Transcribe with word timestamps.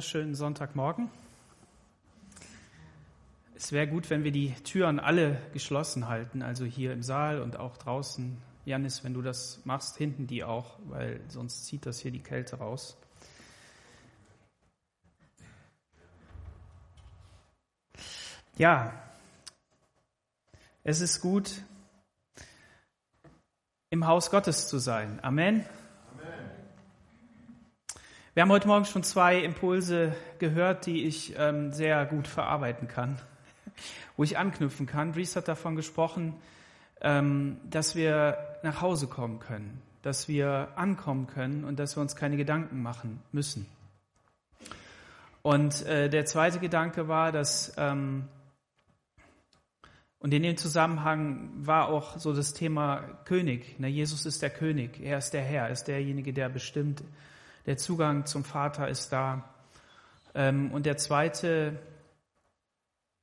Schönen 0.00 0.34
Sonntagmorgen. 0.34 1.10
Es 3.56 3.72
wäre 3.72 3.88
gut, 3.88 4.10
wenn 4.10 4.22
wir 4.22 4.30
die 4.30 4.52
Türen 4.62 5.00
alle 5.00 5.40
geschlossen 5.52 6.08
halten, 6.08 6.42
also 6.42 6.64
hier 6.64 6.92
im 6.92 7.02
Saal 7.02 7.42
und 7.42 7.56
auch 7.56 7.76
draußen. 7.76 8.36
Janis, 8.64 9.02
wenn 9.02 9.14
du 9.14 9.22
das 9.22 9.60
machst, 9.64 9.96
hinten 9.96 10.26
die 10.26 10.44
auch, 10.44 10.78
weil 10.84 11.20
sonst 11.28 11.66
zieht 11.66 11.86
das 11.86 11.98
hier 11.98 12.10
die 12.10 12.22
Kälte 12.22 12.58
raus. 12.58 12.96
Ja, 18.56 18.92
es 20.84 21.00
ist 21.00 21.20
gut, 21.20 21.62
im 23.90 24.06
Haus 24.06 24.30
Gottes 24.30 24.68
zu 24.68 24.78
sein. 24.78 25.18
Amen. 25.22 25.64
Wir 28.38 28.42
haben 28.42 28.52
heute 28.52 28.68
Morgen 28.68 28.84
schon 28.84 29.02
zwei 29.02 29.40
Impulse 29.40 30.14
gehört, 30.38 30.86
die 30.86 31.06
ich 31.06 31.34
ähm, 31.36 31.72
sehr 31.72 32.06
gut 32.06 32.28
verarbeiten 32.28 32.86
kann, 32.86 33.18
wo 34.16 34.22
ich 34.22 34.38
anknüpfen 34.38 34.86
kann. 34.86 35.12
Dries 35.12 35.34
hat 35.34 35.48
davon 35.48 35.74
gesprochen, 35.74 36.34
ähm, 37.00 37.56
dass 37.68 37.96
wir 37.96 38.38
nach 38.62 38.80
Hause 38.80 39.08
kommen 39.08 39.40
können, 39.40 39.82
dass 40.02 40.28
wir 40.28 40.68
ankommen 40.76 41.26
können 41.26 41.64
und 41.64 41.80
dass 41.80 41.96
wir 41.96 42.00
uns 42.00 42.14
keine 42.14 42.36
Gedanken 42.36 42.80
machen 42.80 43.20
müssen. 43.32 43.66
Und 45.42 45.84
äh, 45.86 46.08
der 46.08 46.24
zweite 46.24 46.60
Gedanke 46.60 47.08
war, 47.08 47.32
dass, 47.32 47.74
ähm, 47.76 48.28
und 50.20 50.32
in 50.32 50.44
dem 50.44 50.56
Zusammenhang 50.56 51.50
war 51.56 51.88
auch 51.88 52.18
so 52.18 52.32
das 52.32 52.54
Thema 52.54 52.98
König. 53.24 53.80
Ne? 53.80 53.88
Jesus 53.88 54.26
ist 54.26 54.42
der 54.42 54.50
König, 54.50 55.00
er 55.02 55.18
ist 55.18 55.32
der 55.32 55.42
Herr, 55.42 55.64
er 55.64 55.72
ist 55.72 55.88
derjenige, 55.88 56.32
der 56.32 56.48
bestimmt 56.48 57.02
der 57.68 57.76
Zugang 57.76 58.24
zum 58.24 58.44
Vater 58.44 58.88
ist 58.88 59.10
da. 59.10 59.44
Ähm, 60.34 60.72
und 60.72 60.86
der 60.86 60.96
zweite, 60.96 61.78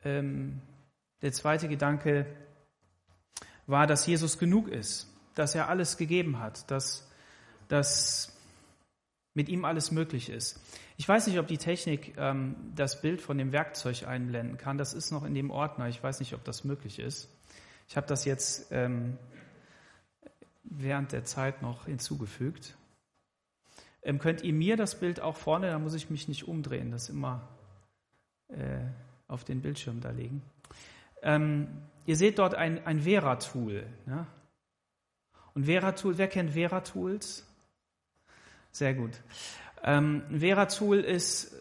ähm, 0.03 0.61
der 1.23 1.31
zweite 1.31 1.67
Gedanke 1.67 2.27
war, 3.65 3.87
dass 3.87 4.05
Jesus 4.05 4.37
genug 4.37 4.67
ist, 4.67 5.11
dass 5.33 5.55
er 5.55 5.67
alles 5.67 5.97
gegeben 5.97 6.37
hat, 6.37 6.69
dass, 6.69 7.09
dass 7.69 8.37
mit 9.33 9.49
ihm 9.49 9.65
alles 9.65 9.89
möglich 9.89 10.29
ist. 10.29 10.61
Ich 10.95 11.09
weiß 11.09 11.25
nicht, 11.25 11.39
ob 11.39 11.47
die 11.47 11.57
Technik 11.57 12.13
ähm, 12.15 12.55
das 12.75 13.01
Bild 13.01 13.23
von 13.23 13.39
dem 13.39 13.51
Werkzeug 13.51 14.07
einblenden 14.07 14.59
kann. 14.59 14.77
Das 14.77 14.93
ist 14.93 15.09
noch 15.09 15.23
in 15.23 15.33
dem 15.33 15.49
Ordner. 15.49 15.87
Ich 15.87 16.03
weiß 16.03 16.19
nicht, 16.19 16.35
ob 16.35 16.43
das 16.43 16.63
möglich 16.63 16.99
ist. 16.99 17.29
Ich 17.87 17.97
habe 17.97 18.05
das 18.05 18.25
jetzt 18.25 18.67
ähm, 18.69 19.17
während 20.63 21.13
der 21.13 21.25
Zeit 21.25 21.63
noch 21.63 21.87
hinzugefügt. 21.87 22.75
Ähm, 24.05 24.19
könnt 24.19 24.43
ihr 24.43 24.53
mir 24.53 24.77
das 24.77 24.99
Bild 24.99 25.19
auch 25.19 25.35
vorne, 25.35 25.71
da 25.71 25.79
muss 25.79 25.95
ich 25.95 26.11
mich 26.11 26.27
nicht 26.27 26.47
umdrehen, 26.47 26.91
das 26.91 27.09
immer 27.09 27.41
äh, 28.49 28.85
auf 29.27 29.43
den 29.43 29.61
Bildschirm 29.61 29.99
da 29.99 30.11
legen. 30.11 30.43
Ähm, 31.23 31.67
ihr 32.05 32.15
seht 32.15 32.37
dort 32.37 32.53
ein, 32.53 32.85
ein 32.85 33.01
Vera-Tool. 33.01 33.83
Ne? 34.05 34.27
Und 35.55 35.65
Vera-Tool, 35.65 36.19
wer 36.19 36.27
kennt 36.27 36.51
Vera-Tools? 36.51 37.47
Sehr 38.71 38.93
gut. 38.93 39.11
Ähm, 39.83 40.23
Vera-Tool 40.29 40.99
ist, 40.99 41.59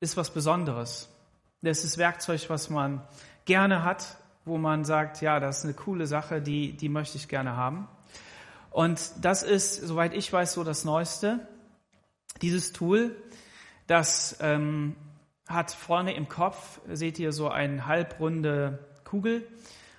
ist 0.00 0.18
was 0.18 0.34
Besonderes. 0.34 1.08
Das 1.62 1.82
ist 1.82 1.96
Werkzeug, 1.96 2.44
was 2.50 2.68
man 2.68 3.00
gerne 3.46 3.84
hat, 3.84 4.18
wo 4.44 4.58
man 4.58 4.84
sagt, 4.84 5.22
ja, 5.22 5.40
das 5.40 5.58
ist 5.58 5.64
eine 5.64 5.72
coole 5.72 6.06
Sache, 6.06 6.42
die, 6.42 6.76
die 6.76 6.90
möchte 6.90 7.16
ich 7.16 7.26
gerne 7.28 7.56
haben. 7.56 7.88
Und 8.70 9.12
das 9.22 9.42
ist, 9.42 9.76
soweit 9.76 10.12
ich 10.12 10.30
weiß, 10.30 10.52
so 10.52 10.64
das 10.64 10.84
Neueste. 10.84 11.48
Dieses 12.42 12.72
Tool, 12.72 13.14
das 13.86 14.36
ähm, 14.40 14.96
hat 15.46 15.70
vorne 15.70 16.14
im 16.14 16.28
Kopf, 16.28 16.80
seht 16.90 17.18
ihr 17.18 17.32
so 17.32 17.48
eine 17.48 17.86
halbrunde 17.86 18.78
Kugel 19.04 19.46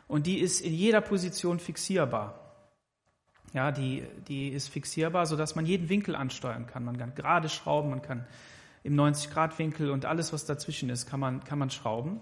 und 0.07 0.27
die 0.27 0.39
ist 0.39 0.61
in 0.61 0.73
jeder 0.73 1.01
Position 1.01 1.59
fixierbar. 1.59 2.39
Ja, 3.53 3.71
die, 3.71 4.03
die 4.27 4.49
ist 4.49 4.67
fixierbar, 4.67 5.25
sodass 5.25 5.55
man 5.55 5.65
jeden 5.65 5.87
Winkel 5.87 6.15
ansteuern 6.15 6.67
kann. 6.67 6.83
Man 6.83 6.97
kann 6.97 7.15
gerade 7.15 7.47
schrauben, 7.47 7.89
man 7.89 8.01
kann 8.01 8.27
im 8.83 8.95
90-Grad-Winkel 8.95 9.89
und 9.89 10.05
alles, 10.05 10.33
was 10.33 10.45
dazwischen 10.45 10.89
ist, 10.89 11.07
kann 11.07 11.19
man, 11.19 11.43
kann 11.43 11.57
man 11.57 11.69
schrauben. 11.69 12.19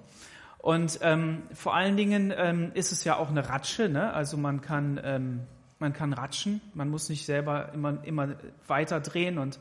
Und 0.59 0.99
ähm, 1.01 1.43
vor 1.53 1.75
allen 1.75 1.97
Dingen 1.97 2.31
ähm, 2.37 2.71
ist 2.73 2.91
es 2.91 3.03
ja 3.03 3.17
auch 3.17 3.29
eine 3.29 3.49
Ratsche, 3.49 3.89
ne? 3.89 4.13
also 4.13 4.37
man 4.37 4.61
kann, 4.61 4.97
ähm, 5.03 5.41
man 5.79 5.91
kann 5.91 6.13
ratschen, 6.13 6.61
man 6.73 6.89
muss 6.89 7.09
nicht 7.09 7.25
selber 7.25 7.73
immer, 7.73 8.01
immer 8.05 8.35
weiter 8.67 9.01
drehen 9.01 9.39
und 9.39 9.59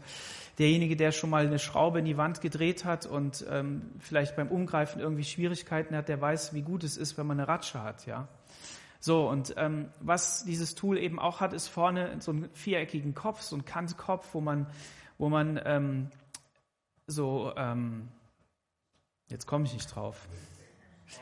derjenige, 0.59 0.97
der 0.97 1.13
schon 1.13 1.31
mal 1.31 1.47
eine 1.47 1.59
Schraube 1.59 1.99
in 1.99 2.05
die 2.05 2.17
Wand 2.17 2.41
gedreht 2.41 2.85
hat 2.85 3.07
und 3.07 3.45
ähm, 3.51 3.91
vielleicht 3.99 4.37
beim 4.37 4.49
Umgreifen 4.49 5.01
irgendwie 5.01 5.25
Schwierigkeiten 5.25 5.97
hat, 5.97 6.09
der 6.09 6.21
weiß, 6.21 6.55
wie 6.55 6.63
gut 6.63 6.85
es 6.85 6.97
ist, 6.97 7.17
wenn 7.19 7.27
man 7.27 7.39
eine 7.39 7.49
Ratsche 7.49 7.83
hat, 7.83 8.07
ja. 8.07 8.29
So, 9.01 9.29
und 9.29 9.55
ähm, 9.57 9.89
was 9.99 10.45
dieses 10.45 10.77
Tool 10.77 10.97
eben 10.97 11.19
auch 11.19 11.41
hat, 11.41 11.53
ist 11.53 11.67
vorne 11.67 12.17
so 12.21 12.31
einen 12.31 12.49
viereckigen 12.55 13.15
Kopf, 13.15 13.41
so 13.41 13.57
ein 13.57 13.65
Kantkopf, 13.65 14.33
wo 14.33 14.41
man, 14.41 14.69
wo 15.19 15.29
man 15.29 15.61
ähm, 15.65 16.09
so, 17.09 17.53
ähm, 17.57 18.09
jetzt 19.29 19.47
komme 19.47 19.65
ich 19.65 19.73
nicht 19.73 19.93
drauf. 19.93 20.29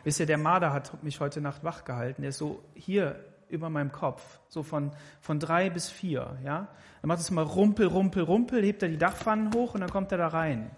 Wisst 0.05 0.21
ihr, 0.21 0.27
der 0.27 0.37
Marder 0.37 0.75
hat 0.75 1.03
mich 1.03 1.21
heute 1.21 1.41
Nacht 1.41 1.65
wach 1.65 1.85
gehalten. 1.85 2.21
Der 2.21 2.29
ist 2.29 2.39
so 2.39 2.63
hier 2.75 3.25
über 3.51 3.71
meinem 3.71 3.93
Kopf, 3.93 4.41
so 4.49 4.63
von, 4.63 4.93
von 5.21 5.39
drei 5.39 5.71
bis 5.71 5.89
vier, 5.89 6.39
ja. 6.45 6.69
Dann 7.01 7.09
macht 7.09 7.21
es 7.21 7.31
mal 7.31 7.45
rumpel, 7.45 7.87
rumpel, 7.87 8.23
rumpel, 8.23 8.63
hebt 8.63 8.83
er 8.83 8.89
die 8.89 8.99
Dachpfannen 8.99 9.55
hoch 9.55 9.75
und 9.75 9.81
dann 9.81 9.91
kommt 9.91 10.13
er 10.13 10.19
da 10.19 10.29
rein. 10.29 10.71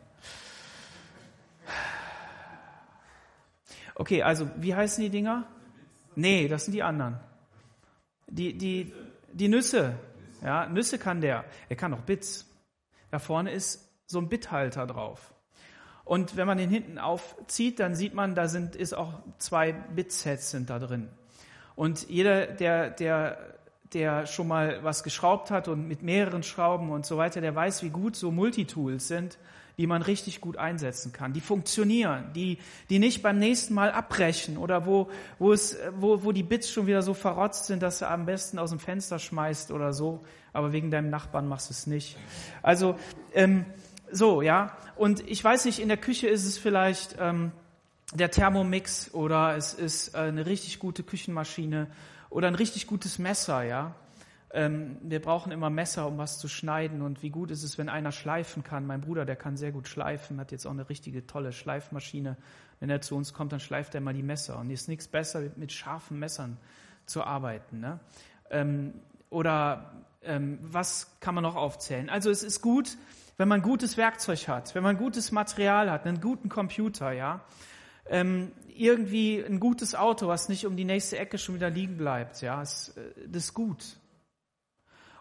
Okay, 3.94 4.22
also 4.22 4.48
wie 4.56 4.74
heißen 4.74 5.02
die 5.02 5.10
Dinger? 5.10 5.46
Nee, 6.14 6.48
das 6.48 6.64
sind 6.64 6.74
die 6.74 6.82
anderen. 6.82 7.18
Die, 8.26 8.56
die, 8.56 8.92
die 9.32 9.48
Nüsse. 9.48 9.94
Ja, 10.42 10.66
Nüsse 10.66 10.98
kann 10.98 11.20
der. 11.20 11.44
Er 11.68 11.76
kann 11.76 11.92
auch 11.94 12.00
Bits. 12.00 12.48
Da 13.10 13.18
vorne 13.18 13.52
ist 13.52 13.90
so 14.06 14.18
ein 14.18 14.28
Bithalter 14.28 14.86
drauf. 14.86 15.34
Und 16.04 16.36
wenn 16.36 16.46
man 16.46 16.58
den 16.58 16.70
hinten 16.70 16.98
aufzieht, 16.98 17.78
dann 17.78 17.94
sieht 17.94 18.14
man, 18.14 18.34
da 18.34 18.48
sind, 18.48 18.74
ist 18.74 18.92
auch 18.92 19.20
zwei 19.38 19.72
Bitsets 19.72 20.50
sind 20.50 20.70
da 20.70 20.78
drin. 20.78 21.08
Und 21.74 22.08
jeder, 22.08 22.46
der, 22.46 22.90
der, 22.90 23.38
der 23.92 24.26
schon 24.26 24.48
mal 24.48 24.82
was 24.82 25.02
geschraubt 25.02 25.50
hat 25.50 25.68
und 25.68 25.88
mit 25.88 26.02
mehreren 26.02 26.42
Schrauben 26.42 26.90
und 26.90 27.06
so 27.06 27.16
weiter, 27.16 27.40
der 27.40 27.54
weiß, 27.54 27.82
wie 27.82 27.90
gut 27.90 28.16
so 28.16 28.30
Multitools 28.30 29.08
sind, 29.08 29.38
die 29.78 29.86
man 29.86 30.02
richtig 30.02 30.40
gut 30.40 30.58
einsetzen 30.58 31.12
kann, 31.12 31.32
die 31.32 31.40
funktionieren, 31.40 32.30
die, 32.34 32.58
die 32.90 32.98
nicht 32.98 33.22
beim 33.22 33.38
nächsten 33.38 33.74
Mal 33.74 33.90
abbrechen 33.90 34.58
oder 34.58 34.86
wo, 34.86 35.08
wo, 35.38 35.52
es, 35.52 35.78
wo, 35.96 36.24
wo 36.24 36.32
die 36.32 36.42
Bits 36.42 36.70
schon 36.70 36.86
wieder 36.86 37.02
so 37.02 37.14
verrotzt 37.14 37.66
sind, 37.66 37.82
dass 37.82 37.98
du 37.98 38.08
am 38.08 38.26
besten 38.26 38.58
aus 38.58 38.70
dem 38.70 38.78
Fenster 38.78 39.18
schmeißt 39.18 39.70
oder 39.70 39.92
so, 39.92 40.20
aber 40.52 40.72
wegen 40.72 40.90
deinem 40.90 41.10
Nachbarn 41.10 41.48
machst 41.48 41.70
du 41.70 41.72
es 41.72 41.86
nicht. 41.86 42.18
Also 42.62 42.96
ähm, 43.32 43.64
so, 44.10 44.42
ja. 44.42 44.76
Und 44.94 45.26
ich 45.28 45.42
weiß 45.42 45.64
nicht, 45.64 45.78
in 45.78 45.88
der 45.88 45.96
Küche 45.96 46.28
ist 46.28 46.44
es 46.44 46.58
vielleicht 46.58 47.16
ähm, 47.18 47.52
der 48.14 48.30
Thermomix 48.30 49.12
oder 49.14 49.56
es 49.56 49.74
ist 49.74 50.14
eine 50.14 50.46
richtig 50.46 50.78
gute 50.78 51.02
Küchenmaschine 51.02 51.88
oder 52.30 52.48
ein 52.48 52.54
richtig 52.54 52.86
gutes 52.86 53.18
Messer, 53.18 53.62
ja. 53.62 53.94
Ähm, 54.54 54.98
wir 55.02 55.22
brauchen 55.22 55.50
immer 55.50 55.70
Messer, 55.70 56.06
um 56.06 56.18
was 56.18 56.38
zu 56.38 56.46
schneiden 56.46 57.00
und 57.00 57.22
wie 57.22 57.30
gut 57.30 57.50
ist 57.50 57.62
es, 57.62 57.78
wenn 57.78 57.88
einer 57.88 58.12
schleifen 58.12 58.62
kann. 58.62 58.86
Mein 58.86 59.00
Bruder, 59.00 59.24
der 59.24 59.36
kann 59.36 59.56
sehr 59.56 59.72
gut 59.72 59.88
schleifen, 59.88 60.38
hat 60.38 60.52
jetzt 60.52 60.66
auch 60.66 60.72
eine 60.72 60.90
richtige 60.90 61.26
tolle 61.26 61.52
Schleifmaschine. 61.52 62.36
Wenn 62.78 62.90
er 62.90 63.00
zu 63.00 63.16
uns 63.16 63.32
kommt, 63.32 63.52
dann 63.52 63.60
schleift 63.60 63.94
er 63.94 64.02
mal 64.02 64.12
die 64.12 64.22
Messer 64.22 64.58
und 64.58 64.68
ist 64.68 64.88
nichts 64.88 65.08
besser, 65.08 65.42
mit 65.56 65.72
scharfen 65.72 66.18
Messern 66.18 66.58
zu 67.06 67.24
arbeiten. 67.24 67.80
Ne? 67.80 67.98
Ähm, 68.50 68.92
oder 69.30 70.04
ähm, 70.22 70.58
was 70.60 71.16
kann 71.20 71.34
man 71.34 71.42
noch 71.42 71.56
aufzählen? 71.56 72.10
Also 72.10 72.28
es 72.28 72.42
ist 72.42 72.60
gut, 72.60 72.98
wenn 73.38 73.48
man 73.48 73.62
gutes 73.62 73.96
Werkzeug 73.96 74.48
hat, 74.48 74.74
wenn 74.74 74.82
man 74.82 74.98
gutes 74.98 75.32
Material 75.32 75.90
hat, 75.90 76.06
einen 76.06 76.20
guten 76.20 76.50
Computer, 76.50 77.12
ja 77.12 77.40
ähm, 78.06 78.52
irgendwie 78.68 79.42
ein 79.42 79.60
gutes 79.60 79.94
Auto, 79.94 80.28
was 80.28 80.48
nicht 80.48 80.66
um 80.66 80.76
die 80.76 80.84
nächste 80.84 81.18
Ecke 81.18 81.38
schon 81.38 81.54
wieder 81.54 81.70
liegen 81.70 81.96
bleibt. 81.96 82.40
Ja, 82.42 82.60
das, 82.60 82.96
äh, 82.96 83.28
das 83.28 83.44
ist 83.44 83.54
gut. 83.54 83.96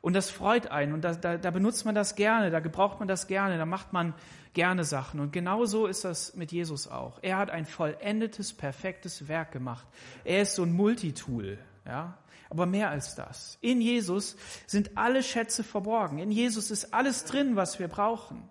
Und 0.01 0.13
das 0.13 0.31
freut 0.31 0.67
einen 0.67 0.93
und 0.93 1.01
da, 1.01 1.13
da, 1.13 1.37
da 1.37 1.51
benutzt 1.51 1.85
man 1.85 1.93
das 1.93 2.15
gerne, 2.15 2.49
da 2.49 2.59
gebraucht 2.59 2.97
man 2.99 3.07
das 3.07 3.27
gerne, 3.27 3.59
da 3.59 3.67
macht 3.67 3.93
man 3.93 4.15
gerne 4.53 4.83
Sachen. 4.83 5.19
Und 5.19 5.31
genau 5.31 5.65
so 5.65 5.85
ist 5.85 6.03
das 6.03 6.35
mit 6.35 6.51
Jesus 6.51 6.87
auch. 6.87 7.19
Er 7.21 7.37
hat 7.37 7.51
ein 7.51 7.67
vollendetes, 7.67 8.51
perfektes 8.51 9.27
Werk 9.27 9.51
gemacht. 9.51 9.85
Er 10.23 10.41
ist 10.41 10.55
so 10.55 10.63
ein 10.63 10.73
Multitool. 10.73 11.59
Ja? 11.85 12.17
Aber 12.49 12.65
mehr 12.65 12.89
als 12.89 13.13
das. 13.13 13.59
In 13.61 13.79
Jesus 13.79 14.35
sind 14.65 14.97
alle 14.97 15.21
Schätze 15.21 15.63
verborgen. 15.63 16.17
In 16.17 16.31
Jesus 16.31 16.71
ist 16.71 16.93
alles 16.95 17.23
drin, 17.23 17.55
was 17.55 17.79
wir 17.79 17.87
brauchen. 17.87 18.49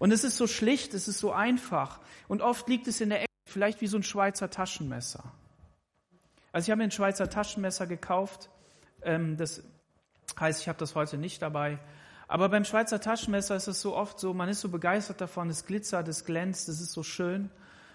Und 0.00 0.12
es 0.12 0.24
ist 0.24 0.36
so 0.36 0.46
schlicht, 0.46 0.92
es 0.94 1.06
ist 1.06 1.20
so 1.20 1.32
einfach. 1.32 2.00
Und 2.26 2.42
oft 2.42 2.68
liegt 2.68 2.88
es 2.88 3.00
in 3.00 3.10
der 3.10 3.29
Vielleicht 3.50 3.80
wie 3.80 3.88
so 3.88 3.96
ein 3.96 4.04
Schweizer 4.04 4.48
Taschenmesser. 4.48 5.24
Also 6.52 6.66
ich 6.66 6.70
habe 6.70 6.78
mir 6.78 6.84
ein 6.84 6.92
Schweizer 6.92 7.28
Taschenmesser 7.28 7.88
gekauft. 7.88 8.48
Ähm, 9.02 9.36
das 9.36 9.64
heißt, 10.38 10.60
ich 10.60 10.68
habe 10.68 10.78
das 10.78 10.94
heute 10.94 11.18
nicht 11.18 11.42
dabei. 11.42 11.80
Aber 12.28 12.48
beim 12.48 12.64
Schweizer 12.64 13.00
Taschenmesser 13.00 13.56
ist 13.56 13.66
es 13.66 13.80
so 13.80 13.96
oft 13.96 14.20
so, 14.20 14.34
man 14.34 14.48
ist 14.48 14.60
so 14.60 14.68
begeistert 14.68 15.20
davon, 15.20 15.50
es 15.50 15.66
glitzert, 15.66 16.06
es 16.06 16.24
glänzt, 16.24 16.68
es 16.68 16.80
ist 16.80 16.92
so 16.92 17.02
schön. 17.02 17.50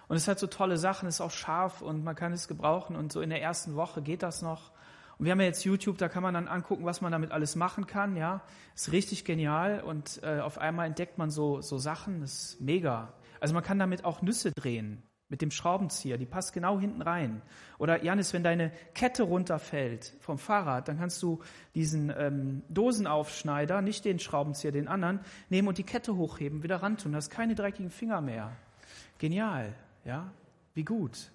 Und 0.09 0.17
es 0.17 0.27
hat 0.27 0.39
so 0.39 0.47
tolle 0.47 0.75
Sachen, 0.75 1.07
es 1.07 1.15
ist 1.15 1.21
auch 1.21 1.31
scharf 1.31 1.81
und 1.81 2.03
man 2.03 2.17
kann 2.17 2.33
es 2.33 2.49
gebrauchen. 2.49 2.97
Und 2.97 3.13
so 3.13 3.21
in 3.21 3.29
der 3.29 3.41
ersten 3.41 3.77
Woche 3.77 4.01
geht 4.01 4.23
das 4.23 4.41
noch. 4.41 4.71
Und 5.17 5.23
wir 5.23 5.31
haben 5.31 5.39
ja 5.39 5.45
jetzt 5.45 5.63
YouTube, 5.63 5.97
da 5.97 6.09
kann 6.09 6.21
man 6.21 6.33
dann 6.33 6.49
angucken, 6.49 6.83
was 6.83 6.99
man 6.99 7.13
damit 7.13 7.31
alles 7.31 7.55
machen 7.55 7.87
kann. 7.87 8.17
Ja, 8.17 8.41
ist 8.75 8.91
richtig 8.91 9.23
genial. 9.23 9.79
Und 9.79 10.21
äh, 10.21 10.41
auf 10.41 10.57
einmal 10.57 10.87
entdeckt 10.87 11.17
man 11.17 11.29
so 11.29 11.61
so 11.61 11.77
Sachen, 11.77 12.19
das 12.19 12.33
ist 12.33 12.61
mega. 12.61 13.13
Also 13.39 13.53
man 13.53 13.63
kann 13.63 13.79
damit 13.79 14.03
auch 14.03 14.21
Nüsse 14.21 14.51
drehen 14.51 15.01
mit 15.27 15.41
dem 15.41 15.51
Schraubenzieher, 15.51 16.17
die 16.17 16.25
passt 16.25 16.53
genau 16.53 16.79
hinten 16.79 17.01
rein. 17.01 17.41
Oder 17.79 18.03
Janis, 18.03 18.31
wenn 18.33 18.43
deine 18.43 18.71
Kette 18.93 19.23
runterfällt 19.23 20.13
vom 20.19 20.37
Fahrrad, 20.37 20.87
dann 20.87 20.99
kannst 20.99 21.21
du 21.23 21.41
diesen 21.73 22.13
ähm, 22.15 22.61
Dosenaufschneider, 22.69 23.81
nicht 23.81 24.05
den 24.05 24.19
Schraubenzieher, 24.19 24.71
den 24.71 24.87
anderen, 24.87 25.19
nehmen 25.49 25.67
und 25.67 25.77
die 25.77 25.83
Kette 25.83 26.15
hochheben, 26.15 26.61
wieder 26.61 26.77
rantun. 26.77 27.15
Hast 27.15 27.31
keine 27.31 27.55
dreckigen 27.55 27.89
Finger 27.89 28.21
mehr. 28.21 28.51
Genial, 29.17 29.73
ja? 30.03 30.31
Wie 30.73 30.83
gut. 30.83 31.31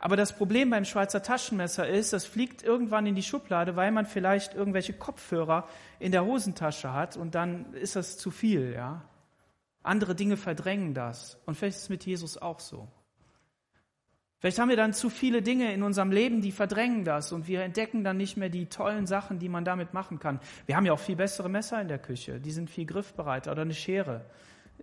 Aber 0.00 0.16
das 0.16 0.36
Problem 0.36 0.68
beim 0.70 0.84
Schweizer 0.84 1.22
Taschenmesser 1.22 1.88
ist, 1.88 2.12
das 2.12 2.26
fliegt 2.26 2.62
irgendwann 2.62 3.06
in 3.06 3.14
die 3.14 3.22
Schublade, 3.22 3.76
weil 3.76 3.92
man 3.92 4.04
vielleicht 4.04 4.54
irgendwelche 4.54 4.92
Kopfhörer 4.92 5.66
in 5.98 6.12
der 6.12 6.24
Hosentasche 6.24 6.92
hat 6.92 7.16
und 7.16 7.34
dann 7.34 7.72
ist 7.74 7.96
das 7.96 8.18
zu 8.18 8.30
viel, 8.30 8.72
ja? 8.74 9.02
Andere 9.82 10.14
Dinge 10.14 10.36
verdrängen 10.36 10.92
das. 10.92 11.38
Und 11.46 11.54
vielleicht 11.54 11.78
ist 11.78 11.84
es 11.84 11.88
mit 11.88 12.04
Jesus 12.04 12.36
auch 12.36 12.60
so. 12.60 12.86
Vielleicht 14.40 14.58
haben 14.58 14.70
wir 14.70 14.76
dann 14.76 14.94
zu 14.94 15.10
viele 15.10 15.42
Dinge 15.42 15.72
in 15.74 15.82
unserem 15.82 16.10
Leben, 16.10 16.40
die 16.40 16.50
verdrängen 16.50 17.04
das 17.04 17.30
und 17.30 17.46
wir 17.46 17.62
entdecken 17.62 18.04
dann 18.04 18.16
nicht 18.16 18.38
mehr 18.38 18.48
die 18.48 18.66
tollen 18.66 19.06
Sachen, 19.06 19.38
die 19.38 19.50
man 19.50 19.66
damit 19.66 19.92
machen 19.92 20.18
kann. 20.18 20.40
Wir 20.64 20.76
haben 20.76 20.86
ja 20.86 20.94
auch 20.94 20.98
viel 20.98 21.16
bessere 21.16 21.50
Messer 21.50 21.80
in 21.80 21.88
der 21.88 21.98
Küche, 21.98 22.40
die 22.40 22.50
sind 22.50 22.70
viel 22.70 22.86
griffbereiter 22.86 23.52
oder 23.52 23.62
eine 23.62 23.74
Schere. 23.74 24.24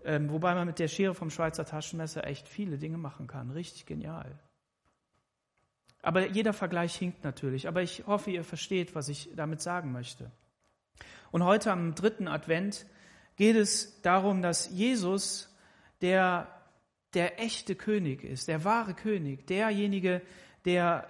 Ähm, 0.06 0.30
wobei 0.30 0.54
man 0.54 0.68
mit 0.68 0.78
der 0.78 0.88
Schere 0.88 1.16
vom 1.16 1.32
Schweizer 1.32 1.66
Taschenmesser 1.66 2.28
echt 2.28 2.48
viele 2.48 2.78
Dinge 2.78 3.00
machen 3.00 3.26
kann. 3.26 3.50
Richtig 3.50 3.88
genial. 3.88 4.38
Aber 6.04 6.28
jeder 6.28 6.54
Vergleich 6.54 6.96
hinkt 6.96 7.24
natürlich. 7.24 7.68
Aber 7.68 7.82
ich 7.82 8.06
hoffe, 8.06 8.30
ihr 8.30 8.44
versteht, 8.44 8.94
was 8.94 9.10
ich 9.10 9.32
damit 9.36 9.62
sagen 9.62 9.92
möchte. 9.92 10.32
Und 11.32 11.44
heute 11.44 11.72
am 11.72 11.96
dritten 11.96 12.28
Advent 12.28 12.86
geht 13.38 13.56
es 13.56 14.02
darum, 14.04 14.44
dass 14.44 14.70
Jesus, 14.70 15.54
der 16.02 16.48
der 17.18 17.42
echte 17.42 17.74
König 17.74 18.24
ist, 18.24 18.48
der 18.48 18.64
wahre 18.64 18.94
König, 18.94 19.48
derjenige, 19.48 20.22
der, 20.66 21.10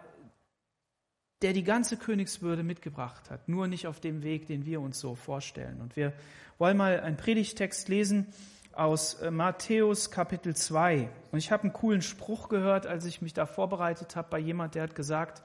der 1.41 1.51
die 1.51 1.65
ganze 1.65 1.97
Königswürde 1.97 2.63
mitgebracht 2.63 3.29
hat, 3.29 3.49
nur 3.49 3.67
nicht 3.67 3.87
auf 3.87 3.99
dem 3.99 4.23
Weg, 4.23 4.45
den 4.47 4.65
wir 4.65 4.79
uns 4.79 5.01
so 5.01 5.15
vorstellen. 5.15 5.81
Und 5.81 5.97
wir 5.97 6.13
wollen 6.59 6.77
mal 6.77 7.01
einen 7.01 7.17
Predigtext 7.17 7.89
lesen 7.89 8.27
aus 8.71 9.15
äh, 9.15 9.31
Matthäus 9.31 10.09
Kapitel 10.09 10.55
2. 10.55 11.09
Und 11.33 11.39
ich 11.39 11.51
habe 11.51 11.63
einen 11.63 11.73
coolen 11.73 12.01
Spruch 12.01 12.47
gehört, 12.47 12.87
als 12.87 13.03
ich 13.03 13.21
mich 13.21 13.33
da 13.33 13.45
vorbereitet 13.45 14.15
habe, 14.15 14.29
bei 14.29 14.39
jemand, 14.39 14.75
der 14.75 14.83
hat 14.83 14.95
gesagt, 14.95 15.43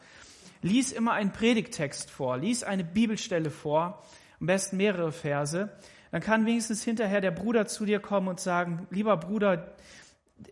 lies 0.61 0.93
immer 0.93 1.15
einen 1.15 1.33
Predigtext 1.33 2.09
vor, 2.09 2.39
lies 2.39 2.63
eine 2.63 2.85
Bibelstelle 2.85 3.51
vor, 3.51 4.01
am 4.39 4.47
besten 4.47 4.77
mehrere 4.77 5.11
Verse, 5.11 5.77
dann 6.13 6.21
kann 6.21 6.47
wenigstens 6.47 6.85
hinterher 6.85 7.21
der 7.21 7.33
Bruder 7.33 7.67
zu 7.67 7.85
dir 7.85 7.99
kommen 7.99 8.29
und 8.29 8.39
sagen, 8.39 8.87
lieber 8.91 9.17
Bruder, 9.17 9.75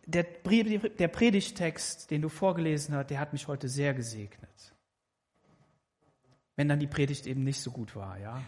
der, 0.06 0.24
der 0.24 1.08
Predigtext, 1.08 2.10
den 2.10 2.22
du 2.22 2.28
vorgelesen 2.28 2.94
hast, 2.94 3.10
der 3.10 3.20
hat 3.20 3.32
mich 3.32 3.48
heute 3.48 3.68
sehr 3.68 3.94
gesegnet. 3.94 4.50
Wenn 6.56 6.68
dann 6.68 6.80
die 6.80 6.86
Predigt 6.86 7.26
eben 7.26 7.44
nicht 7.44 7.60
so 7.60 7.70
gut 7.70 7.96
war, 7.96 8.18
ja. 8.18 8.42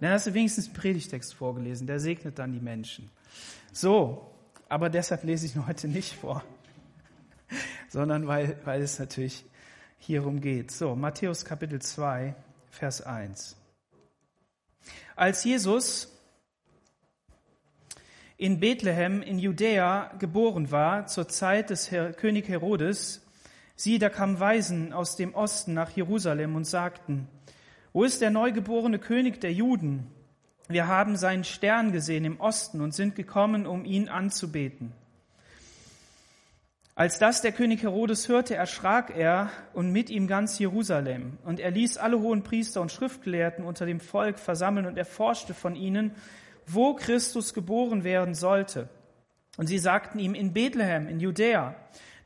Dann 0.00 0.10
hast 0.10 0.26
du 0.26 0.34
wenigstens 0.34 0.66
einen 0.66 0.74
Predigtext 0.74 1.34
vorgelesen, 1.34 1.86
der 1.86 1.98
segnet 1.98 2.38
dann 2.38 2.52
die 2.52 2.60
Menschen. 2.60 3.10
So, 3.72 4.34
aber 4.68 4.90
deshalb 4.90 5.24
lese 5.24 5.46
ich 5.46 5.56
ihn 5.56 5.66
heute 5.66 5.88
nicht 5.88 6.14
vor, 6.14 6.44
sondern 7.88 8.26
weil, 8.26 8.58
weil 8.64 8.82
es 8.82 8.98
natürlich 8.98 9.44
hierum 9.98 10.40
geht. 10.40 10.70
So, 10.70 10.94
Matthäus 10.94 11.44
Kapitel 11.44 11.80
2, 11.80 12.34
Vers 12.70 13.02
1. 13.02 13.56
Als 15.16 15.42
Jesus 15.44 16.17
in 18.38 18.60
Bethlehem 18.60 19.20
in 19.20 19.40
Judäa 19.40 20.12
geboren 20.20 20.70
war, 20.70 21.06
zur 21.08 21.26
Zeit 21.26 21.70
des 21.70 21.90
Her 21.90 22.12
König 22.12 22.48
Herodes, 22.48 23.26
sie, 23.74 23.98
da 23.98 24.08
kamen 24.08 24.38
Weisen 24.38 24.92
aus 24.92 25.16
dem 25.16 25.34
Osten 25.34 25.74
nach 25.74 25.90
Jerusalem 25.90 26.54
und 26.54 26.64
sagten, 26.64 27.26
wo 27.92 28.04
ist 28.04 28.20
der 28.20 28.30
neugeborene 28.30 29.00
König 29.00 29.40
der 29.40 29.52
Juden? 29.52 30.06
Wir 30.68 30.86
haben 30.86 31.16
seinen 31.16 31.42
Stern 31.42 31.90
gesehen 31.90 32.24
im 32.24 32.38
Osten 32.40 32.80
und 32.80 32.94
sind 32.94 33.16
gekommen, 33.16 33.66
um 33.66 33.84
ihn 33.84 34.08
anzubeten. 34.08 34.92
Als 36.94 37.18
das 37.18 37.42
der 37.42 37.52
König 37.52 37.82
Herodes 37.82 38.28
hörte, 38.28 38.54
erschrak 38.54 39.16
er 39.16 39.50
und 39.72 39.90
mit 39.90 40.10
ihm 40.10 40.28
ganz 40.28 40.58
Jerusalem. 40.58 41.38
Und 41.44 41.58
er 41.58 41.70
ließ 41.70 41.96
alle 41.96 42.20
hohen 42.20 42.42
Priester 42.42 42.80
und 42.82 42.92
Schriftgelehrten 42.92 43.64
unter 43.64 43.86
dem 43.86 43.98
Volk 43.98 44.38
versammeln 44.38 44.86
und 44.86 44.98
erforschte 44.98 45.54
von 45.54 45.74
ihnen, 45.74 46.12
wo 46.74 46.94
Christus 46.94 47.54
geboren 47.54 48.04
werden 48.04 48.34
sollte. 48.34 48.88
Und 49.56 49.66
sie 49.66 49.78
sagten 49.78 50.18
ihm 50.18 50.34
in 50.34 50.52
Bethlehem, 50.52 51.08
in 51.08 51.20
Judäa, 51.20 51.74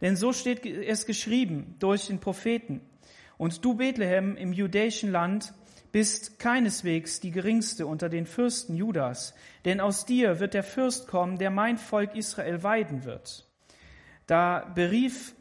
denn 0.00 0.16
so 0.16 0.32
steht 0.32 0.66
es 0.66 1.06
geschrieben 1.06 1.76
durch 1.78 2.08
den 2.08 2.18
Propheten. 2.18 2.80
Und 3.38 3.64
du, 3.64 3.74
Bethlehem, 3.74 4.36
im 4.36 4.52
judäischen 4.52 5.10
Land, 5.10 5.54
bist 5.92 6.38
keineswegs 6.38 7.20
die 7.20 7.30
geringste 7.30 7.86
unter 7.86 8.08
den 8.08 8.26
Fürsten 8.26 8.74
Judas, 8.74 9.34
denn 9.64 9.80
aus 9.80 10.06
dir 10.06 10.40
wird 10.40 10.54
der 10.54 10.62
Fürst 10.62 11.06
kommen, 11.06 11.38
der 11.38 11.50
mein 11.50 11.76
Volk 11.78 12.14
Israel 12.16 12.62
weiden 12.62 13.04
wird. 13.04 13.46
Da 14.26 14.70
berief 14.74 15.34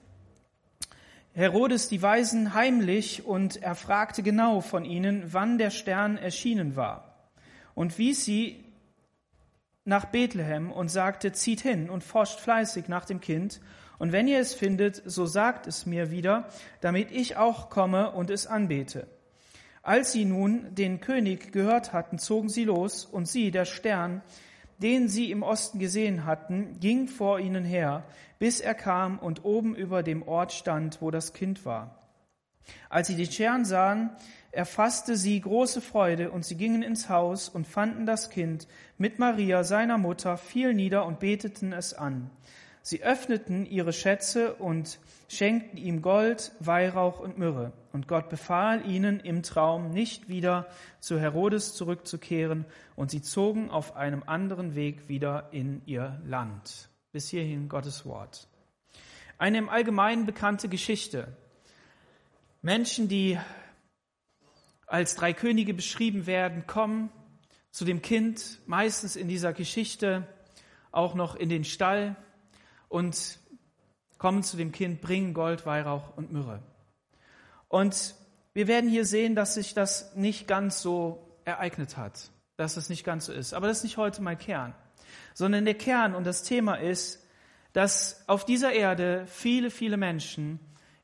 Herodes 1.33 1.87
die 1.87 2.01
Weisen 2.01 2.53
heimlich 2.53 3.25
und 3.25 3.61
er 3.63 3.75
fragte 3.75 4.21
genau 4.21 4.59
von 4.59 4.83
ihnen, 4.83 5.23
wann 5.27 5.57
der 5.57 5.69
Stern 5.69 6.17
erschienen 6.17 6.75
war 6.75 7.29
und 7.73 7.97
wies 7.97 8.25
sie 8.25 8.65
nach 9.85 10.05
Bethlehem 10.05 10.71
und 10.71 10.89
sagte, 10.89 11.31
zieht 11.31 11.61
hin 11.61 11.89
und 11.89 12.03
forscht 12.03 12.39
fleißig 12.39 12.87
nach 12.87 13.05
dem 13.05 13.19
Kind, 13.19 13.61
und 13.97 14.11
wenn 14.11 14.27
ihr 14.27 14.39
es 14.39 14.55
findet, 14.55 14.99
so 15.05 15.27
sagt 15.27 15.67
es 15.67 15.85
mir 15.85 16.09
wieder, 16.09 16.47
damit 16.79 17.11
ich 17.11 17.37
auch 17.37 17.69
komme 17.69 18.09
und 18.11 18.31
es 18.31 18.47
anbete. 18.47 19.05
Als 19.83 20.11
sie 20.11 20.25
nun 20.25 20.73
den 20.73 21.01
König 21.01 21.51
gehört 21.51 21.93
hatten, 21.93 22.17
zogen 22.17 22.49
sie 22.49 22.63
los, 22.63 23.05
und 23.05 23.27
sie, 23.27 23.51
der 23.51 23.65
Stern, 23.65 24.23
den 24.79 25.07
sie 25.07 25.29
im 25.29 25.43
Osten 25.43 25.77
gesehen 25.77 26.25
hatten, 26.25 26.79
ging 26.79 27.07
vor 27.07 27.39
ihnen 27.39 27.63
her, 27.63 28.03
bis 28.39 28.59
er 28.59 28.73
kam 28.73 29.19
und 29.19 29.45
oben 29.45 29.75
über 29.75 30.01
dem 30.01 30.27
Ort 30.27 30.51
stand, 30.51 30.99
wo 31.01 31.11
das 31.11 31.33
Kind 31.33 31.63
war. 31.63 32.00
Als 32.89 33.07
sie 33.07 33.15
den 33.15 33.31
Stern 33.31 33.65
sahen, 33.65 34.11
erfasste 34.51 35.15
sie 35.15 35.39
große 35.39 35.81
Freude, 35.81 36.31
und 36.31 36.45
sie 36.45 36.55
gingen 36.55 36.83
ins 36.83 37.09
Haus 37.09 37.49
und 37.49 37.67
fanden 37.67 38.05
das 38.05 38.29
Kind 38.29 38.67
mit 38.97 39.19
Maria, 39.19 39.63
seiner 39.63 39.97
Mutter, 39.97 40.37
fiel 40.37 40.73
nieder 40.73 41.05
und 41.05 41.19
beteten 41.19 41.73
es 41.73 41.93
an. 41.93 42.29
Sie 42.83 43.03
öffneten 43.03 43.65
ihre 43.65 43.93
Schätze 43.93 44.55
und 44.55 44.99
schenkten 45.27 45.77
ihm 45.77 46.01
Gold, 46.01 46.51
Weihrauch 46.59 47.19
und 47.19 47.37
Myrrhe. 47.37 47.71
Und 47.93 48.07
Gott 48.07 48.29
befahl 48.29 48.85
ihnen 48.89 49.19
im 49.19 49.43
Traum, 49.43 49.91
nicht 49.91 50.29
wieder 50.29 50.67
zu 50.99 51.19
Herodes 51.19 51.75
zurückzukehren, 51.75 52.65
und 52.95 53.11
sie 53.11 53.21
zogen 53.21 53.69
auf 53.69 53.95
einem 53.95 54.23
anderen 54.25 54.75
Weg 54.75 55.09
wieder 55.09 55.49
in 55.51 55.81
ihr 55.85 56.19
Land. 56.25 56.89
Bis 57.11 57.29
hierhin 57.29 57.69
Gottes 57.69 58.05
Wort. 58.05 58.47
Eine 59.37 59.59
im 59.59 59.69
Allgemeinen 59.69 60.25
bekannte 60.25 60.67
Geschichte. 60.67 61.35
Menschen, 62.63 63.07
die 63.07 63.39
als 64.85 65.15
drei 65.15 65.33
Könige 65.33 65.73
beschrieben 65.73 66.27
werden, 66.27 66.67
kommen 66.67 67.09
zu 67.71 67.85
dem 67.85 68.03
Kind, 68.03 68.59
meistens 68.67 69.15
in 69.15 69.27
dieser 69.27 69.51
Geschichte 69.51 70.27
auch 70.91 71.15
noch 71.15 71.35
in 71.35 71.49
den 71.49 71.63
Stall 71.63 72.15
und 72.87 73.39
kommen 74.19 74.43
zu 74.43 74.57
dem 74.57 74.71
Kind, 74.71 75.01
bringen 75.01 75.33
Gold, 75.33 75.65
Weihrauch 75.65 76.15
und 76.15 76.31
Myrrhe. 76.31 76.61
Und 77.67 78.13
wir 78.53 78.67
werden 78.67 78.89
hier 78.89 79.05
sehen, 79.05 79.33
dass 79.33 79.55
sich 79.55 79.73
das 79.73 80.15
nicht 80.15 80.47
ganz 80.47 80.81
so 80.81 81.35
ereignet 81.45 81.97
hat, 81.97 82.29
dass 82.57 82.77
es 82.77 82.89
nicht 82.89 83.03
ganz 83.03 83.25
so 83.25 83.33
ist. 83.33 83.55
Aber 83.55 83.67
das 83.67 83.77
ist 83.77 83.83
nicht 83.83 83.97
heute 83.97 84.21
mein 84.21 84.37
Kern, 84.37 84.75
sondern 85.33 85.65
der 85.65 85.73
Kern 85.73 86.13
und 86.13 86.27
das 86.27 86.43
Thema 86.43 86.75
ist, 86.75 87.25
dass 87.73 88.23
auf 88.27 88.45
dieser 88.45 88.73
Erde 88.73 89.25
viele, 89.25 89.71
viele 89.71 89.97
Menschen 89.97 90.59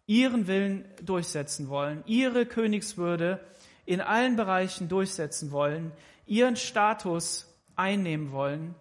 ihren 0.08 0.48
Willen 0.48 0.86
durchsetzen 1.04 1.70
wollen, 1.70 2.04
ihre 2.06 2.46
Königswürde 2.46 3.40
in 3.86 4.02
allen 4.02 4.36
Bereichen 4.36 4.90
durchsetzen 4.90 5.52
wollen, 5.52 5.92
ihren 6.26 6.56
Status 6.56 7.54
einnehmen 7.76 8.32
wollen, 8.32 8.74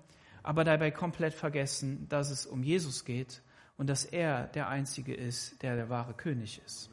aber 0.42 0.64
dabei 0.64 0.90
komplett 0.90 1.34
vergessen, 1.34 2.06
dass 2.08 2.30
es 2.30 2.46
um 2.46 2.62
Jesus 2.62 3.04
geht 3.04 3.42
und 3.76 3.90
dass 3.90 4.04
er 4.04 4.46
der 4.46 4.68
Einzige 4.68 5.14
ist, 5.14 5.62
der 5.62 5.76
der 5.76 5.90
wahre 5.90 6.14
König 6.14 6.62
ist. 6.64 6.90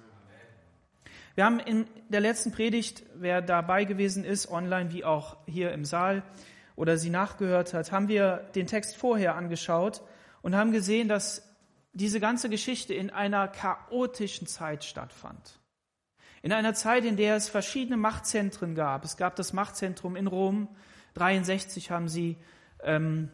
Wir 1.35 1.45
haben 1.45 1.59
in 1.59 1.87
der 2.09 2.19
letzten 2.19 2.51
Predigt, 2.51 3.03
wer 3.15 3.41
dabei 3.41 3.85
gewesen 3.85 4.23
ist, 4.23 4.49
online 4.51 4.91
wie 4.91 5.03
auch 5.03 5.37
hier 5.47 5.71
im 5.71 5.85
Saal 5.85 6.23
oder 6.75 6.97
sie 6.97 7.09
nachgehört 7.09 7.73
hat, 7.73 7.91
haben 7.91 8.07
wir 8.07 8.49
den 8.55 8.67
Text 8.67 8.97
vorher 8.97 9.35
angeschaut 9.35 10.01
und 10.41 10.55
haben 10.55 10.71
gesehen, 10.71 11.07
dass 11.07 11.52
diese 11.93 12.19
ganze 12.19 12.49
Geschichte 12.49 12.93
in 12.93 13.09
einer 13.09 13.47
chaotischen 13.47 14.47
Zeit 14.47 14.83
stattfand. 14.83 15.59
In 16.41 16.51
einer 16.51 16.73
Zeit, 16.73 17.05
in 17.05 17.15
der 17.15 17.35
es 17.35 17.47
verschiedene 17.47 17.97
Machtzentren 17.97 18.75
gab. 18.75 19.05
Es 19.05 19.15
gab 19.15 19.35
das 19.35 19.53
Machtzentrum 19.53 20.15
in 20.15 20.27
Rom. 20.27 20.67
63 21.13 21.91
haben 21.91 22.09
sie 22.09 22.37
ähm, 22.81 23.31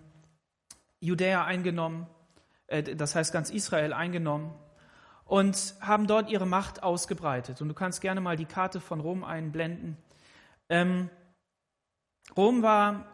Judäa 0.99 1.45
eingenommen, 1.45 2.07
äh, 2.67 2.83
das 2.83 3.15
heißt 3.15 3.31
ganz 3.33 3.49
Israel 3.49 3.93
eingenommen 3.93 4.53
und 5.25 5.75
haben 5.79 6.07
dort 6.07 6.29
ihre 6.29 6.45
Macht 6.45 6.83
ausgebreitet. 6.83 7.61
Und 7.61 7.69
du 7.69 7.73
kannst 7.73 8.01
gerne 8.01 8.19
mal 8.19 8.35
die 8.35 8.45
Karte 8.45 8.81
von 8.81 8.99
Rom 8.99 9.23
einblenden. 9.23 9.95
Ähm, 10.69 11.09
Rom 12.35 12.61
war, 12.61 13.05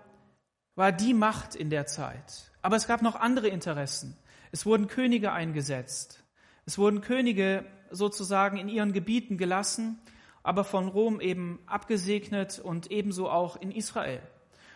war 0.75 0.91
die 0.91 1.13
Macht 1.13 1.55
in 1.55 1.69
der 1.69 1.85
Zeit. 1.85 2.51
Aber 2.61 2.77
es 2.77 2.87
gab 2.87 3.01
noch 3.01 3.15
andere 3.15 3.49
Interessen. 3.49 4.17
Es 4.55 4.65
wurden 4.65 4.87
Könige 4.87 5.33
eingesetzt. 5.33 6.23
Es 6.65 6.77
wurden 6.77 7.01
Könige 7.01 7.65
sozusagen 7.91 8.55
in 8.55 8.69
ihren 8.69 8.93
Gebieten 8.93 9.37
gelassen, 9.37 9.99
aber 10.43 10.63
von 10.63 10.87
Rom 10.87 11.19
eben 11.19 11.59
abgesegnet 11.65 12.59
und 12.59 12.89
ebenso 12.89 13.29
auch 13.29 13.57
in 13.57 13.69
Israel. 13.69 14.21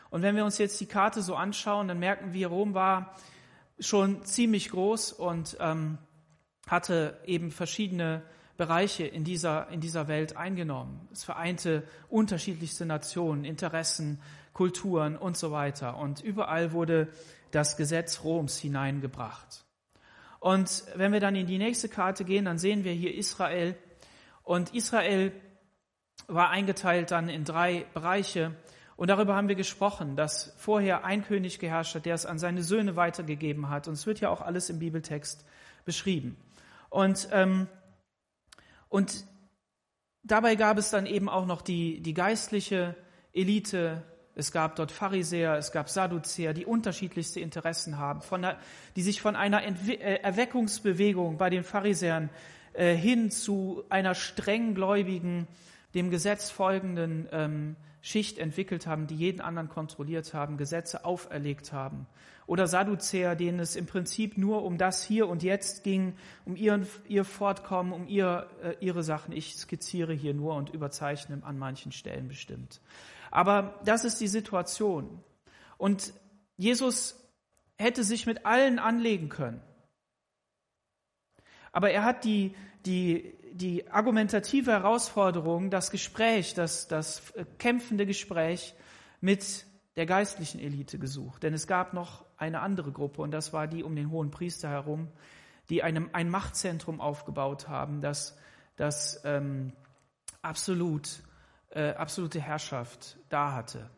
Und 0.09 0.21
wenn 0.21 0.36
wir 0.36 0.43
uns 0.43 0.57
jetzt 0.57 0.81
die 0.81 0.86
Karte 0.86 1.21
so 1.21 1.33
anschauen, 1.33 1.88
dann 1.88 1.98
merken 1.98 2.33
wir, 2.33 2.50
Rom 2.50 2.74
war 2.74 3.15
schon 3.79 4.25
ziemlich 4.25 4.69
groß 4.69 5.13
und 5.13 5.55
ähm, 5.62 5.98
hatte 6.67 7.17
eben 7.25 7.50
verschiedene 7.50 8.21
Bereiche 8.57 9.07
in 9.07 9.24
dieser, 9.24 9.69
in 9.69 9.79
dieser 9.79 10.09
Welt 10.09 10.36
eingenommen. 10.36 11.07
Es 11.13 11.24
vereinte 11.24 11.88
unterschiedlichste 12.09 12.86
Nationen, 12.86 13.45
Interessen, 13.45 14.19
Kulturen 14.51 15.15
und 15.15 15.38
so 15.38 15.53
weiter. 15.53 15.95
Und 15.95 16.19
überall 16.19 16.74
wurde 16.74 17.07
das 17.51 17.77
Gesetz 17.77 18.25
Roms 18.25 18.57
hineingebracht. 18.57 19.63
Und 20.39 20.86
wenn 20.96 21.12
wir 21.12 21.19
dann 21.19 21.36
in 21.36 21.48
die 21.48 21.58
nächste 21.58 21.89
Karte 21.89 22.24
gehen, 22.24 22.46
dann 22.46 22.58
sehen 22.58 22.84
wir 22.84 22.93
hier 22.93 23.13
Israel. 23.15 23.75
Und 24.43 24.74
Israel 24.74 25.31
war 26.27 26.50
eingeteilt 26.50 27.12
dann 27.12 27.29
in 27.29 27.43
drei 27.43 27.86
Bereiche. 27.93 28.55
Und 28.96 29.10
darüber 29.10 29.36
haben 29.36 29.48
wir 29.48 29.55
gesprochen, 29.55 30.15
dass 30.15 30.53
vorher 30.58 31.05
ein 31.05 31.24
König 31.24 31.60
geherrscht 31.60 31.96
hat, 31.96 32.05
der 32.05 32.15
es 32.15 32.25
an 32.25 32.39
seine 32.39 32.63
Söhne 32.63 32.96
weitergegeben 32.96 33.69
hat. 33.69 33.88
Und 33.88 33.93
es 33.93 34.05
wird 34.05 34.19
ja 34.19 34.29
auch 34.29 34.41
alles 34.41 34.69
im 34.69 34.79
Bibeltext 34.79 35.46
beschrieben. 35.86 36.38
Und, 36.89 37.29
ähm, 37.31 37.67
und 38.89 39.25
dabei 40.24 40.55
gab 40.55 40.77
es 40.77 40.89
dann 40.89 41.05
eben 41.05 41.29
auch 41.29 41.46
noch 41.46 41.62
die, 41.62 42.01
die 42.01 42.13
geistliche 42.13 42.96
Elite. 43.34 44.03
Es 44.39 44.51
gab 44.53 44.77
dort 44.77 44.91
Pharisäer, 44.91 45.55
es 45.58 45.72
gab 45.72 45.89
Sadduzäer, 45.89 46.53
die 46.53 46.65
unterschiedlichste 46.65 47.41
Interessen 47.41 47.98
haben, 47.98 48.22
von 48.22 48.41
der, 48.41 48.58
die 48.96 49.01
sich 49.01 49.22
von 49.22 49.36
einer 49.36 49.63
Entwe 49.63 49.93
äh, 49.93 50.22
Erweckungsbewegung 50.22 51.38
bei 51.38 51.50
den 51.50 51.63
Pharisäern 51.63 52.29
äh, 52.74 52.96
hin 52.96 53.31
zu 53.31 53.84
einer 53.89 54.15
strenggläubigen, 54.15 55.48
dem 55.93 56.10
Gesetz 56.10 56.50
folgenden 56.50 57.27
ähm, 57.31 57.75
Schicht 58.01 58.39
entwickelt 58.39 58.88
haben, 58.88 59.08
die 59.08 59.15
jeden 59.15 59.41
anderen 59.41 59.67
kontrolliert 59.67 60.34
haben, 60.34 60.55
Gesetze 60.55 61.03
auferlegt 61.03 61.74
haben 61.74 62.08
oder 62.50 62.65
Sadduzäer, 62.65 63.36
denen 63.36 63.60
es 63.60 63.75
im 63.75 63.86
Prinzip 63.86 64.36
nur 64.36 64.63
um 64.63 64.79
das 64.79 65.03
Hier 65.03 65.27
und 65.27 65.43
Jetzt 65.43 65.84
ging, 65.84 66.13
um 66.46 66.55
ihren, 66.55 66.88
ihr 67.08 67.24
Fortkommen, 67.24 67.93
um 67.93 68.08
ihr, 68.08 68.48
äh, 68.63 68.74
ihre 68.79 69.03
Sachen. 69.03 69.34
Ich 69.34 69.55
skizziere 69.55 70.13
hier 70.13 70.34
nur 70.34 70.55
und 70.55 70.72
überzeichne 70.72 71.43
an 71.43 71.60
manchen 71.60 71.91
Stellen 71.91 72.27
bestimmt. 72.27 72.81
Aber 73.31 73.79
das 73.86 74.05
ist 74.05 74.19
die 74.19 74.27
Situation. 74.27 75.24
Und 75.77 76.13
Jesus 76.57 77.15
hätte 77.77 78.03
sich 78.03 78.25
mit 78.25 78.45
allen 78.45 78.79
anlegen 78.79 79.29
können. 79.29 79.62
Aber 81.71 81.91
er 81.91 82.03
hat 82.03 82.24
die, 82.25 82.55
die, 82.86 83.33
die 83.53 83.89
argumentative 83.89 84.71
Herausforderung, 84.71 85.69
das 85.69 85.91
Gespräch, 85.91 86.53
das, 86.53 86.88
das 86.88 87.33
kämpfende 87.57 88.05
Gespräch 88.05 88.74
mit 89.21 89.65
der 89.95 90.05
geistlichen 90.05 90.59
Elite 90.59 90.98
gesucht. 91.00 91.43
Denn 91.43 91.53
es 91.53 91.67
gab 91.67 91.93
noch 91.93 92.25
eine 92.38 92.62
andere 92.62 92.91
Gruppe 92.91 93.21
und 93.21 93.31
das 93.31 93.53
war 93.53 93.67
die 93.67 93.83
um 93.83 93.95
den 93.95 94.12
hohen 94.12 94.31
Priester 94.31 94.69
herum, 94.69 95.09
die 95.69 95.83
einem, 95.83 96.09
ein 96.13 96.29
Machtzentrum 96.29 97.00
aufgebaut 97.00 97.67
haben, 97.67 98.01
das, 98.01 98.38
das 98.75 99.21
ähm, 99.25 99.74
absolut, 100.41 101.21
äh, 101.71 101.91
absolute 101.91 102.41
Herrschaft 102.41 103.17
da 103.29 103.53
hatte 103.53 103.89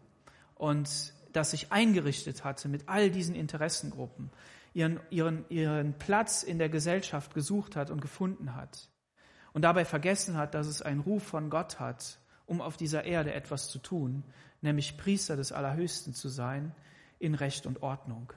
und 0.55 1.13
das 1.33 1.51
sich 1.51 1.71
eingerichtet 1.71 2.43
hatte 2.43 2.67
mit 2.67 2.89
all 2.89 3.09
diesen 3.09 3.35
Interessengruppen, 3.35 4.29
ihren, 4.73 4.99
ihren, 5.09 5.45
ihren 5.49 5.93
Platz 5.93 6.43
in 6.43 6.59
der 6.59 6.69
Gesellschaft 6.69 7.33
gesucht 7.33 7.75
hat 7.75 7.89
und 7.89 8.01
gefunden 8.01 8.55
hat 8.55 8.89
und 9.53 9.63
dabei 9.63 9.85
vergessen 9.85 10.37
hat, 10.37 10.53
dass 10.53 10.67
es 10.67 10.81
einen 10.81 11.01
Ruf 11.01 11.23
von 11.23 11.49
Gott 11.49 11.79
hat, 11.79 12.19
um 12.45 12.61
auf 12.61 12.77
dieser 12.77 13.05
Erde 13.05 13.33
etwas 13.33 13.69
zu 13.69 13.79
tun, 13.79 14.23
nämlich 14.61 14.97
Priester 14.97 15.35
des 15.35 15.51
Allerhöchsten 15.51 16.13
zu 16.13 16.29
sein, 16.29 16.73
in 17.19 17.35
Recht 17.35 17.65
und 17.65 17.81
Ordnung. 17.81 18.33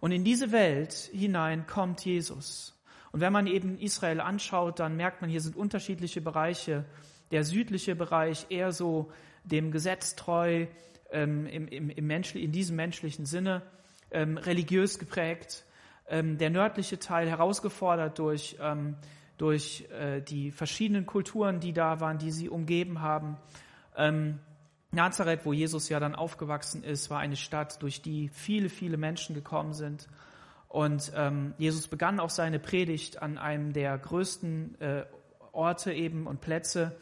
Und 0.00 0.12
in 0.12 0.24
diese 0.24 0.52
Welt 0.52 0.92
hinein 0.92 1.66
kommt 1.66 2.04
Jesus. 2.04 2.74
Und 3.12 3.20
wenn 3.20 3.32
man 3.32 3.46
eben 3.46 3.78
Israel 3.78 4.20
anschaut, 4.20 4.78
dann 4.78 4.96
merkt 4.96 5.20
man, 5.20 5.30
hier 5.30 5.40
sind 5.40 5.56
unterschiedliche 5.56 6.20
Bereiche. 6.20 6.84
Der 7.30 7.44
südliche 7.44 7.96
Bereich 7.96 8.46
eher 8.50 8.72
so 8.72 9.10
dem 9.44 9.70
Gesetz 9.70 10.16
treu, 10.16 10.66
ähm, 11.10 11.46
im, 11.46 11.68
im, 11.68 11.90
im 11.90 12.06
Menschli 12.06 12.42
in 12.42 12.52
diesem 12.52 12.76
menschlichen 12.76 13.26
Sinne, 13.26 13.62
ähm, 14.10 14.36
religiös 14.38 14.98
geprägt. 14.98 15.64
Ähm, 16.08 16.38
der 16.38 16.50
nördliche 16.50 16.98
Teil 16.98 17.28
herausgefordert 17.28 18.18
durch, 18.18 18.56
ähm, 18.60 18.96
durch 19.38 19.88
äh, 19.90 20.20
die 20.20 20.50
verschiedenen 20.52 21.06
Kulturen, 21.06 21.60
die 21.60 21.72
da 21.72 22.00
waren, 22.00 22.18
die 22.18 22.30
sie 22.30 22.48
umgeben 22.48 23.00
haben. 23.00 23.36
Ähm, 23.96 24.38
Nazareth, 24.92 25.44
wo 25.44 25.52
Jesus 25.52 25.88
ja 25.88 25.98
dann 25.98 26.14
aufgewachsen 26.14 26.84
ist, 26.84 27.10
war 27.10 27.18
eine 27.18 27.36
Stadt, 27.36 27.82
durch 27.82 28.02
die 28.02 28.28
viele, 28.28 28.68
viele 28.68 28.96
Menschen 28.96 29.34
gekommen 29.34 29.74
sind. 29.74 30.08
Und 30.68 31.12
ähm, 31.14 31.54
Jesus 31.58 31.88
begann 31.88 32.20
auch 32.20 32.30
seine 32.30 32.58
Predigt 32.58 33.22
an 33.22 33.38
einem 33.38 33.72
der 33.72 33.98
größten 33.98 34.80
äh, 34.80 35.06
Orte 35.56 35.92
eben 35.92 36.26
und 36.26 36.40
Plätze. 36.40 36.96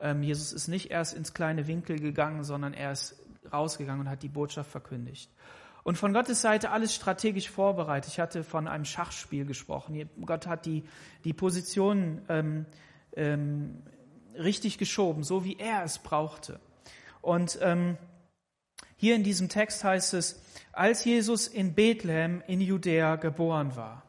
Ähm, 0.00 0.22
Jesus 0.22 0.52
ist 0.52 0.68
nicht 0.68 0.90
erst 0.90 1.14
ins 1.14 1.34
kleine 1.34 1.66
Winkel 1.66 1.98
gegangen, 1.98 2.44
sondern 2.44 2.74
er 2.74 2.92
ist 2.92 3.16
rausgegangen 3.52 4.02
und 4.02 4.10
hat 4.10 4.22
die 4.22 4.28
Botschaft 4.28 4.70
verkündigt. 4.70 5.30
Und 5.82 5.96
von 5.96 6.12
Gottes 6.12 6.42
Seite 6.42 6.70
alles 6.70 6.94
strategisch 6.94 7.48
vorbereitet. 7.48 8.12
Ich 8.12 8.18
hatte 8.18 8.42
von 8.42 8.66
einem 8.66 8.84
Schachspiel 8.84 9.44
gesprochen. 9.44 10.10
Gott 10.24 10.46
hat 10.46 10.66
die, 10.66 10.84
die 11.24 11.32
Positionen 11.32 12.22
ähm, 12.28 12.66
ähm, 13.12 13.82
richtig 14.34 14.78
geschoben, 14.78 15.22
so 15.22 15.44
wie 15.44 15.56
er 15.58 15.84
es 15.84 15.98
brauchte. 16.00 16.60
Und 17.22 17.58
ähm, 17.62 17.98
hier 18.96 19.14
in 19.14 19.22
diesem 19.22 19.48
Text 19.48 19.84
heißt 19.84 20.14
es, 20.14 20.42
als 20.72 21.04
Jesus 21.04 21.46
in 21.46 21.74
Bethlehem 21.74 22.42
in 22.46 22.60
Judäa 22.60 23.16
geboren 23.16 23.76
war. 23.76 24.05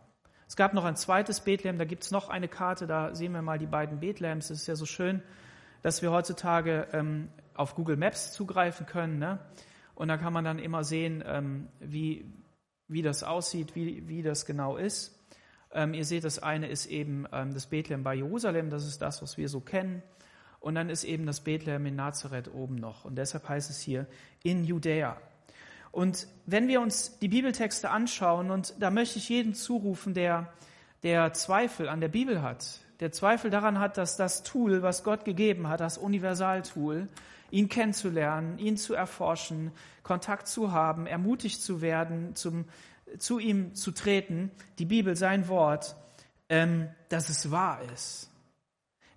Es 0.47 0.55
gab 0.55 0.73
noch 0.73 0.85
ein 0.85 0.95
zweites 0.95 1.41
Bethlehem, 1.41 1.77
da 1.77 1.85
gibt 1.85 2.03
es 2.03 2.11
noch 2.11 2.29
eine 2.29 2.47
Karte, 2.47 2.87
da 2.87 3.13
sehen 3.13 3.33
wir 3.33 3.41
mal 3.41 3.59
die 3.59 3.65
beiden 3.65 3.99
Bethlehems. 3.99 4.49
Es 4.49 4.61
ist 4.61 4.67
ja 4.67 4.75
so 4.75 4.85
schön, 4.85 5.21
dass 5.81 6.01
wir 6.01 6.11
heutzutage 6.11 6.87
ähm, 6.93 7.29
auf 7.53 7.75
Google 7.75 7.97
Maps 7.97 8.31
zugreifen 8.31 8.85
können. 8.85 9.19
Ne? 9.19 9.39
Und 9.93 10.07
da 10.07 10.17
kann 10.17 10.31
man 10.31 10.45
dann 10.45 10.59
immer 10.59 10.83
sehen, 10.83 11.23
ähm, 11.25 11.67
wie, 11.79 12.33
wie 12.87 13.01
das 13.01 13.23
aussieht, 13.23 13.75
wie, 13.75 14.07
wie 14.07 14.21
das 14.21 14.45
genau 14.45 14.77
ist. 14.77 15.19
Ähm, 15.73 15.93
ihr 15.93 16.05
seht, 16.05 16.23
das 16.23 16.39
eine 16.39 16.67
ist 16.69 16.85
eben 16.85 17.25
ähm, 17.33 17.53
das 17.53 17.67
Bethlehem 17.67 18.03
bei 18.03 18.15
Jerusalem, 18.15 18.69
das 18.69 18.87
ist 18.87 19.01
das, 19.01 19.21
was 19.21 19.37
wir 19.37 19.49
so 19.49 19.59
kennen. 19.59 20.01
Und 20.59 20.75
dann 20.75 20.89
ist 20.89 21.03
eben 21.03 21.25
das 21.25 21.41
Bethlehem 21.41 21.85
in 21.85 21.95
Nazareth 21.95 22.53
oben 22.53 22.75
noch. 22.75 23.05
Und 23.05 23.15
deshalb 23.15 23.47
heißt 23.47 23.69
es 23.69 23.79
hier 23.79 24.07
in 24.43 24.63
Judäa. 24.63 25.17
Und 25.91 26.27
wenn 26.45 26.67
wir 26.67 26.81
uns 26.81 27.17
die 27.19 27.27
Bibeltexte 27.27 27.89
anschauen, 27.89 28.51
und 28.51 28.75
da 28.79 28.91
möchte 28.91 29.19
ich 29.19 29.29
jeden 29.29 29.53
zurufen, 29.53 30.13
der, 30.13 30.51
der 31.03 31.33
Zweifel 31.33 31.89
an 31.89 32.01
der 32.01 32.09
Bibel 32.09 32.41
hat, 32.41 32.79
der 32.99 33.11
Zweifel 33.11 33.51
daran 33.51 33.79
hat, 33.79 33.97
dass 33.97 34.17
das 34.17 34.43
Tool, 34.43 34.81
was 34.81 35.03
Gott 35.03 35.23
gegeben 35.23 35.67
hat, 35.67 35.79
das 35.79 35.97
Universaltool, 35.97 37.07
ihn 37.51 37.69
kennenzulernen, 37.69 38.57
ihn 38.57 38.77
zu 38.77 38.93
erforschen, 38.93 39.71
Kontakt 40.03 40.47
zu 40.47 40.71
haben, 40.71 41.05
ermutigt 41.05 41.61
zu 41.61 41.81
werden, 41.81 42.35
zum, 42.35 42.65
zu 43.17 43.39
ihm 43.39 43.75
zu 43.75 43.91
treten, 43.91 44.51
die 44.79 44.85
Bibel, 44.85 45.15
sein 45.15 45.47
Wort, 45.47 45.95
ähm, 46.49 46.89
dass 47.09 47.29
es 47.29 47.51
wahr 47.51 47.81
ist. 47.93 48.29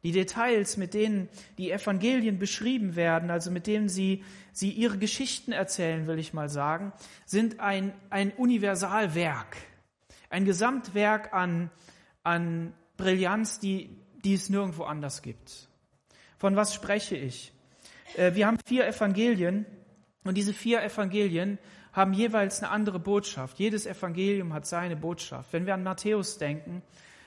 Die 0.03 0.13
Details, 0.13 0.77
mit 0.77 0.95
denen 0.95 1.29
die 1.59 1.71
Evangelien 1.71 2.39
beschrieben 2.39 2.97
werden, 2.97 3.31
also 3.31 3.51
mit 3.51 3.67
denen 3.67 3.89
sie, 3.89 4.25
sie 4.53 4.71
ihre 4.71 4.99
Geschichten 4.99 5.53
erzählen, 5.53 6.07
will 6.07 6.19
ich 6.19 6.33
mal 6.33 6.49
sagen, 6.49 6.93
sind 7.27 7.61
ein, 7.61 7.93
ein 8.09 8.33
Universalwerk, 8.33 9.57
ein 10.31 10.45
Gesamtwerk 10.45 11.35
an, 11.35 11.71
an 12.23 12.73
Brillanz, 12.97 13.59
die, 13.59 13.91
die 14.25 14.35
es 14.35 14.49
nirgendwo 14.49 14.85
anders 14.85 15.23
gibt. 15.23 15.69
Von 16.39 16.57
was 16.57 16.75
spreche 16.75 17.17
ich? 17.17 17.53
Äh, 18.17 18.35
wir 18.35 18.47
haben 18.47 18.59
vier 18.65 18.87
Evangelien 18.87 19.67
und 20.25 20.37
diese 20.37 20.55
vier 20.55 20.83
Evangelien 20.83 21.59
haben 21.93 22.13
jeweils 22.13 22.63
eine 22.63 22.71
andere 22.71 22.99
Botschaft. 22.99 23.59
Jedes 23.59 23.87
Evangelium 23.87 24.53
hat 24.53 24.67
seine 24.67 24.97
Botschaft. 24.97 25.53
Wenn 25.53 25.67
wir 25.67 25.75
an 25.75 25.83
Matthäus 25.83 26.39
denken, 26.39 26.83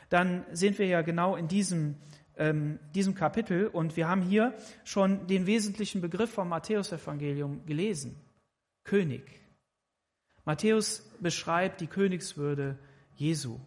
dann 0.09 0.45
sind 0.51 0.79
wir 0.79 0.85
ja 0.85 1.01
genau 1.01 1.35
in 1.35 1.47
diesem, 1.47 1.95
ähm, 2.37 2.79
diesem 2.95 3.15
Kapitel 3.15 3.67
und 3.67 3.95
wir 3.95 4.07
haben 4.07 4.21
hier 4.21 4.53
schon 4.83 5.27
den 5.27 5.45
wesentlichen 5.45 6.01
Begriff 6.01 6.31
vom 6.31 6.49
Matthäusevangelium 6.49 7.65
gelesen. 7.65 8.15
König. 8.83 9.23
Matthäus 10.45 11.09
beschreibt 11.19 11.81
die 11.81 11.87
Königswürde 11.87 12.77
Jesu. 13.15 13.59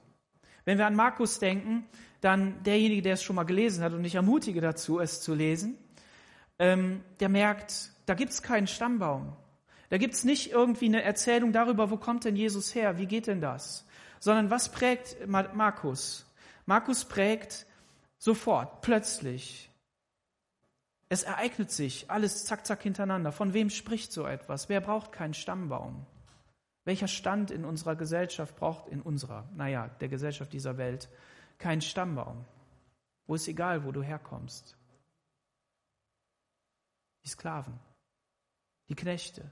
Wenn 0.64 0.78
wir 0.78 0.86
an 0.86 0.96
Markus 0.96 1.38
denken, 1.38 1.86
dann 2.20 2.62
derjenige, 2.64 3.02
der 3.02 3.14
es 3.14 3.22
schon 3.22 3.36
mal 3.36 3.44
gelesen 3.44 3.84
hat, 3.84 3.92
und 3.92 4.04
ich 4.04 4.16
ermutige 4.16 4.60
dazu, 4.60 5.00
es 5.00 5.22
zu 5.22 5.34
lesen, 5.34 5.78
ähm, 6.58 7.02
der 7.20 7.28
merkt, 7.28 7.92
da 8.06 8.14
gibt 8.14 8.32
es 8.32 8.42
keinen 8.42 8.66
Stammbaum. 8.66 9.36
Da 9.88 9.98
gibt 9.98 10.14
es 10.14 10.24
nicht 10.24 10.50
irgendwie 10.50 10.86
eine 10.86 11.02
Erzählung 11.02 11.52
darüber, 11.52 11.90
wo 11.90 11.96
kommt 11.96 12.24
denn 12.24 12.34
Jesus 12.34 12.74
her, 12.74 12.98
wie 12.98 13.06
geht 13.06 13.28
denn 13.28 13.40
das, 13.40 13.86
sondern 14.18 14.50
was 14.50 14.70
prägt 14.70 15.16
Markus? 15.28 16.26
Markus 16.66 17.04
prägt 17.04 17.66
sofort, 18.18 18.80
plötzlich. 18.82 19.70
Es 21.08 21.22
ereignet 21.22 21.70
sich 21.70 22.10
alles 22.10 22.44
zack, 22.44 22.66
zack 22.66 22.82
hintereinander. 22.82 23.30
Von 23.32 23.52
wem 23.54 23.70
spricht 23.70 24.12
so 24.12 24.26
etwas? 24.26 24.68
Wer 24.68 24.80
braucht 24.80 25.12
keinen 25.12 25.34
Stammbaum? 25.34 26.04
Welcher 26.84 27.08
Stand 27.08 27.50
in 27.50 27.64
unserer 27.64 27.96
Gesellschaft 27.96 28.56
braucht, 28.56 28.88
in 28.88 29.02
unserer, 29.02 29.48
naja, 29.54 29.88
der 30.00 30.08
Gesellschaft 30.08 30.52
dieser 30.52 30.78
Welt, 30.78 31.08
keinen 31.58 31.80
Stammbaum? 31.80 32.44
Wo 33.26 33.34
ist 33.34 33.48
egal, 33.48 33.84
wo 33.84 33.92
du 33.92 34.02
herkommst? 34.02 34.76
Die 37.24 37.28
Sklaven, 37.28 37.78
die 38.88 38.94
Knechte, 38.94 39.50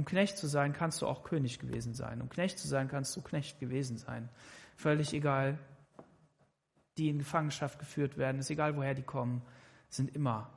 um 0.00 0.04
Knecht 0.04 0.38
zu 0.38 0.46
sein, 0.46 0.72
kannst 0.72 1.02
du 1.02 1.06
auch 1.06 1.24
König 1.24 1.58
gewesen 1.58 1.92
sein. 1.94 2.22
Um 2.22 2.30
Knecht 2.30 2.58
zu 2.58 2.66
sein, 2.66 2.88
kannst 2.88 3.14
du 3.16 3.22
Knecht 3.22 3.60
gewesen 3.60 3.98
sein. 3.98 4.28
Völlig 4.74 5.12
egal, 5.12 5.58
die 7.00 7.08
in 7.08 7.18
Gefangenschaft 7.18 7.78
geführt 7.78 8.18
werden, 8.18 8.40
ist 8.40 8.50
egal, 8.50 8.76
woher 8.76 8.94
die 8.94 9.02
kommen, 9.02 9.42
sind 9.88 10.14
immer 10.14 10.50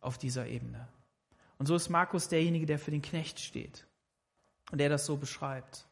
auf 0.00 0.18
dieser 0.18 0.46
Ebene. 0.46 0.86
Und 1.58 1.66
so 1.66 1.74
ist 1.74 1.88
Markus 1.88 2.28
derjenige, 2.28 2.66
der 2.66 2.78
für 2.78 2.90
den 2.90 3.02
Knecht 3.02 3.40
steht 3.40 3.86
und 4.70 4.78
der 4.78 4.90
das 4.90 5.06
so 5.06 5.16
beschreibt. 5.16 5.86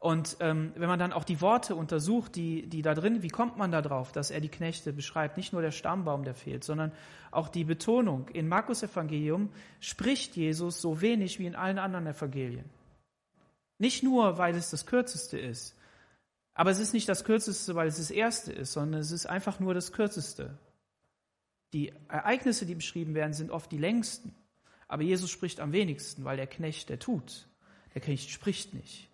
Und 0.00 0.36
ähm, 0.40 0.72
wenn 0.74 0.88
man 0.88 0.98
dann 0.98 1.12
auch 1.12 1.22
die 1.22 1.40
Worte 1.40 1.76
untersucht, 1.76 2.34
die, 2.34 2.68
die 2.68 2.82
da 2.82 2.94
drin, 2.94 3.22
wie 3.22 3.28
kommt 3.28 3.56
man 3.56 3.70
da 3.70 3.80
drauf, 3.80 4.10
dass 4.10 4.32
er 4.32 4.40
die 4.40 4.48
Knechte 4.48 4.92
beschreibt? 4.92 5.36
Nicht 5.36 5.52
nur 5.52 5.62
der 5.62 5.70
Stammbaum, 5.70 6.24
der 6.24 6.34
fehlt, 6.34 6.64
sondern 6.64 6.90
auch 7.30 7.48
die 7.48 7.62
Betonung. 7.62 8.28
In 8.30 8.48
Markus 8.48 8.82
Evangelium 8.82 9.50
spricht 9.78 10.36
Jesus 10.36 10.80
so 10.80 11.00
wenig 11.00 11.38
wie 11.38 11.46
in 11.46 11.54
allen 11.54 11.78
anderen 11.78 12.08
Evangelien. 12.08 12.68
Nicht 13.78 14.02
nur, 14.02 14.38
weil 14.38 14.56
es 14.56 14.70
das 14.70 14.86
Kürzeste 14.86 15.38
ist, 15.38 15.76
aber 16.54 16.70
es 16.70 16.78
ist 16.78 16.92
nicht 16.92 17.08
das 17.08 17.24
Kürzeste, 17.24 17.74
weil 17.74 17.88
es 17.88 17.96
das 17.96 18.10
Erste 18.10 18.52
ist, 18.52 18.72
sondern 18.72 19.00
es 19.00 19.10
ist 19.10 19.26
einfach 19.26 19.58
nur 19.58 19.74
das 19.74 19.92
Kürzeste. 19.92 20.58
Die 21.72 21.92
Ereignisse, 22.08 22.66
die 22.66 22.74
beschrieben 22.74 23.14
werden, 23.14 23.32
sind 23.32 23.50
oft 23.50 23.72
die 23.72 23.78
längsten. 23.78 24.34
Aber 24.88 25.02
Jesus 25.02 25.30
spricht 25.30 25.60
am 25.60 25.72
wenigsten, 25.72 26.24
weil 26.24 26.36
der 26.36 26.46
Knecht, 26.46 26.90
der 26.90 26.98
tut. 26.98 27.48
Der 27.94 28.02
Knecht 28.02 28.30
spricht 28.30 28.74
nicht. 28.74 29.08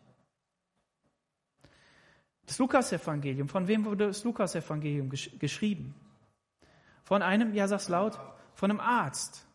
Das 2.47 2.59
Lukas-Evangelium, 2.59 3.49
von 3.49 3.69
wem 3.69 3.85
wurde 3.85 4.09
das 4.09 4.25
Lukas-Evangelium 4.25 5.11
gesch 5.11 5.31
geschrieben? 5.39 5.95
Von 7.05 7.23
einem, 7.23 7.55
ja 7.55 7.69
sag's 7.69 7.89
laut, 7.89 8.19
von 8.55 8.71
einem 8.71 8.81
Arzt. 8.81 9.47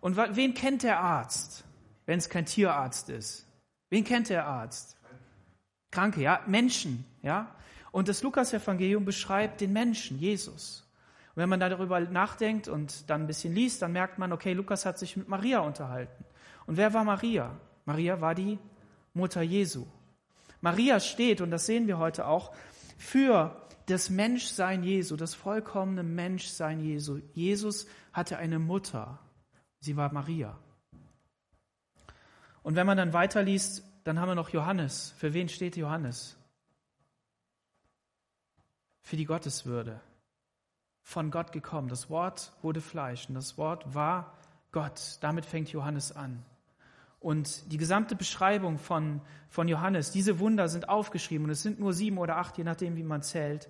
Und 0.00 0.16
wen 0.16 0.52
kennt 0.52 0.82
der 0.82 1.00
Arzt, 1.00 1.64
wenn 2.04 2.18
es 2.18 2.28
kein 2.28 2.44
Tierarzt 2.44 3.08
ist? 3.08 3.46
Wen 3.88 4.04
kennt 4.04 4.28
der 4.28 4.46
Arzt? 4.46 4.95
Kranke, 5.96 6.20
ja, 6.20 6.42
Menschen, 6.46 7.06
ja. 7.22 7.54
Und 7.90 8.08
das 8.08 8.22
Lukas-Evangelium 8.22 9.06
beschreibt 9.06 9.62
den 9.62 9.72
Menschen, 9.72 10.18
Jesus. 10.18 10.86
Und 11.34 11.40
wenn 11.40 11.48
man 11.48 11.58
darüber 11.58 12.00
nachdenkt 12.00 12.68
und 12.68 13.08
dann 13.08 13.22
ein 13.22 13.26
bisschen 13.26 13.54
liest, 13.54 13.80
dann 13.80 13.92
merkt 13.92 14.18
man, 14.18 14.30
okay, 14.30 14.52
Lukas 14.52 14.84
hat 14.84 14.98
sich 14.98 15.16
mit 15.16 15.26
Maria 15.26 15.60
unterhalten. 15.60 16.22
Und 16.66 16.76
wer 16.76 16.92
war 16.92 17.02
Maria? 17.02 17.56
Maria 17.86 18.20
war 18.20 18.34
die 18.34 18.58
Mutter 19.14 19.40
Jesu. 19.40 19.86
Maria 20.60 21.00
steht, 21.00 21.40
und 21.40 21.50
das 21.50 21.64
sehen 21.64 21.86
wir 21.86 21.96
heute 21.96 22.26
auch, 22.26 22.54
für 22.98 23.56
das 23.86 24.10
Menschsein 24.10 24.82
Jesu, 24.82 25.16
das 25.16 25.32
vollkommene 25.32 26.02
Menschsein 26.02 26.80
Jesu. 26.80 27.20
Jesus 27.32 27.86
hatte 28.12 28.36
eine 28.36 28.58
Mutter. 28.58 29.18
Sie 29.80 29.96
war 29.96 30.12
Maria. 30.12 30.58
Und 32.62 32.76
wenn 32.76 32.86
man 32.86 32.98
dann 32.98 33.14
weiterliest, 33.14 33.82
dann 34.06 34.20
haben 34.20 34.28
wir 34.28 34.36
noch 34.36 34.50
Johannes. 34.50 35.12
Für 35.16 35.34
wen 35.34 35.48
steht 35.48 35.76
Johannes? 35.76 36.36
Für 39.02 39.16
die 39.16 39.24
Gotteswürde. 39.24 40.00
Von 41.02 41.32
Gott 41.32 41.50
gekommen. 41.50 41.88
Das 41.88 42.08
Wort 42.08 42.52
wurde 42.62 42.80
Fleisch 42.80 43.28
und 43.28 43.34
das 43.34 43.58
Wort 43.58 43.94
war 43.96 44.38
Gott. 44.70 45.18
Damit 45.22 45.44
fängt 45.44 45.72
Johannes 45.72 46.14
an. 46.14 46.44
Und 47.18 47.72
die 47.72 47.78
gesamte 47.78 48.14
Beschreibung 48.14 48.78
von, 48.78 49.22
von 49.48 49.66
Johannes, 49.66 50.12
diese 50.12 50.38
Wunder 50.38 50.68
sind 50.68 50.88
aufgeschrieben, 50.88 51.46
und 51.46 51.50
es 51.50 51.62
sind 51.62 51.80
nur 51.80 51.92
sieben 51.92 52.18
oder 52.18 52.36
acht, 52.36 52.58
je 52.58 52.64
nachdem, 52.64 52.94
wie 52.94 53.02
man 53.02 53.22
zählt, 53.22 53.68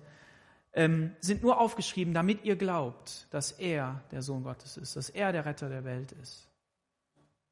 ähm, 0.73 1.15
sind 1.19 1.41
nur 1.41 1.59
aufgeschrieben, 1.59 2.13
damit 2.13 2.43
ihr 2.43 2.57
glaubt, 2.57 3.25
dass 3.31 3.53
er 3.53 4.03
der 4.11 4.21
Sohn 4.21 4.43
Gottes 4.43 4.77
ist, 4.77 4.95
dass 4.97 5.09
er 5.09 5.31
der 5.31 5.45
Retter 5.45 5.69
der 5.69 5.83
Welt 5.83 6.11
ist. 6.11 6.47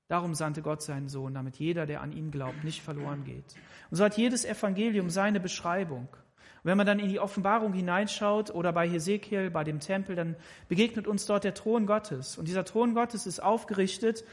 Darum 0.07 0.35
sandte 0.35 0.61
Gott 0.61 0.81
seinen 0.81 1.09
Sohn, 1.09 1.33
damit 1.33 1.57
jeder, 1.57 1.85
der 1.85 2.01
an 2.01 2.11
ihn 2.11 2.31
glaubt, 2.31 2.63
nicht 2.63 2.81
verloren 2.81 3.23
geht. 3.23 3.45
Und 3.89 3.97
so 3.97 4.03
hat 4.03 4.17
jedes 4.17 4.45
Evangelium 4.45 5.09
seine 5.09 5.39
Beschreibung. 5.39 6.07
Und 6.09 6.69
wenn 6.69 6.77
man 6.77 6.85
dann 6.85 6.99
in 6.99 7.09
die 7.09 7.19
Offenbarung 7.19 7.73
hineinschaut 7.73 8.53
oder 8.53 8.71
bei 8.71 8.87
Hesekiel, 8.87 9.49
bei 9.49 9.63
dem 9.63 9.79
Tempel, 9.79 10.15
dann 10.15 10.35
begegnet 10.67 11.07
uns 11.07 11.25
dort 11.25 11.43
der 11.43 11.53
Thron 11.53 11.85
Gottes. 11.85 12.37
Und 12.37 12.47
dieser 12.47 12.65
Thron 12.65 12.93
Gottes 12.93 13.25
ist 13.25 13.41
aufgerichtet 13.41 14.23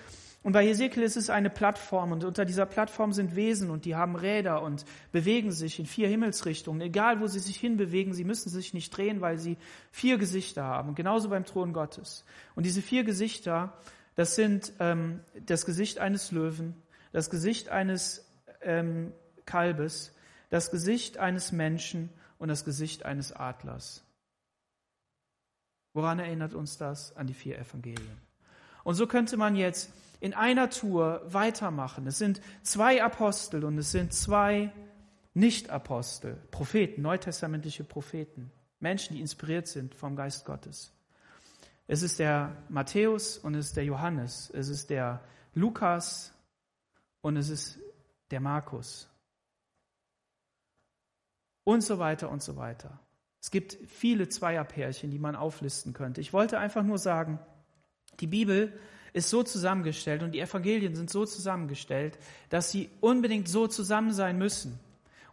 und 0.42 0.52
bei 0.52 0.66
Hesekiel 0.66 1.04
ist 1.04 1.16
es 1.16 1.30
eine 1.30 1.50
Plattform 1.50 2.10
und 2.10 2.24
unter 2.24 2.44
dieser 2.44 2.66
Plattform 2.66 3.12
sind 3.12 3.36
Wesen 3.36 3.70
und 3.70 3.84
die 3.84 3.94
haben 3.94 4.16
Räder 4.16 4.62
und 4.62 4.84
bewegen 5.12 5.52
sich 5.52 5.78
in 5.78 5.86
vier 5.86 6.08
Himmelsrichtungen. 6.08 6.82
Egal, 6.82 7.20
wo 7.20 7.28
sie 7.28 7.38
sich 7.38 7.56
hinbewegen, 7.58 8.12
sie 8.12 8.24
müssen 8.24 8.50
sich 8.50 8.74
nicht 8.74 8.96
drehen, 8.96 9.20
weil 9.20 9.38
sie 9.38 9.56
vier 9.92 10.18
Gesichter 10.18 10.64
haben. 10.64 10.90
Und 10.90 10.94
genauso 10.96 11.28
beim 11.28 11.44
Thron 11.44 11.72
Gottes. 11.72 12.24
Und 12.56 12.66
diese 12.66 12.82
vier 12.82 13.04
Gesichter, 13.04 13.72
das 14.14 14.34
sind 14.34 14.72
ähm, 14.78 15.20
das 15.46 15.64
Gesicht 15.64 15.98
eines 15.98 16.32
Löwen, 16.32 16.74
das 17.12 17.30
Gesicht 17.30 17.68
eines 17.68 18.26
ähm, 18.60 19.12
Kalbes, 19.46 20.14
das 20.50 20.70
Gesicht 20.70 21.18
eines 21.18 21.52
Menschen 21.52 22.10
und 22.38 22.48
das 22.48 22.64
Gesicht 22.64 23.04
eines 23.04 23.32
Adlers. 23.32 24.04
Woran 25.94 26.18
erinnert 26.18 26.54
uns 26.54 26.78
das? 26.78 27.16
An 27.16 27.26
die 27.26 27.34
vier 27.34 27.58
Evangelien. 27.58 28.20
Und 28.84 28.94
so 28.94 29.06
könnte 29.06 29.36
man 29.36 29.56
jetzt 29.56 29.90
in 30.20 30.34
einer 30.34 30.70
Tour 30.70 31.22
weitermachen. 31.26 32.06
Es 32.06 32.18
sind 32.18 32.40
zwei 32.62 33.02
Apostel 33.02 33.64
und 33.64 33.76
es 33.78 33.92
sind 33.92 34.12
zwei 34.12 34.72
Nicht-Apostel, 35.34 36.36
Propheten, 36.50 37.02
neutestamentliche 37.02 37.84
Propheten, 37.84 38.52
Menschen, 38.78 39.14
die 39.14 39.20
inspiriert 39.20 39.68
sind 39.68 39.94
vom 39.94 40.16
Geist 40.16 40.44
Gottes. 40.44 40.92
Es 41.92 42.00
ist 42.00 42.18
der 42.18 42.56
Matthäus 42.70 43.36
und 43.36 43.54
es 43.54 43.66
ist 43.66 43.76
der 43.76 43.84
Johannes, 43.84 44.50
es 44.54 44.70
ist 44.70 44.88
der 44.88 45.20
Lukas 45.52 46.32
und 47.20 47.36
es 47.36 47.50
ist 47.50 47.78
der 48.30 48.40
Markus. 48.40 49.10
Und 51.64 51.82
so 51.82 51.98
weiter 51.98 52.30
und 52.30 52.42
so 52.42 52.56
weiter. 52.56 52.98
Es 53.42 53.50
gibt 53.50 53.76
viele 53.86 54.30
Zweierpärchen, 54.30 55.10
die 55.10 55.18
man 55.18 55.36
auflisten 55.36 55.92
könnte. 55.92 56.22
Ich 56.22 56.32
wollte 56.32 56.58
einfach 56.58 56.82
nur 56.82 56.96
sagen, 56.96 57.38
die 58.20 58.26
Bibel 58.26 58.72
ist 59.12 59.28
so 59.28 59.42
zusammengestellt 59.42 60.22
und 60.22 60.32
die 60.32 60.40
Evangelien 60.40 60.94
sind 60.94 61.10
so 61.10 61.26
zusammengestellt, 61.26 62.18
dass 62.48 62.70
sie 62.70 62.88
unbedingt 63.02 63.48
so 63.48 63.66
zusammen 63.66 64.14
sein 64.14 64.38
müssen. 64.38 64.80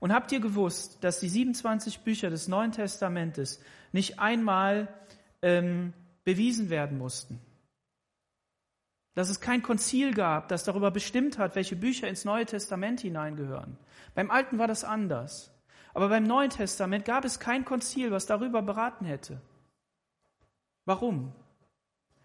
Und 0.01 0.11
habt 0.11 0.29
ihr 0.33 0.41
gewusst, 0.41 0.97
dass 1.05 1.21
die 1.21 1.29
27 1.29 2.01
Bücher 2.01 2.29
des 2.29 2.49
Neuen 2.49 2.73
Testamentes 2.73 3.61
nicht 3.93 4.19
einmal 4.19 4.93
ähm, 5.41 5.93
bewiesen 6.23 6.69
werden 6.69 6.97
mussten? 6.97 7.39
Dass 9.15 9.29
es 9.29 9.41
kein 9.41 9.61
Konzil 9.61 10.13
gab, 10.13 10.47
das 10.47 10.63
darüber 10.63 10.91
bestimmt 10.91 11.37
hat, 11.37 11.55
welche 11.55 11.75
Bücher 11.75 12.07
ins 12.07 12.25
Neue 12.25 12.45
Testament 12.45 13.01
hineingehören. 13.01 13.77
Beim 14.15 14.31
Alten 14.31 14.57
war 14.59 14.67
das 14.67 14.83
anders. 14.83 15.51
Aber 15.93 16.09
beim 16.09 16.23
Neuen 16.23 16.49
Testament 16.51 17.05
gab 17.05 17.25
es 17.25 17.39
kein 17.39 17.65
Konzil, 17.65 18.11
was 18.11 18.25
darüber 18.25 18.61
beraten 18.61 19.05
hätte. 19.05 19.41
Warum? 20.85 21.33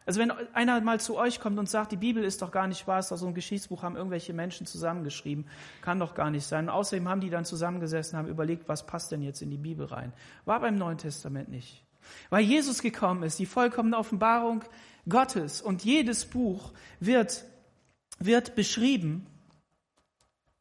Also 0.06 0.20
wenn 0.20 0.30
einer 0.30 0.80
mal 0.82 1.00
zu 1.00 1.16
euch 1.16 1.40
kommt 1.40 1.58
und 1.58 1.68
sagt, 1.68 1.92
die 1.92 1.96
Bibel 1.96 2.22
ist 2.22 2.42
doch 2.42 2.50
gar 2.50 2.66
nicht 2.66 2.86
wahr, 2.86 2.98
ist 2.98 3.10
doch 3.10 3.16
so 3.16 3.26
ein 3.26 3.34
Geschichtsbuch, 3.34 3.82
haben 3.82 3.96
irgendwelche 3.96 4.34
Menschen 4.34 4.66
zusammengeschrieben, 4.66 5.46
kann 5.80 5.98
doch 5.98 6.14
gar 6.14 6.30
nicht 6.30 6.46
sein. 6.46 6.64
Und 6.64 6.70
außerdem 6.70 7.08
haben 7.08 7.20
die 7.20 7.30
dann 7.30 7.46
zusammengesessen, 7.46 8.18
haben 8.18 8.28
überlegt, 8.28 8.68
was 8.68 8.86
passt 8.86 9.12
denn 9.12 9.22
jetzt 9.22 9.40
in 9.40 9.50
die 9.50 9.56
Bibel 9.56 9.86
rein. 9.86 10.12
War 10.44 10.60
beim 10.60 10.76
Neuen 10.76 10.98
Testament 10.98 11.48
nicht. 11.48 11.83
Weil 12.30 12.44
Jesus 12.44 12.82
gekommen 12.82 13.22
ist, 13.22 13.38
die 13.38 13.46
vollkommene 13.46 13.96
Offenbarung 13.96 14.64
Gottes. 15.08 15.60
Und 15.60 15.84
jedes 15.84 16.24
Buch 16.26 16.72
wird, 17.00 17.44
wird 18.18 18.54
beschrieben, 18.54 19.26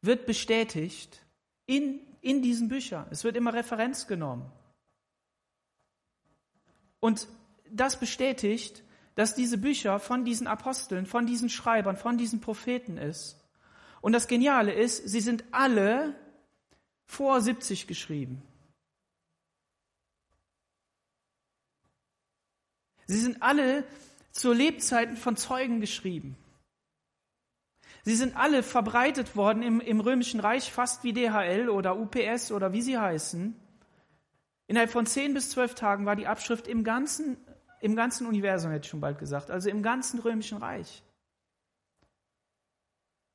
wird 0.02 0.26
bestätigt 0.26 1.20
in, 1.66 2.00
in 2.20 2.42
diesen 2.42 2.68
Büchern. 2.68 3.06
Es 3.10 3.24
wird 3.24 3.36
immer 3.36 3.54
Referenz 3.54 4.06
genommen. 4.06 4.50
Und 7.00 7.28
das 7.70 7.98
bestätigt, 7.98 8.82
dass 9.14 9.34
diese 9.34 9.58
Bücher 9.58 10.00
von 10.00 10.24
diesen 10.24 10.46
Aposteln, 10.46 11.06
von 11.06 11.26
diesen 11.26 11.48
Schreibern, 11.48 11.96
von 11.96 12.18
diesen 12.18 12.40
Propheten 12.40 12.96
ist. 12.96 13.40
Und 14.00 14.12
das 14.12 14.26
Geniale 14.28 14.72
ist, 14.72 15.08
sie 15.08 15.20
sind 15.20 15.44
alle 15.50 16.14
vor 17.06 17.40
70 17.40 17.86
geschrieben. 17.86 18.42
Sie 23.06 23.18
sind 23.18 23.42
alle 23.42 23.84
zur 24.32 24.54
Lebzeiten 24.54 25.16
von 25.16 25.36
Zeugen 25.36 25.80
geschrieben. 25.80 26.36
Sie 28.02 28.14
sind 28.14 28.36
alle 28.36 28.62
verbreitet 28.62 29.34
worden 29.34 29.62
im, 29.62 29.80
im 29.80 30.00
Römischen 30.00 30.40
Reich, 30.40 30.70
fast 30.70 31.04
wie 31.04 31.14
DHL 31.14 31.70
oder 31.70 31.98
UPS 31.98 32.52
oder 32.52 32.72
wie 32.72 32.82
sie 32.82 32.98
heißen. 32.98 33.56
Innerhalb 34.66 34.90
von 34.90 35.06
zehn 35.06 35.32
bis 35.32 35.50
zwölf 35.50 35.74
Tagen 35.74 36.04
war 36.04 36.16
die 36.16 36.26
Abschrift 36.26 36.68
im 36.68 36.84
ganzen, 36.84 37.38
im 37.80 37.96
ganzen 37.96 38.26
Universum, 38.26 38.70
hätte 38.70 38.84
ich 38.84 38.90
schon 38.90 39.00
bald 39.00 39.18
gesagt, 39.18 39.50
also 39.50 39.70
im 39.70 39.82
ganzen 39.82 40.20
Römischen 40.20 40.58
Reich. 40.58 41.02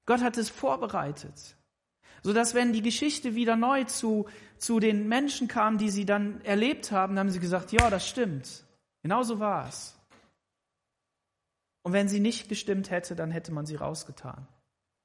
Gott 0.05 0.21
hat 0.21 0.37
es 0.37 0.49
vorbereitet, 0.49 1.55
sodass 2.23 2.53
wenn 2.53 2.73
die 2.73 2.81
Geschichte 2.81 3.35
wieder 3.35 3.55
neu 3.55 3.83
zu, 3.85 4.27
zu 4.57 4.79
den 4.79 5.07
Menschen 5.07 5.47
kam, 5.47 5.77
die 5.77 5.89
sie 5.89 6.05
dann 6.05 6.41
erlebt 6.41 6.91
haben, 6.91 7.17
haben 7.17 7.29
sie 7.29 7.39
gesagt, 7.39 7.71
ja, 7.71 7.89
das 7.89 8.07
stimmt. 8.07 8.63
Genauso 9.01 9.39
war 9.39 9.67
es. 9.67 9.95
Und 11.83 11.93
wenn 11.93 12.09
sie 12.09 12.19
nicht 12.19 12.49
gestimmt 12.49 12.91
hätte, 12.91 13.15
dann 13.15 13.31
hätte 13.31 13.51
man 13.51 13.65
sie 13.65 13.75
rausgetan. 13.75 14.47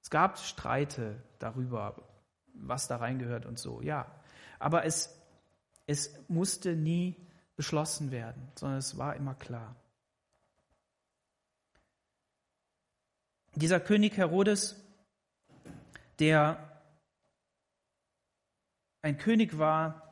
Es 0.03 0.11
gab 0.11 0.39
Streite 0.39 1.23
darüber, 1.39 1.97
was 2.53 2.89
da 2.89 2.97
reingehört 2.97 3.47
und 3.47 3.59
so, 3.59 3.81
ja. 3.81 4.07
Aber 4.59 4.85
es, 4.85 5.19
es 5.87 6.15
musste 6.29 6.77
nie 6.77 7.17
beschlossen 7.57 8.11
werden, 8.11 8.51
sondern 8.55 8.79
es 8.79 8.99
war 8.99 9.17
immer 9.17 9.35
klar. 9.35 9.77
Dieser 13.55 13.79
König 13.79 14.17
Herodes, 14.17 14.77
der 16.19 16.83
ein 19.01 19.17
König 19.17 19.59
war, 19.59 20.04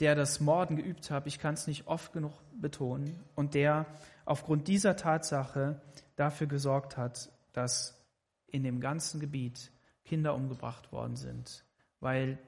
der 0.00 0.14
das 0.14 0.40
Morden 0.40 0.76
geübt 0.76 1.10
hat, 1.10 1.26
ich 1.26 1.38
kann 1.38 1.54
es 1.54 1.66
nicht 1.66 1.86
oft 1.86 2.12
genug 2.12 2.32
betonen, 2.60 3.18
und 3.34 3.54
der 3.54 3.86
aufgrund 4.24 4.68
dieser 4.68 4.96
Tatsache 4.96 5.80
dafür 6.16 6.46
gesorgt 6.46 6.96
hat, 6.96 7.30
dass 7.52 7.98
in 8.46 8.62
dem 8.62 8.80
ganzen 8.80 9.20
Gebiet 9.20 9.70
Kinder 10.04 10.34
umgebracht 10.34 10.92
worden 10.92 11.16
sind, 11.16 11.64
weil 12.00 12.38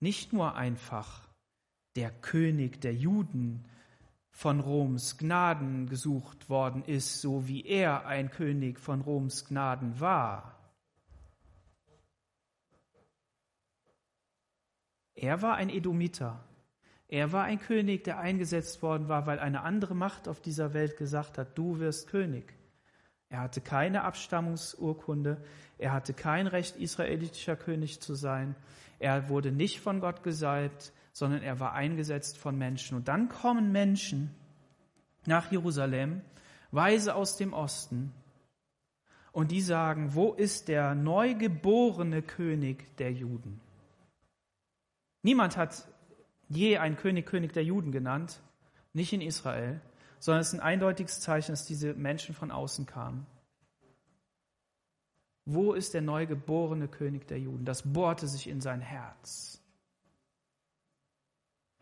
nicht 0.00 0.32
nur 0.32 0.56
einfach 0.56 1.28
der 1.96 2.10
König 2.10 2.80
der 2.80 2.94
Juden 2.94 3.64
von 4.30 4.60
Roms 4.60 5.18
Gnaden 5.18 5.88
gesucht 5.88 6.48
worden 6.48 6.82
ist, 6.84 7.20
so 7.20 7.46
wie 7.46 7.64
er 7.64 8.06
ein 8.06 8.30
König 8.30 8.80
von 8.80 9.02
Roms 9.02 9.44
Gnaden 9.44 10.00
war. 10.00 10.58
Er 15.14 15.42
war 15.42 15.54
ein 15.54 15.68
Edomiter, 15.68 16.42
er 17.12 17.30
war 17.30 17.44
ein 17.44 17.58
König, 17.58 18.04
der 18.04 18.20
eingesetzt 18.20 18.80
worden 18.80 19.06
war, 19.06 19.26
weil 19.26 19.38
eine 19.38 19.60
andere 19.64 19.94
Macht 19.94 20.28
auf 20.28 20.40
dieser 20.40 20.72
Welt 20.72 20.96
gesagt 20.96 21.36
hat, 21.36 21.58
du 21.58 21.78
wirst 21.78 22.08
König. 22.08 22.54
Er 23.28 23.40
hatte 23.40 23.60
keine 23.60 24.04
Abstammungsurkunde, 24.04 25.36
er 25.76 25.92
hatte 25.92 26.14
kein 26.14 26.46
Recht, 26.46 26.76
israelitischer 26.76 27.54
König 27.54 28.00
zu 28.00 28.14
sein, 28.14 28.54
er 28.98 29.28
wurde 29.28 29.52
nicht 29.52 29.80
von 29.80 30.00
Gott 30.00 30.22
gesalbt, 30.22 30.94
sondern 31.12 31.42
er 31.42 31.60
war 31.60 31.74
eingesetzt 31.74 32.38
von 32.38 32.56
Menschen. 32.56 32.96
Und 32.96 33.08
dann 33.08 33.28
kommen 33.28 33.72
Menschen 33.72 34.34
nach 35.26 35.52
Jerusalem, 35.52 36.22
Weise 36.70 37.14
aus 37.14 37.36
dem 37.36 37.52
Osten, 37.52 38.14
und 39.32 39.50
die 39.50 39.60
sagen, 39.60 40.14
wo 40.14 40.32
ist 40.32 40.68
der 40.68 40.94
neugeborene 40.94 42.22
König 42.22 42.96
der 42.96 43.12
Juden? 43.12 43.60
Niemand 45.22 45.58
hat 45.58 45.91
je 46.54 46.78
ein 46.78 46.96
König, 46.96 47.26
König 47.26 47.52
der 47.52 47.64
Juden 47.64 47.92
genannt, 47.92 48.40
nicht 48.92 49.12
in 49.12 49.20
Israel, 49.20 49.80
sondern 50.18 50.40
es 50.40 50.48
ist 50.48 50.54
ein 50.54 50.60
eindeutiges 50.60 51.20
Zeichen, 51.20 51.52
dass 51.52 51.66
diese 51.66 51.94
Menschen 51.94 52.34
von 52.34 52.50
außen 52.50 52.86
kamen. 52.86 53.26
Wo 55.44 55.72
ist 55.72 55.94
der 55.94 56.02
neugeborene 56.02 56.88
König 56.88 57.26
der 57.26 57.40
Juden? 57.40 57.64
Das 57.64 57.92
bohrte 57.92 58.28
sich 58.28 58.48
in 58.48 58.60
sein 58.60 58.80
Herz. 58.80 59.60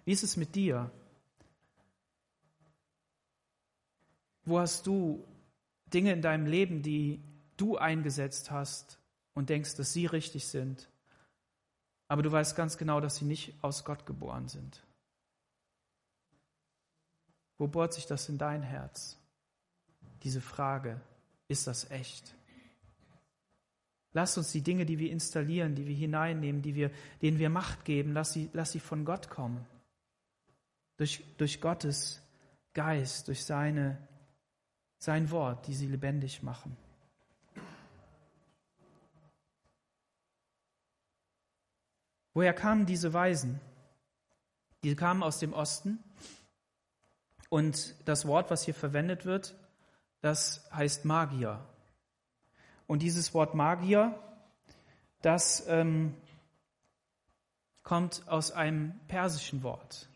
Wie 0.05 0.13
ist 0.13 0.23
es 0.23 0.37
mit 0.37 0.55
dir? 0.55 0.91
Wo 4.45 4.59
hast 4.59 4.87
du 4.87 5.25
Dinge 5.93 6.13
in 6.13 6.23
deinem 6.23 6.47
Leben, 6.47 6.83
die 6.83 7.21
du 7.59 7.77
eingesetzt 7.77 8.51
hast 8.51 8.99
und 9.35 9.51
denkst, 9.51 9.77
dass 9.77 9.93
sie 9.93 10.07
richtig 10.07 10.47
sind? 10.47 10.89
Aber 12.11 12.25
du 12.25 12.33
weißt 12.33 12.57
ganz 12.57 12.77
genau, 12.77 13.01
dass 13.01 13.17
sie 13.17 13.25
nicht 13.25 13.55
aus 13.63 13.85
Gott 13.85 14.05
geboren 14.05 14.49
sind. 14.49 14.83
Wo 17.57 17.69
bohrt 17.69 17.95
sich 17.95 18.05
das 18.05 18.29
in 18.29 18.37
dein 18.37 18.65
Herz? 18.65 19.17
Diese 20.25 20.41
Frage, 20.41 21.01
ist 21.47 21.69
das 21.69 21.89
echt? 21.93 22.35
Lass 24.13 24.37
uns 24.37 24.51
die 24.51 24.61
Dinge, 24.61 24.87
die 24.87 24.99
wir 24.99 25.13
installieren, 25.13 25.77
die 25.77 25.87
wir 25.87 25.95
hineinnehmen, 25.95 26.63
die 26.63 26.75
wir, 26.75 26.91
denen 27.23 27.39
wir 27.39 27.49
Macht 27.49 27.85
geben, 27.85 28.13
lass 28.13 28.33
sie, 28.33 28.51
lass 28.55 28.73
sie 28.73 28.81
von 28.81 29.05
Gott 29.05 29.31
kommen. 29.31 29.65
Durch, 30.97 31.23
durch 31.39 31.61
Gottes 31.61 32.21
Geist, 32.75 33.29
durch 33.29 33.45
seine, 33.45 34.09
sein 34.99 35.31
Wort, 35.31 35.69
die 35.69 35.75
sie 35.75 35.87
lebendig 35.87 36.43
machen. 36.43 36.77
Woher 42.41 42.55
kamen 42.55 42.87
diese 42.87 43.13
Weisen? 43.13 43.61
Die 44.83 44.97
kamen 44.97 45.23
aus 45.23 45.41
dem 45.41 45.53
Osten. 45.53 46.03
Und 47.51 47.95
das 48.07 48.27
Wort, 48.27 48.51
was 48.51 48.63
hier 48.63 48.73
verwendet 48.73 49.27
wird, 49.27 49.55
das 50.23 50.67
heißt 50.73 51.05
Magier. 51.05 51.63
Und 52.87 53.03
dieses 53.03 53.35
Wort 53.35 53.55
Magier, 53.55 54.19
das 55.21 55.65
ähm, 55.69 56.15
kommt 57.83 58.27
aus 58.27 58.53
einem 58.53 58.99
persischen 59.07 59.63
Wort. 59.63 60.09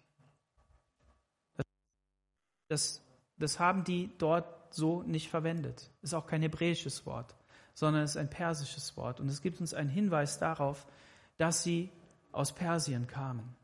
Das, 2.68 3.02
das 3.36 3.60
haben 3.60 3.84
die 3.84 4.10
dort 4.16 4.74
so 4.74 5.02
nicht 5.02 5.28
verwendet. 5.28 5.90
Ist 6.00 6.14
auch 6.14 6.26
kein 6.26 6.40
hebräisches 6.40 7.04
Wort, 7.04 7.34
sondern 7.74 8.02
es 8.02 8.12
ist 8.12 8.16
ein 8.16 8.30
persisches 8.30 8.96
Wort. 8.96 9.20
Und 9.20 9.28
es 9.28 9.42
gibt 9.42 9.60
uns 9.60 9.74
einen 9.74 9.90
Hinweis 9.90 10.38
darauf, 10.38 10.86
dass 11.36 11.62
sie 11.62 11.92
aus 12.34 12.52
Persien 12.52 13.06
kamen. 13.06 13.56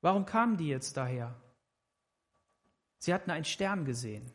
Warum 0.00 0.26
kamen 0.26 0.56
die 0.56 0.68
jetzt 0.68 0.96
daher? 0.96 1.34
Sie 2.98 3.14
hatten 3.14 3.30
einen 3.30 3.44
Stern 3.44 3.84
gesehen, 3.84 4.30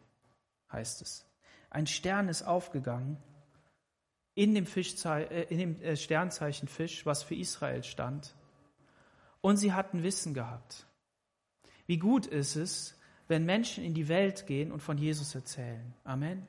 heißt 0.71 1.01
es. 1.01 1.25
Ein 1.69 1.85
Stern 1.85 2.29
ist 2.29 2.43
aufgegangen 2.43 3.17
in 4.33 4.55
dem, 4.55 4.65
Fischzei 4.65 5.23
äh, 5.23 5.43
in 5.49 5.59
dem 5.59 5.81
äh, 5.81 5.95
Sternzeichen 5.95 6.67
Fisch, 6.67 7.05
was 7.05 7.23
für 7.23 7.35
Israel 7.35 7.83
stand. 7.83 8.35
Und 9.41 9.57
sie 9.57 9.73
hatten 9.73 10.01
Wissen 10.03 10.33
gehabt. 10.33 10.87
Wie 11.85 11.97
gut 11.97 12.25
ist 12.25 12.55
es, 12.55 12.97
wenn 13.27 13.45
Menschen 13.45 13.83
in 13.83 13.93
die 13.93 14.07
Welt 14.07 14.47
gehen 14.47 14.71
und 14.71 14.81
von 14.81 14.97
Jesus 14.97 15.35
erzählen. 15.35 15.93
Amen. 16.03 16.47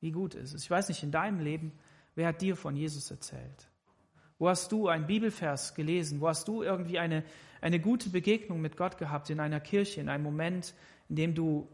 Wie 0.00 0.10
gut 0.10 0.34
ist 0.34 0.52
es? 0.52 0.64
Ich 0.64 0.70
weiß 0.70 0.88
nicht, 0.88 1.02
in 1.02 1.12
deinem 1.12 1.40
Leben, 1.40 1.78
wer 2.14 2.28
hat 2.28 2.42
dir 2.42 2.56
von 2.56 2.74
Jesus 2.74 3.10
erzählt? 3.10 3.68
Wo 4.42 4.48
hast 4.48 4.72
du 4.72 4.88
einen 4.88 5.06
Bibelvers 5.06 5.72
gelesen? 5.72 6.20
Wo 6.20 6.26
hast 6.26 6.48
du 6.48 6.64
irgendwie 6.64 6.98
eine, 6.98 7.22
eine 7.60 7.78
gute 7.78 8.10
Begegnung 8.10 8.60
mit 8.60 8.76
Gott 8.76 8.98
gehabt 8.98 9.30
in 9.30 9.38
einer 9.38 9.60
Kirche, 9.60 10.00
in 10.00 10.08
einem 10.08 10.24
Moment, 10.24 10.74
in 11.08 11.14
dem 11.14 11.34
du 11.36 11.68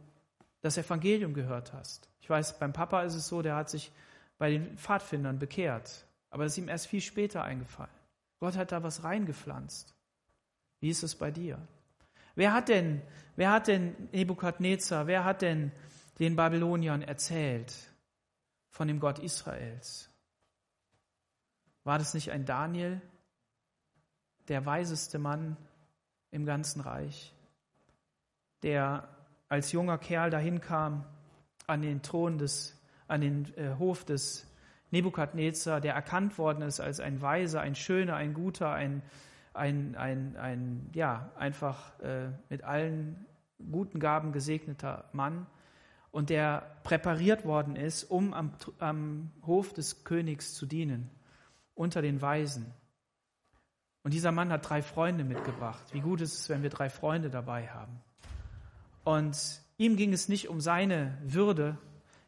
das 0.60 0.76
Evangelium 0.76 1.32
gehört 1.32 1.72
hast? 1.72 2.10
Ich 2.20 2.28
weiß, 2.28 2.58
beim 2.58 2.74
Papa 2.74 3.04
ist 3.04 3.14
es 3.14 3.26
so, 3.26 3.40
der 3.40 3.56
hat 3.56 3.70
sich 3.70 3.90
bei 4.36 4.50
den 4.50 4.76
Pfadfindern 4.76 5.38
bekehrt, 5.38 6.04
aber 6.28 6.44
es 6.44 6.52
ist 6.52 6.58
ihm 6.58 6.68
erst 6.68 6.88
viel 6.88 7.00
später 7.00 7.42
eingefallen. 7.42 7.88
Gott 8.38 8.58
hat 8.58 8.70
da 8.70 8.82
was 8.82 9.02
reingepflanzt. 9.02 9.94
Wie 10.80 10.90
ist 10.90 11.02
es 11.02 11.14
bei 11.14 11.30
dir? 11.30 11.58
Wer 12.34 12.52
hat 12.52 12.68
denn, 12.68 13.00
wer 13.36 13.50
hat 13.50 13.68
denn 13.68 13.96
Nebukadnezar, 14.12 15.06
wer 15.06 15.24
hat 15.24 15.40
denn 15.40 15.72
den 16.18 16.36
Babyloniern 16.36 17.00
erzählt 17.00 17.74
von 18.68 18.88
dem 18.88 19.00
Gott 19.00 19.20
Israels? 19.20 20.07
War 21.88 21.96
das 21.96 22.12
nicht 22.12 22.32
ein 22.32 22.44
Daniel, 22.44 23.00
der 24.48 24.66
weiseste 24.66 25.18
Mann 25.18 25.56
im 26.30 26.44
ganzen 26.44 26.82
Reich, 26.82 27.32
der 28.62 29.08
als 29.48 29.72
junger 29.72 29.96
Kerl 29.96 30.28
dahin 30.28 30.60
kam 30.60 31.06
an 31.66 31.80
den 31.80 32.02
Thron 32.02 32.36
des, 32.36 32.78
an 33.06 33.22
den 33.22 33.56
äh, 33.56 33.74
Hof 33.78 34.04
des 34.04 34.46
Nebukadnezar, 34.90 35.80
der 35.80 35.94
erkannt 35.94 36.36
worden 36.36 36.60
ist 36.60 36.78
als 36.78 37.00
ein 37.00 37.22
Weiser, 37.22 37.62
ein 37.62 37.74
Schöner, 37.74 38.16
ein 38.16 38.34
Guter, 38.34 38.70
ein, 38.70 39.00
ein, 39.54 39.96
ein, 39.96 40.36
ein 40.36 40.90
ja, 40.92 41.32
einfach 41.36 41.98
äh, 42.00 42.28
mit 42.50 42.64
allen 42.64 43.24
guten 43.72 43.98
Gaben 43.98 44.32
gesegneter 44.32 45.08
Mann 45.12 45.46
und 46.10 46.28
der 46.28 46.70
präpariert 46.82 47.46
worden 47.46 47.76
ist, 47.76 48.04
um 48.04 48.34
am, 48.34 48.52
am 48.78 49.32
Hof 49.46 49.72
des 49.72 50.04
Königs 50.04 50.52
zu 50.52 50.66
dienen, 50.66 51.08
unter 51.78 52.02
den 52.02 52.20
Weisen. 52.20 52.72
Und 54.02 54.14
dieser 54.14 54.32
Mann 54.32 54.50
hat 54.50 54.68
drei 54.68 54.82
Freunde 54.82 55.24
mitgebracht. 55.24 55.92
Wie 55.92 56.00
gut 56.00 56.20
ist 56.20 56.34
es, 56.34 56.48
wenn 56.48 56.62
wir 56.62 56.70
drei 56.70 56.90
Freunde 56.90 57.30
dabei 57.30 57.68
haben. 57.68 58.00
Und 59.04 59.60
ihm 59.76 59.96
ging 59.96 60.12
es 60.12 60.28
nicht 60.28 60.48
um 60.48 60.60
seine 60.60 61.16
Würde, 61.22 61.78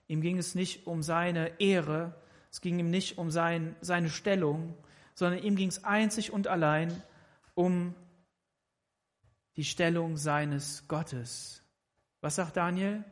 ihm 0.08 0.20
ging 0.20 0.38
es 0.38 0.54
nicht 0.54 0.86
um 0.86 1.02
seine 1.02 1.60
Ehre, 1.60 2.14
es 2.50 2.60
ging 2.60 2.78
ihm 2.78 2.90
nicht 2.90 3.18
um 3.18 3.30
sein, 3.30 3.76
seine 3.80 4.10
Stellung, 4.10 4.74
sondern 5.14 5.42
ihm 5.42 5.56
ging 5.56 5.68
es 5.68 5.84
einzig 5.84 6.32
und 6.32 6.48
allein 6.48 7.02
um 7.54 7.94
die 9.56 9.64
Stellung 9.64 10.16
seines 10.16 10.88
Gottes. 10.88 11.62
Was 12.20 12.36
sagt 12.36 12.56
Daniel? 12.56 13.04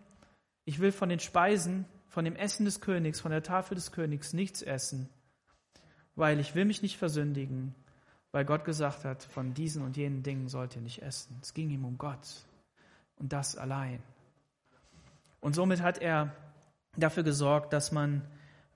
Ich 0.64 0.79
will 0.79 0.92
von 0.92 1.09
den 1.09 1.20
Speisen, 1.20 1.85
von 2.09 2.24
dem 2.24 2.37
Essen 2.37 2.64
des 2.64 2.81
Königs, 2.81 3.20
von 3.20 3.31
der 3.31 3.42
Tafel 3.42 3.74
des 3.74 3.92
Königs 3.92 4.33
nichts 4.33 4.62
essen, 4.62 5.09
weil 6.18 6.40
ich 6.40 6.57
will 6.57 6.64
mich 6.64 6.83
nicht 6.83 6.98
versündigen, 6.98 7.76
weil 8.33 8.44
Gott 8.44 8.64
gesagt 8.64 9.04
hat, 9.04 9.22
von 9.22 9.54
diesen 9.54 9.83
und 9.85 9.96
jenen 9.96 10.24
Dingen 10.24 10.48
sollt 10.48 10.74
ihr 10.74 10.83
nicht 10.83 11.00
essen. 11.00 11.38
Es 11.40 11.54
ging 11.54 11.70
ihm 11.70 11.85
um 11.85 11.96
Gott 11.96 12.44
und 13.18 13.33
das 13.33 13.57
allein. 13.57 14.02
Und 15.40 15.54
somit 15.54 15.81
hat 15.81 15.98
er 15.98 16.35
dafür 16.96 17.22
gesorgt, 17.22 17.72
dass 17.72 17.92
man 17.92 18.22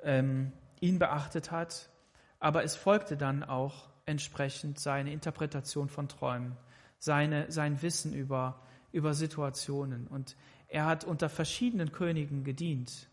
ähm, 0.05 0.52
ihn 0.81 1.00
beachtet 1.00 1.50
hat, 1.50 1.90
aber 2.38 2.62
es 2.62 2.76
folgte 2.76 3.16
dann 3.16 3.42
auch 3.42 3.88
entsprechend 4.07 4.78
seine 4.78 5.12
Interpretation 5.12 5.88
von 5.88 6.09
Träumen, 6.09 6.57
seine, 7.00 7.50
sein 7.50 7.83
Wissen 7.83 8.14
über, 8.14 8.61
über 8.92 9.14
Situationen. 9.14 10.07
Und 10.07 10.37
er 10.68 10.87
hat 10.87 11.02
unter 11.02 11.28
verschiedenen 11.28 11.90
Königen 11.90 12.44
gedient. 12.44 13.09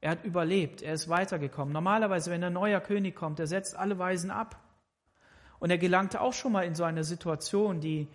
Er 0.00 0.12
hat 0.12 0.24
überlebt, 0.24 0.82
er 0.82 0.94
ist 0.94 1.08
weitergekommen. 1.08 1.72
Normalerweise, 1.72 2.30
wenn 2.30 2.44
ein 2.44 2.52
neuer 2.52 2.80
König 2.80 3.16
kommt, 3.16 3.40
er 3.40 3.48
setzt 3.48 3.76
alle 3.76 3.98
Weisen 3.98 4.30
ab. 4.30 4.62
Und 5.58 5.70
er 5.70 5.78
gelangte 5.78 6.20
auch 6.20 6.32
schon 6.32 6.52
mal 6.52 6.64
in 6.64 6.76
so 6.76 6.84
eine 6.84 7.02
Situation, 7.02 7.80
die, 7.80 8.06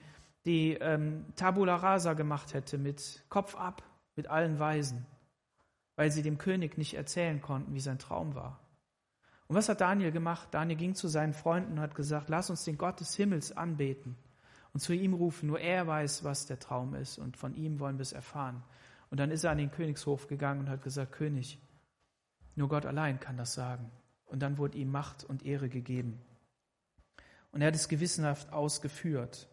die 0.45 0.73
ähm, 0.75 1.25
Tabula 1.35 1.75
rasa 1.75 2.13
gemacht 2.13 2.53
hätte, 2.53 2.77
mit 2.77 3.23
Kopf 3.27 3.55
ab, 3.55 3.83
mit 4.15 4.27
allen 4.27 4.59
Weisen, 4.59 5.05
weil 5.97 6.09
sie 6.09 6.21
dem 6.21 6.37
König 6.37 6.77
nicht 6.77 6.93
erzählen 6.93 7.41
konnten, 7.41 7.73
wie 7.73 7.81
sein 7.81 7.99
Traum 7.99 8.33
war. 8.33 8.59
Und 9.47 9.57
was 9.57 9.67
hat 9.67 9.81
Daniel 9.81 10.11
gemacht? 10.11 10.47
Daniel 10.51 10.77
ging 10.77 10.95
zu 10.95 11.09
seinen 11.09 11.33
Freunden 11.33 11.73
und 11.73 11.79
hat 11.81 11.95
gesagt, 11.95 12.29
lass 12.29 12.49
uns 12.49 12.63
den 12.63 12.77
Gott 12.77 13.01
des 13.01 13.13
Himmels 13.15 13.55
anbeten 13.55 14.15
und 14.73 14.79
zu 14.79 14.93
ihm 14.93 15.13
rufen. 15.13 15.47
Nur 15.47 15.59
er 15.59 15.85
weiß, 15.85 16.23
was 16.23 16.45
der 16.45 16.59
Traum 16.59 16.95
ist 16.95 17.17
und 17.17 17.35
von 17.35 17.53
ihm 17.53 17.79
wollen 17.81 17.97
wir 17.97 18.03
es 18.03 18.13
erfahren. 18.13 18.63
Und 19.09 19.19
dann 19.19 19.31
ist 19.31 19.43
er 19.43 19.51
an 19.51 19.57
den 19.57 19.69
Königshof 19.69 20.27
gegangen 20.27 20.61
und 20.61 20.69
hat 20.69 20.81
gesagt, 20.81 21.11
König, 21.11 21.59
nur 22.55 22.69
Gott 22.69 22.85
allein 22.85 23.19
kann 23.19 23.37
das 23.37 23.53
sagen. 23.53 23.91
Und 24.25 24.39
dann 24.39 24.57
wurde 24.57 24.77
ihm 24.77 24.91
Macht 24.91 25.23
und 25.23 25.45
Ehre 25.45 25.69
gegeben. 25.69 26.19
Und 27.51 27.61
er 27.61 27.67
hat 27.67 27.75
es 27.75 27.87
gewissenhaft 27.87 28.51
ausgeführt. 28.51 29.47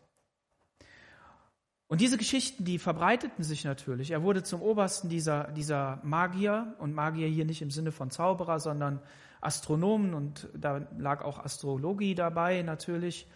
Und 1.87 2.01
diese 2.01 2.17
Geschichten, 2.17 2.65
die 2.65 2.79
verbreiteten 2.79 3.43
sich 3.43 3.65
natürlich. 3.65 4.13
Er 4.13 4.23
wurde 4.23 4.43
zum 4.43 4.63
Obersten 4.63 5.09
dieser, 5.09 5.51
dieser 5.51 6.01
Magier 6.05 6.77
und 6.79 6.95
Magier 6.95 7.27
hier 7.27 7.45
nicht 7.45 7.63
im 7.63 7.71
Sinne 7.71 7.91
von 7.91 8.11
Zauberer, 8.11 8.61
sondern 8.61 9.03
Astronomen 9.41 10.15
und 10.15 10.49
da 10.55 10.87
lag 10.99 11.23
auch 11.23 11.39
Astrologie 11.39 12.15
dabei 12.15 12.63
natürlich. 12.63 13.27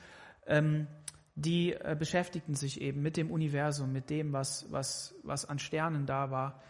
Ähm, 0.47 0.87
die 1.35 1.73
äh, 1.73 1.97
beschäftigten 1.99 2.55
sich 2.55 2.81
eben 2.81 3.03
mit 3.03 3.17
dem 3.17 3.31
Universum, 3.31 3.93
mit 3.93 4.09
dem, 4.09 4.33
was, 4.33 4.71
was, 4.71 5.15
was 5.25 5.49
an 5.49 5.59
Sternen 5.59 6.07
da 6.07 6.31
war. 6.31 6.63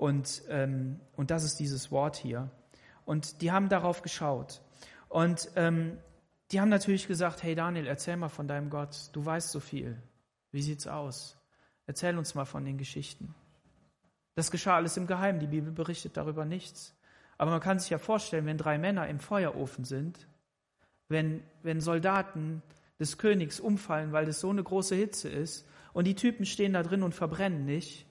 Und, 0.00 0.44
ähm, 0.48 0.98
und 1.14 1.30
das 1.30 1.44
ist 1.44 1.60
dieses 1.60 1.90
Wort 1.90 2.16
hier. 2.16 2.50
Und 3.04 3.42
die 3.42 3.52
haben 3.52 3.68
darauf 3.68 4.00
geschaut. 4.00 4.62
Und 5.10 5.50
ähm, 5.56 5.98
die 6.50 6.58
haben 6.58 6.70
natürlich 6.70 7.06
gesagt, 7.06 7.42
hey 7.42 7.54
Daniel, 7.54 7.86
erzähl 7.86 8.16
mal 8.16 8.30
von 8.30 8.48
deinem 8.48 8.70
Gott. 8.70 9.10
Du 9.12 9.26
weißt 9.26 9.50
so 9.50 9.60
viel. 9.60 10.00
Wie 10.52 10.62
sieht's 10.62 10.86
aus? 10.86 11.36
Erzähl 11.84 12.16
uns 12.16 12.34
mal 12.34 12.46
von 12.46 12.64
den 12.64 12.78
Geschichten. 12.78 13.34
Das 14.36 14.50
geschah 14.50 14.76
alles 14.76 14.96
im 14.96 15.06
Geheimen. 15.06 15.38
Die 15.38 15.46
Bibel 15.46 15.70
berichtet 15.70 16.16
darüber 16.16 16.46
nichts. 16.46 16.98
Aber 17.36 17.50
man 17.50 17.60
kann 17.60 17.78
sich 17.78 17.90
ja 17.90 17.98
vorstellen, 17.98 18.46
wenn 18.46 18.56
drei 18.56 18.78
Männer 18.78 19.06
im 19.06 19.20
Feuerofen 19.20 19.84
sind, 19.84 20.28
wenn, 21.08 21.42
wenn 21.62 21.82
Soldaten 21.82 22.62
des 22.98 23.18
Königs 23.18 23.60
umfallen, 23.60 24.12
weil 24.12 24.24
das 24.24 24.40
so 24.40 24.48
eine 24.48 24.62
große 24.62 24.94
Hitze 24.94 25.28
ist, 25.28 25.68
und 25.92 26.06
die 26.06 26.14
Typen 26.14 26.46
stehen 26.46 26.72
da 26.72 26.82
drin 26.82 27.02
und 27.02 27.14
verbrennen 27.14 27.66
nicht, 27.66 28.06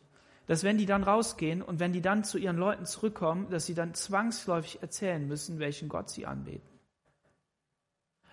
dass 0.49 0.63
wenn 0.63 0.79
die 0.79 0.87
dann 0.87 1.03
rausgehen 1.03 1.61
und 1.61 1.79
wenn 1.79 1.93
die 1.93 2.01
dann 2.01 2.23
zu 2.23 2.39
ihren 2.39 2.57
Leuten 2.57 2.87
zurückkommen, 2.87 3.51
dass 3.51 3.67
sie 3.67 3.75
dann 3.75 3.93
zwangsläufig 3.93 4.81
erzählen 4.81 5.27
müssen, 5.27 5.59
welchen 5.59 5.89
Gott 5.89 6.09
sie 6.09 6.25
anbeten. 6.25 6.67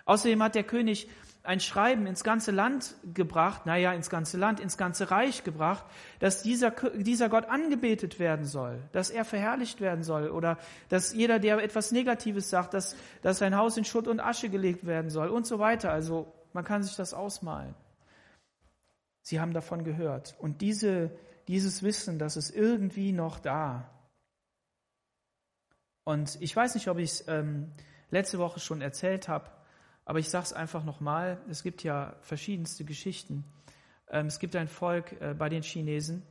Außerdem 0.07 0.43
hat 0.43 0.55
der 0.55 0.63
König 0.63 1.11
ein 1.43 1.61
Schreiben 1.61 2.07
ins 2.07 2.25
ganze 2.25 2.53
Land 2.53 2.95
gebracht, 3.13 3.67
naja, 3.67 3.93
ins 3.93 4.09
ganze 4.09 4.39
Land, 4.39 4.61
ins 4.61 4.79
ganze 4.79 5.11
Reich 5.11 5.45
gebracht, 5.45 5.85
dass 6.19 6.43
dieser, 6.43 6.71
dieser 6.95 7.29
Gott 7.29 7.51
angebetet 7.51 8.19
werden 8.19 8.47
soll, 8.47 8.79
dass 8.93 9.11
er 9.11 9.27
verherrlicht 9.27 9.83
werden 9.83 10.03
soll 10.03 10.31
oder 10.31 10.57
dass 10.89 11.13
jeder, 11.13 11.39
der 11.39 11.59
etwas 11.59 11.93
Negatives 11.93 12.49
sagt, 12.49 12.73
dass, 12.73 12.97
dass 13.21 13.41
sein 13.41 13.59
Haus 13.59 13.77
in 13.77 13.85
Schutt 13.85 14.09
und 14.09 14.21
Asche 14.21 14.49
gelegt 14.49 14.87
werden 14.87 15.11
soll 15.11 15.29
und 15.29 15.47
so 15.47 15.59
weiter. 15.59 15.93
Also 15.93 16.33
man 16.55 16.65
kann 16.65 16.83
sich 16.83 16.97
das 16.97 17.13
ausmalen. 17.13 17.75
Sie 19.21 19.39
haben 19.39 19.53
davon 19.53 19.85
gehört. 19.85 20.35
Und 20.39 20.63
diese, 20.63 21.11
dieses 21.49 21.83
Wissen, 21.83 22.19
das 22.19 22.37
ist 22.37 22.51
irgendwie 22.51 23.13
noch 23.13 23.39
da. 23.39 23.91
Und 26.05 26.41
ich 26.41 26.55
weiß 26.55 26.75
nicht, 26.75 26.89
ob 26.89 26.99
ich 26.99 27.11
es 27.11 27.29
ähm, 27.29 27.73
letzte 28.11 28.39
Woche 28.39 28.61
schon 28.61 28.81
erzählt 28.81 29.29
habe, 29.29 29.51
aber 30.05 30.21
ich 30.21 30.29
sage 30.29 30.45
es 30.45 30.53
einfach 30.53 30.85
nochmal, 30.85 31.41
es 31.51 31.63
gibt 31.63 31.83
ja 31.83 32.15
verschiedenste 32.21 32.85
Geschichten. 32.85 33.45
Ähm, 34.09 34.27
es 34.27 34.39
gibt 34.39 34.55
ein 34.55 34.69
Volk 34.69 35.21
äh, 35.21 35.35
bei 35.35 35.49
den 35.49 35.63
Chinesen 35.63 36.23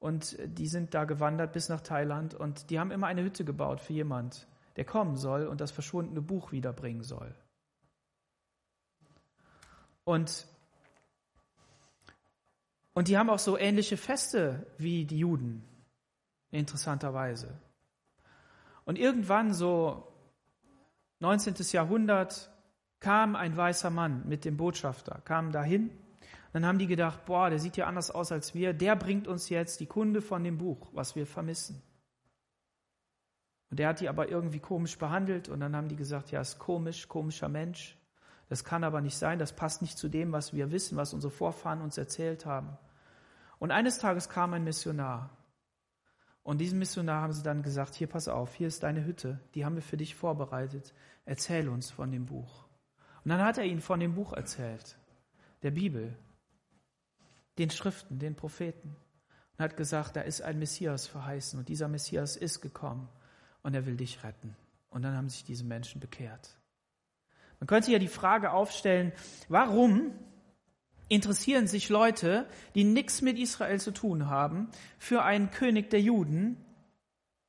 und 0.00 0.36
die 0.44 0.66
sind 0.66 0.94
da 0.94 1.04
gewandert 1.04 1.52
bis 1.52 1.68
nach 1.68 1.80
Thailand 1.80 2.34
und 2.34 2.70
die 2.70 2.80
haben 2.80 2.90
immer 2.90 3.06
eine 3.06 3.22
Hütte 3.22 3.44
gebaut 3.44 3.80
für 3.80 3.92
jemand, 3.92 4.48
der 4.74 4.84
kommen 4.84 5.16
soll 5.16 5.46
und 5.46 5.60
das 5.60 5.70
verschwundene 5.70 6.20
Buch 6.20 6.50
wiederbringen 6.50 7.04
soll. 7.04 7.32
Und, 10.04 10.48
und 12.94 13.08
die 13.08 13.16
haben 13.16 13.30
auch 13.30 13.38
so 13.38 13.58
ähnliche 13.58 13.96
Feste 13.96 14.66
wie 14.78 15.04
die 15.04 15.18
Juden, 15.18 15.64
interessanterweise. 16.50 17.58
Und 18.84 18.98
irgendwann 18.98 19.54
so 19.54 20.12
19. 21.20 21.54
Jahrhundert 21.70 22.50
kam 23.00 23.36
ein 23.36 23.56
weißer 23.56 23.90
Mann 23.90 24.26
mit 24.28 24.44
dem 24.44 24.56
Botschafter, 24.56 25.20
kam 25.24 25.52
dahin. 25.52 25.90
Dann 26.52 26.66
haben 26.66 26.78
die 26.78 26.86
gedacht, 26.86 27.24
boah, 27.24 27.48
der 27.48 27.58
sieht 27.58 27.76
ja 27.76 27.86
anders 27.86 28.10
aus 28.10 28.30
als 28.30 28.54
wir, 28.54 28.74
der 28.74 28.96
bringt 28.96 29.26
uns 29.26 29.48
jetzt 29.48 29.80
die 29.80 29.86
Kunde 29.86 30.20
von 30.20 30.44
dem 30.44 30.58
Buch, 30.58 30.90
was 30.92 31.16
wir 31.16 31.26
vermissen. 31.26 31.82
Und 33.70 33.78
der 33.78 33.88
hat 33.88 34.00
die 34.00 34.08
aber 34.10 34.28
irgendwie 34.28 34.58
komisch 34.58 34.98
behandelt 34.98 35.48
und 35.48 35.60
dann 35.60 35.74
haben 35.74 35.88
die 35.88 35.96
gesagt, 35.96 36.30
ja, 36.30 36.42
ist 36.42 36.58
komisch, 36.58 37.08
komischer 37.08 37.48
Mensch. 37.48 37.96
Das 38.52 38.64
kann 38.64 38.84
aber 38.84 39.00
nicht 39.00 39.16
sein, 39.16 39.38
das 39.38 39.54
passt 39.54 39.80
nicht 39.80 39.96
zu 39.96 40.10
dem, 40.10 40.32
was 40.32 40.52
wir 40.52 40.70
wissen, 40.70 40.98
was 40.98 41.14
unsere 41.14 41.30
Vorfahren 41.30 41.80
uns 41.80 41.96
erzählt 41.96 42.44
haben. 42.44 42.76
Und 43.58 43.70
eines 43.70 43.96
Tages 43.96 44.28
kam 44.28 44.52
ein 44.52 44.62
Missionar. 44.62 45.30
Und 46.42 46.58
diesem 46.58 46.78
Missionar 46.78 47.22
haben 47.22 47.32
sie 47.32 47.42
dann 47.42 47.62
gesagt, 47.62 47.94
hier 47.94 48.08
pass 48.08 48.28
auf, 48.28 48.54
hier 48.54 48.68
ist 48.68 48.82
deine 48.82 49.06
Hütte, 49.06 49.40
die 49.54 49.64
haben 49.64 49.76
wir 49.76 49.80
für 49.80 49.96
dich 49.96 50.14
vorbereitet. 50.14 50.92
Erzähl 51.24 51.66
uns 51.66 51.90
von 51.90 52.12
dem 52.12 52.26
Buch. 52.26 52.66
Und 53.24 53.30
dann 53.30 53.40
hat 53.40 53.56
er 53.56 53.64
ihnen 53.64 53.80
von 53.80 54.00
dem 54.00 54.14
Buch 54.14 54.34
erzählt, 54.34 54.98
der 55.62 55.70
Bibel, 55.70 56.14
den 57.56 57.70
Schriften, 57.70 58.18
den 58.18 58.36
Propheten. 58.36 58.94
Und 59.56 59.64
hat 59.64 59.78
gesagt, 59.78 60.14
da 60.14 60.20
ist 60.20 60.42
ein 60.42 60.58
Messias 60.58 61.06
verheißen 61.06 61.58
und 61.58 61.70
dieser 61.70 61.88
Messias 61.88 62.36
ist 62.36 62.60
gekommen 62.60 63.08
und 63.62 63.72
er 63.72 63.86
will 63.86 63.96
dich 63.96 64.22
retten. 64.22 64.54
Und 64.90 65.00
dann 65.00 65.16
haben 65.16 65.30
sich 65.30 65.42
diese 65.42 65.64
Menschen 65.64 66.02
bekehrt. 66.02 66.58
Man 67.62 67.68
könnte 67.68 67.92
ja 67.92 68.00
die 68.00 68.08
Frage 68.08 68.50
aufstellen, 68.50 69.12
warum 69.48 70.10
interessieren 71.06 71.68
sich 71.68 71.90
Leute, 71.90 72.48
die 72.74 72.82
nichts 72.82 73.22
mit 73.22 73.38
Israel 73.38 73.78
zu 73.78 73.92
tun 73.92 74.28
haben, 74.28 74.68
für 74.98 75.22
einen 75.22 75.52
König 75.52 75.88
der 75.88 76.00
Juden, 76.00 76.56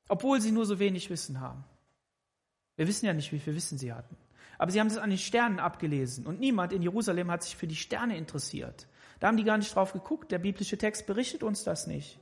obwohl 0.07 0.39
sie 0.39 0.51
nur 0.51 0.67
so 0.67 0.77
wenig 0.77 1.09
Wissen 1.09 1.41
haben? 1.41 1.63
Wir 2.75 2.87
wissen 2.87 3.07
ja 3.07 3.13
nicht, 3.13 3.31
wie 3.31 3.39
viel 3.39 3.55
Wissen 3.55 3.79
sie 3.79 3.91
hatten. 3.91 4.15
Aber 4.59 4.69
sie 4.69 4.79
haben 4.79 4.85
es 4.85 4.99
an 4.99 5.09
den 5.09 5.17
Sternen 5.17 5.57
abgelesen 5.57 6.27
und 6.27 6.39
niemand 6.39 6.73
in 6.73 6.83
Jerusalem 6.83 7.31
hat 7.31 7.41
sich 7.41 7.55
für 7.55 7.65
die 7.65 7.75
Sterne 7.75 8.15
interessiert. 8.15 8.85
Da 9.19 9.29
haben 9.29 9.37
die 9.37 9.43
gar 9.43 9.57
nicht 9.57 9.73
drauf 9.73 9.93
geguckt. 9.93 10.31
Der 10.31 10.37
biblische 10.37 10.77
Text 10.77 11.07
berichtet 11.07 11.41
uns 11.41 11.63
das 11.63 11.87
nicht. 11.87 12.19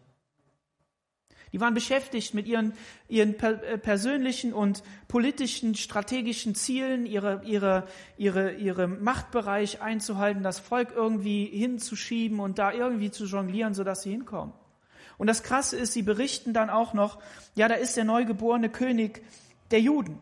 Die 1.54 1.60
waren 1.60 1.74
beschäftigt 1.74 2.34
mit 2.34 2.48
ihren, 2.48 2.74
ihren 3.10 3.38
äh, 3.40 3.78
persönlichen 3.78 4.54
und 4.54 4.84
politischen, 5.08 5.76
strategischen 5.76 6.56
Zielen, 6.56 7.06
ihre, 7.06 7.42
ihre, 7.44 7.88
ihre, 8.18 8.54
ihre 8.54 8.88
Machtbereich 8.88 9.82
einzuhalten, 9.82 10.44
das 10.44 10.60
Volk 10.60 10.94
irgendwie 10.96 11.46
hinzuschieben 11.46 12.40
und 12.40 12.58
da 12.58 12.72
irgendwie 12.72 13.12
zu 13.12 13.26
jonglieren, 13.26 13.74
sodass 13.74 14.04
sie 14.04 14.12
hinkommen. 14.12 14.54
Und 15.18 15.28
das 15.28 15.44
Krasse 15.44 15.78
ist, 15.78 15.94
sie 15.94 16.04
berichten 16.04 16.54
dann 16.54 16.70
auch 16.70 16.94
noch, 16.94 17.22
ja, 17.54 17.68
da 17.68 17.76
ist 17.76 17.98
der 17.98 18.06
neugeborene 18.06 18.70
König 18.70 19.22
der 19.72 19.82
Juden. 19.82 20.20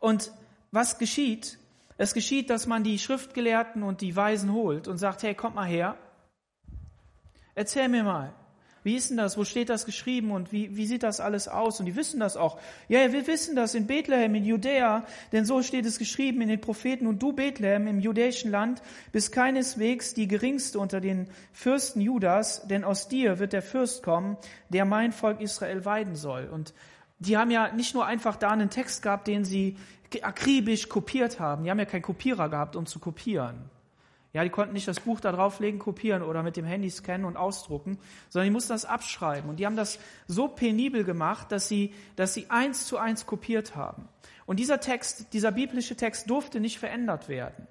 Und 0.00 0.32
was 0.70 0.98
geschieht? 0.98 1.58
Es 1.96 2.12
geschieht, 2.14 2.50
dass 2.50 2.66
man 2.66 2.82
die 2.82 2.98
Schriftgelehrten 2.98 3.84
und 3.84 4.00
die 4.00 4.16
Weisen 4.16 4.52
holt 4.52 4.88
und 4.88 4.98
sagt, 4.98 5.22
hey, 5.22 5.34
kommt 5.34 5.54
mal 5.54 5.66
her, 5.66 5.96
erzähl 7.54 7.88
mir 7.88 8.02
mal, 8.02 8.34
wie 8.84 8.96
ist 8.96 9.08
denn 9.08 9.16
das? 9.16 9.38
Wo 9.38 9.44
steht 9.44 9.70
das 9.70 9.86
geschrieben? 9.86 10.30
Und 10.30 10.52
wie, 10.52 10.76
wie 10.76 10.86
sieht 10.86 11.02
das 11.02 11.18
alles 11.18 11.48
aus? 11.48 11.80
Und 11.80 11.86
die 11.86 11.96
wissen 11.96 12.20
das 12.20 12.36
auch. 12.36 12.58
Ja, 12.86 13.12
wir 13.12 13.26
wissen 13.26 13.56
das 13.56 13.74
in 13.74 13.86
Bethlehem, 13.86 14.34
in 14.34 14.44
Judäa, 14.44 15.04
denn 15.32 15.46
so 15.46 15.62
steht 15.62 15.86
es 15.86 15.98
geschrieben 15.98 16.42
in 16.42 16.48
den 16.48 16.60
Propheten. 16.60 17.06
Und 17.06 17.22
du, 17.22 17.32
Bethlehem, 17.32 17.86
im 17.86 17.98
judäischen 17.98 18.50
Land, 18.50 18.82
bist 19.10 19.32
keineswegs 19.32 20.12
die 20.12 20.28
geringste 20.28 20.78
unter 20.78 21.00
den 21.00 21.28
Fürsten 21.54 22.02
Judas, 22.02 22.68
denn 22.68 22.84
aus 22.84 23.08
dir 23.08 23.38
wird 23.38 23.54
der 23.54 23.62
Fürst 23.62 24.02
kommen, 24.02 24.36
der 24.68 24.84
mein 24.84 25.12
Volk 25.12 25.40
Israel 25.40 25.86
weiden 25.86 26.14
soll. 26.14 26.50
Und 26.52 26.74
die 27.20 27.38
haben 27.38 27.50
ja 27.50 27.72
nicht 27.72 27.94
nur 27.94 28.04
einfach 28.04 28.36
da 28.36 28.50
einen 28.50 28.68
Text 28.68 29.02
gehabt, 29.02 29.28
den 29.28 29.46
sie 29.46 29.78
akribisch 30.20 30.90
kopiert 30.90 31.40
haben. 31.40 31.64
Die 31.64 31.70
haben 31.70 31.78
ja 31.78 31.86
keinen 31.86 32.02
Kopierer 32.02 32.50
gehabt, 32.50 32.76
um 32.76 32.84
zu 32.84 32.98
kopieren. 32.98 33.70
Ja, 34.34 34.42
die 34.42 34.50
konnten 34.50 34.74
nicht 34.74 34.88
das 34.88 34.98
Buch 34.98 35.20
da 35.20 35.30
drauflegen, 35.30 35.78
kopieren 35.78 36.22
oder 36.22 36.42
mit 36.42 36.56
dem 36.56 36.64
Handy 36.64 36.90
scannen 36.90 37.24
und 37.24 37.36
ausdrucken, 37.36 37.98
sondern 38.28 38.48
die 38.48 38.52
mussten 38.52 38.72
das 38.72 38.84
abschreiben. 38.84 39.48
Und 39.48 39.60
die 39.60 39.64
haben 39.64 39.76
das 39.76 40.00
so 40.26 40.48
penibel 40.48 41.04
gemacht, 41.04 41.52
dass 41.52 41.68
sie, 41.68 41.94
dass 42.16 42.34
sie 42.34 42.50
eins 42.50 42.86
zu 42.86 42.98
eins 42.98 43.26
kopiert 43.26 43.76
haben. 43.76 44.08
Und 44.44 44.58
dieser 44.58 44.80
Text, 44.80 45.32
dieser 45.32 45.52
biblische 45.52 45.94
Text 45.94 46.28
durfte 46.28 46.58
nicht 46.58 46.80
verändert 46.80 47.28
werden. 47.28 47.68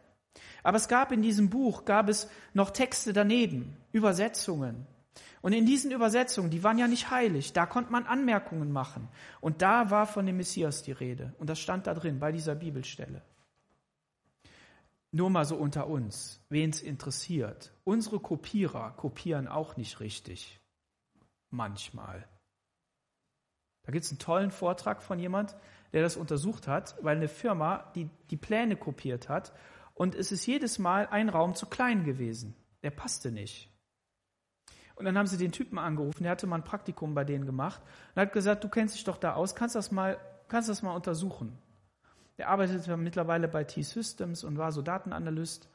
Aber 0.63 0.77
es 0.77 0.87
gab 0.87 1.11
in 1.11 1.21
diesem 1.21 1.49
Buch, 1.49 1.83
gab 1.83 2.07
es 2.07 2.29
noch 2.53 2.71
Texte 2.71 3.11
daneben, 3.11 3.75
Übersetzungen. 3.91 4.87
Und 5.41 5.51
in 5.51 5.65
diesen 5.65 5.91
Übersetzungen, 5.91 6.49
die 6.49 6.63
waren 6.63 6.77
ja 6.77 6.87
nicht 6.87 7.11
heilig, 7.11 7.51
da 7.51 7.65
konnte 7.65 7.91
man 7.91 8.05
Anmerkungen 8.05 8.71
machen. 8.71 9.09
Und 9.41 9.61
da 9.61 9.91
war 9.91 10.05
von 10.05 10.25
dem 10.25 10.37
Messias 10.37 10.81
die 10.81 10.93
Rede. 10.93 11.33
Und 11.39 11.49
das 11.49 11.59
stand 11.59 11.87
da 11.87 11.93
drin, 11.93 12.19
bei 12.19 12.31
dieser 12.31 12.55
Bibelstelle. 12.55 13.21
Nur 15.15 15.29
mal 15.29 15.45
so 15.45 15.55
unter 15.55 15.87
uns, 15.87 16.43
wen 16.49 16.71
es 16.71 16.81
interessiert. 16.81 17.71
Unsere 17.83 18.19
Kopierer 18.19 18.93
kopieren 18.97 19.47
auch 19.47 19.77
nicht 19.77 19.99
richtig. 19.99 20.59
Manchmal. 21.51 22.27
Da 23.83 23.91
gibt 23.91 24.05
es 24.05 24.11
einen 24.11 24.17
tollen 24.17 24.49
Vortrag 24.49 25.03
von 25.03 25.19
jemand, 25.19 25.55
der 25.91 26.01
das 26.01 26.17
untersucht 26.17 26.67
hat, 26.67 26.95
weil 27.03 27.15
eine 27.15 27.27
Firma 27.27 27.91
die, 27.93 28.09
die 28.31 28.37
Pläne 28.37 28.75
kopiert 28.75 29.29
hat 29.29 29.53
und 29.93 30.15
es 30.15 30.31
ist 30.31 30.47
jedes 30.47 30.79
Mal 30.79 31.05
ein 31.05 31.29
Raum 31.29 31.53
zu 31.53 31.67
klein 31.67 32.05
gewesen. 32.05 32.55
Der 32.81 32.89
passte 32.89 33.31
nicht. 33.31 33.69
Und 34.95 35.05
dann 35.05 35.15
haben 35.15 35.27
sie 35.27 35.37
den 35.37 35.51
Typen 35.51 35.77
angerufen, 35.77 36.23
der 36.23 36.31
hatte 36.31 36.47
mal 36.47 36.55
ein 36.55 36.63
Praktikum 36.63 37.13
bei 37.13 37.23
denen 37.23 37.45
gemacht 37.45 37.83
und 38.15 38.21
hat 38.23 38.33
gesagt, 38.33 38.63
du 38.63 38.69
kennst 38.69 38.95
dich 38.95 39.03
doch 39.03 39.17
da 39.17 39.35
aus, 39.35 39.53
kannst 39.53 39.75
das 39.75 39.91
mal, 39.91 40.17
kannst 40.47 40.69
das 40.69 40.81
mal 40.81 40.95
untersuchen. 40.95 41.55
Der 42.37 42.49
arbeitet 42.49 42.87
mittlerweile 42.97 43.47
bei 43.47 43.63
T-Systems 43.63 44.43
und 44.43 44.57
war 44.57 44.71
so 44.71 44.81
Datenanalyst. 44.81 45.69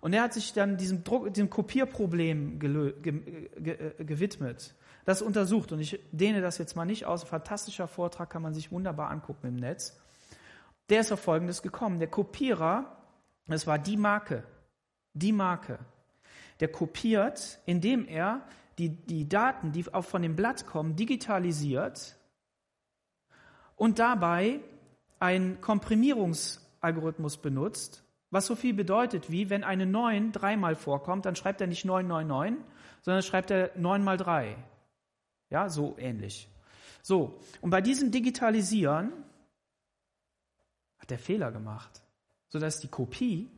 Und 0.00 0.12
er 0.12 0.22
hat 0.22 0.34
sich 0.34 0.52
dann 0.52 0.76
diesem, 0.76 1.02
Druck, 1.02 1.32
diesem 1.32 1.50
Kopierproblem 1.50 2.58
ge, 2.58 2.92
ge, 3.00 3.48
ge, 3.56 4.04
gewidmet, 4.04 4.74
das 5.04 5.22
untersucht. 5.22 5.72
Und 5.72 5.80
ich 5.80 5.98
dehne 6.12 6.40
das 6.40 6.58
jetzt 6.58 6.76
mal 6.76 6.84
nicht 6.84 7.06
aus. 7.06 7.24
Ein 7.24 7.28
fantastischer 7.28 7.88
Vortrag 7.88 8.30
kann 8.30 8.42
man 8.42 8.54
sich 8.54 8.70
wunderbar 8.70 9.10
angucken 9.10 9.46
im 9.48 9.56
Netz. 9.56 9.98
Der 10.90 11.00
ist 11.00 11.10
auf 11.10 11.20
Folgendes 11.20 11.62
gekommen. 11.62 11.98
Der 11.98 12.08
Kopierer, 12.08 12.96
das 13.46 13.66
war 13.66 13.78
die 13.78 13.96
Marke, 13.96 14.44
die 15.14 15.32
Marke, 15.32 15.78
der 16.60 16.68
kopiert, 16.68 17.58
indem 17.64 18.06
er 18.06 18.42
die, 18.78 18.90
die 18.90 19.28
Daten, 19.28 19.72
die 19.72 19.92
auch 19.92 20.04
von 20.04 20.22
dem 20.22 20.36
Blatt 20.36 20.66
kommen, 20.66 20.96
digitalisiert 20.96 22.16
und 23.76 23.98
dabei 23.98 24.60
einen 25.24 25.62
Komprimierungsalgorithmus 25.62 27.38
benutzt, 27.38 28.04
was 28.30 28.44
so 28.44 28.54
viel 28.54 28.74
bedeutet 28.74 29.30
wie, 29.30 29.48
wenn 29.48 29.64
eine 29.64 29.86
9 29.86 30.32
dreimal 30.32 30.76
vorkommt, 30.76 31.24
dann 31.24 31.34
schreibt 31.34 31.62
er 31.62 31.66
nicht 31.66 31.86
999, 31.86 32.62
sondern 33.00 33.22
schreibt 33.22 33.50
er 33.50 33.70
9 33.76 34.04
mal 34.04 34.18
3. 34.18 34.54
Ja, 35.48 35.70
so 35.70 35.96
ähnlich. 35.98 36.48
So, 37.02 37.40
und 37.62 37.70
bei 37.70 37.80
diesem 37.80 38.10
Digitalisieren 38.10 39.12
hat 40.98 41.10
er 41.10 41.18
Fehler 41.18 41.52
gemacht, 41.52 42.02
sodass 42.50 42.80
die 42.80 42.88
Kopie 42.88 43.50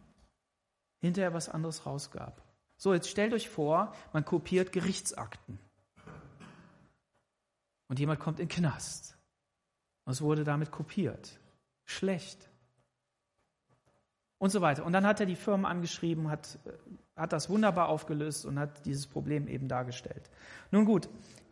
hinterher 1.01 1.35
was 1.35 1.49
anderes 1.49 1.85
rausgab. 1.85 2.43
So, 2.77 2.95
jetzt 2.95 3.09
stellt 3.09 3.33
euch 3.33 3.49
vor, 3.49 3.93
man 4.13 4.25
kopiert 4.25 4.71
Gerichtsakten. 4.71 5.59
Und 7.89 7.99
jemand 7.99 8.21
kommt 8.21 8.39
in 8.39 8.49
den 8.49 8.55
Knast. 8.55 9.17
Und 10.05 10.13
es 10.13 10.23
wurde 10.23 10.45
damit 10.45 10.71
kopiert 10.71 11.41
schlecht. 11.87 12.51
Und 14.39 14.51
so 14.51 14.61
weiter. 14.61 14.85
Und 14.85 14.93
dann 14.93 15.07
hat 15.07 15.21
er 15.21 15.27
die 15.27 15.37
Firmen 15.37 15.65
angeschrieben, 15.65 16.31
hat, 16.31 16.59
hat 17.17 17.33
das 17.33 17.49
wunderbar 17.49 17.89
aufgelöst 17.89 18.45
und 18.45 18.59
hat 18.59 18.85
dieses 18.85 19.07
Problem 19.07 19.49
eben 19.49 19.67
dargestellt. 19.67 20.31
Nun 20.71 20.85
gut, 20.85 21.09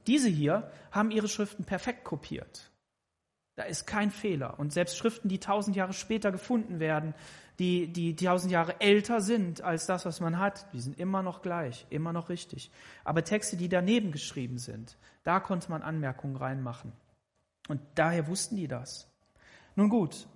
diese 0.07 0.29
hier 0.29 0.71
haben 0.91 1.11
ihre 1.11 1.29
Schriften 1.29 1.65
perfekt 1.65 2.05
kopiert. 2.05 2.71
Da 3.57 3.63
ist 3.63 3.87
kein 3.87 4.11
Fehler. 4.11 4.59
Und 4.59 4.73
selbst 4.73 4.99
Schriften, 4.99 5.29
die 5.29 5.39
tausend 5.39 5.77
Jahre 5.77 5.95
später 5.95 6.31
gefunden 6.31 6.79
werden, 6.79 7.15
die, 7.59 7.87
die 7.93 8.17
tausend 8.17 8.53
Jahre 8.53 8.81
älter 8.81 9.21
sind 9.21 9.63
als 9.63 9.87
das, 9.87 10.05
was 10.05 10.21
man 10.21 10.39
hat, 10.39 10.73
die 10.73 10.81
sind 10.81 10.99
immer 10.99 11.23
noch 11.23 11.41
gleich, 11.41 11.87
immer 11.89 12.13
noch 12.13 12.29
richtig. 12.29 12.71
Aber 13.05 13.23
Texte, 13.23 13.57
die 13.57 13.69
daneben 13.69 14.11
geschrieben 14.11 14.59
sind, 14.59 14.99
da 15.23 15.39
konnte 15.41 15.71
man 15.71 15.83
Anmerkungen 15.83 16.37
reinmachen. 16.37 16.93
Und 17.69 17.81
daher 17.95 18.27
wussten 18.27 18.57
die 18.57 18.69
das. 18.69 19.09
Nun 19.77 19.89
gut, 19.89 20.29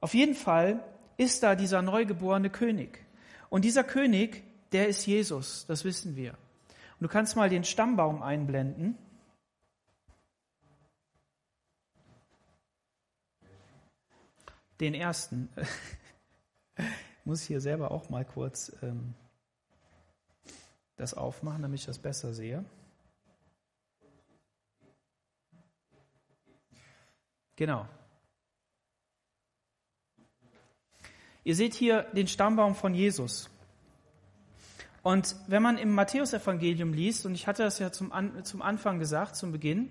auf 0.00 0.14
jeden 0.14 0.34
Fall 0.34 0.82
ist 1.16 1.42
da 1.42 1.54
dieser 1.54 1.82
neugeborene 1.82 2.50
König. 2.50 3.04
Und 3.50 3.64
dieser 3.64 3.84
König, 3.84 4.42
der 4.72 4.88
ist 4.88 5.06
Jesus, 5.06 5.66
das 5.66 5.84
wissen 5.84 6.16
wir. 6.16 6.32
Und 6.32 7.02
du 7.02 7.08
kannst 7.08 7.36
mal 7.36 7.50
den 7.50 7.64
Stammbaum 7.64 8.22
einblenden. 8.22 8.96
Den 14.80 14.94
ersten. 14.94 15.50
Ich 15.56 16.84
muss 17.26 17.42
hier 17.42 17.60
selber 17.60 17.90
auch 17.90 18.08
mal 18.08 18.24
kurz 18.24 18.72
ähm, 18.82 19.14
das 20.96 21.12
aufmachen, 21.12 21.60
damit 21.60 21.80
ich 21.80 21.86
das 21.86 21.98
besser 21.98 22.32
sehe. 22.32 22.64
Genau. 27.56 27.86
Ihr 31.44 31.54
seht 31.54 31.74
hier 31.74 32.02
den 32.12 32.26
Stammbaum 32.26 32.74
von 32.74 32.94
Jesus. 32.94 33.48
Und 35.02 35.34
wenn 35.46 35.62
man 35.62 35.78
im 35.78 35.94
Matthäusevangelium 35.94 36.92
liest, 36.92 37.24
und 37.24 37.34
ich 37.34 37.46
hatte 37.46 37.62
das 37.62 37.78
ja 37.78 37.90
zum, 37.90 38.12
An 38.12 38.44
zum 38.44 38.60
Anfang 38.60 38.98
gesagt, 38.98 39.36
zum 39.36 39.52
Beginn, 39.52 39.88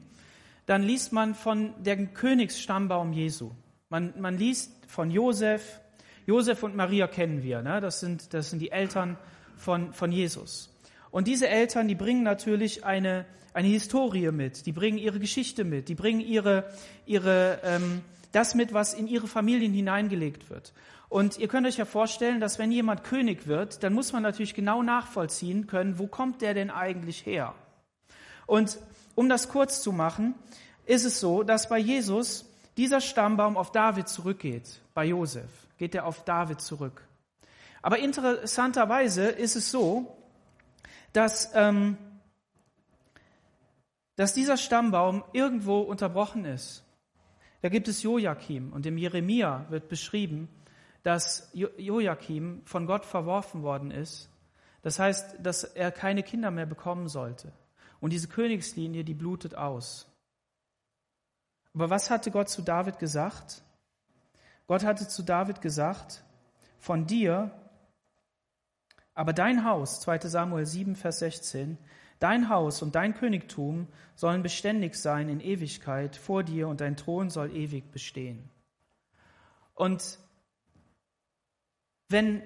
dann 0.68 0.84
liest 0.84 1.12
man 1.12 1.34
von 1.34 1.74
dem 1.82 2.14
Königsstammbaum 2.14 3.12
Jesu. 3.14 3.52
Man, 3.90 4.14
man 4.20 4.38
liest 4.38 4.72
von 4.88 5.10
Josef. 5.10 5.82
Josef 6.28 6.62
und 6.62 6.76
Maria 6.76 7.08
kennen 7.08 7.42
wir. 7.42 7.64
Ne? 7.64 7.82
Das, 7.82 8.00
sind, 8.00 8.36
das 8.36 8.52
sind 8.52 8.60
die 8.60 8.70
Eltern 8.70 9.18
von, 9.58 9.94
von 9.94 10.12
Jesus. 10.12 10.70
Und 11.10 11.28
diese 11.28 11.48
Eltern, 11.48 11.88
die 11.88 11.96
bringen 11.96 12.22
natürlich 12.22 12.86
eine, 12.86 13.26
eine 13.54 13.68
Historie 13.68 14.32
mit. 14.32 14.68
Die 14.68 14.72
bringen 14.72 15.00
ihre 15.00 15.20
Geschichte 15.20 15.64
mit. 15.64 15.90
Die 15.90 15.96
bringen 15.96 16.22
ihre, 16.22 16.72
ihre, 17.08 17.62
ähm, 17.64 18.02
das 18.32 18.56
mit, 18.56 18.74
was 18.74 18.94
in 18.94 19.08
ihre 19.08 19.28
Familien 19.28 19.74
hineingelegt 19.74 20.50
wird. 20.50 20.74
Und 21.10 21.40
ihr 21.40 21.48
könnt 21.48 21.66
euch 21.66 21.78
ja 21.78 21.86
vorstellen, 21.86 22.40
dass 22.40 22.60
wenn 22.60 22.72
jemand 22.72 23.04
König 23.04 23.48
wird, 23.48 23.84
dann 23.84 23.94
muss 23.94 24.14
man 24.14 24.22
natürlich 24.22 24.54
genau 24.54 24.84
nachvollziehen 24.84 25.66
können, 25.66 25.98
wo 25.98 26.06
kommt 26.06 26.42
der 26.42 26.54
denn 26.54 26.70
eigentlich 26.70 27.26
her? 27.26 27.56
Und 28.46 28.78
um 29.16 29.28
das 29.28 29.50
kurz 29.50 29.82
zu 29.82 29.92
machen, 29.92 30.36
ist 30.86 31.06
es 31.06 31.20
so, 31.20 31.44
dass 31.44 31.68
bei 31.70 31.80
Jesus 31.80 32.46
dieser 32.78 33.02
Stammbaum 33.02 33.58
auf 33.58 33.72
David 33.72 34.08
zurückgeht. 34.08 34.82
Bei 34.94 35.06
Josef 35.06 35.50
geht 35.78 35.96
er 35.96 36.06
auf 36.06 36.24
David 36.24 36.62
zurück. 36.62 37.04
Aber 37.82 38.00
interessanterweise 38.00 39.28
ist 39.28 39.56
es 39.56 39.72
so, 39.72 40.16
dass, 41.14 41.52
ähm, 41.56 41.98
dass 44.16 44.34
dieser 44.34 44.58
Stammbaum 44.58 45.24
irgendwo 45.34 45.80
unterbrochen 45.80 46.46
ist. 46.46 46.84
Da 47.62 47.70
gibt 47.70 47.88
es 47.88 48.04
Joachim 48.04 48.72
und 48.72 48.86
im 48.86 48.98
Jeremia 48.98 49.66
wird 49.70 49.90
beschrieben, 49.90 50.48
dass 51.04 51.50
Joachim 51.54 52.62
von 52.66 52.86
Gott 52.86 53.06
verworfen 53.06 53.64
worden 53.64 53.92
ist, 53.92 54.30
Das 54.82 54.98
heißt, 54.98 55.38
dass 55.42 55.64
er 55.64 55.92
keine 55.92 56.24
Kinder 56.24 56.52
mehr 56.52 56.66
bekommen 56.66 57.10
sollte. 57.10 57.52
Und 58.00 58.14
diese 58.14 58.30
Königslinie, 58.30 59.04
die 59.04 59.14
blutet 59.14 59.56
aus. 59.56 60.08
Aber 61.74 61.90
was 61.90 62.10
hatte 62.10 62.32
Gott 62.32 62.50
zu 62.50 62.62
David 62.62 62.98
gesagt? 62.98 63.62
Gott 64.68 64.84
hatte 64.84 65.08
zu 65.08 65.24
David 65.24 65.62
gesagt, 65.62 66.24
von 66.78 67.06
dir, 67.06 67.52
aber 69.14 69.34
dein 69.34 69.66
Haus, 69.66 70.00
2 70.02 70.20
Samuel 70.20 70.66
7, 70.66 70.96
Vers 70.96 71.20
16, 71.20 71.78
dein 72.20 72.50
Haus 72.50 72.82
und 72.82 72.96
dein 72.96 73.14
Königtum 73.16 73.88
sollen 74.16 74.44
beständig 74.44 74.96
sein 74.96 75.30
in 75.30 75.40
Ewigkeit 75.40 76.16
vor 76.16 76.44
dir 76.44 76.68
und 76.68 76.82
dein 76.82 76.98
Thron 76.98 77.30
soll 77.30 77.56
ewig 77.56 77.92
bestehen. 77.92 78.50
Und 79.74 80.20
wenn, 82.10 82.44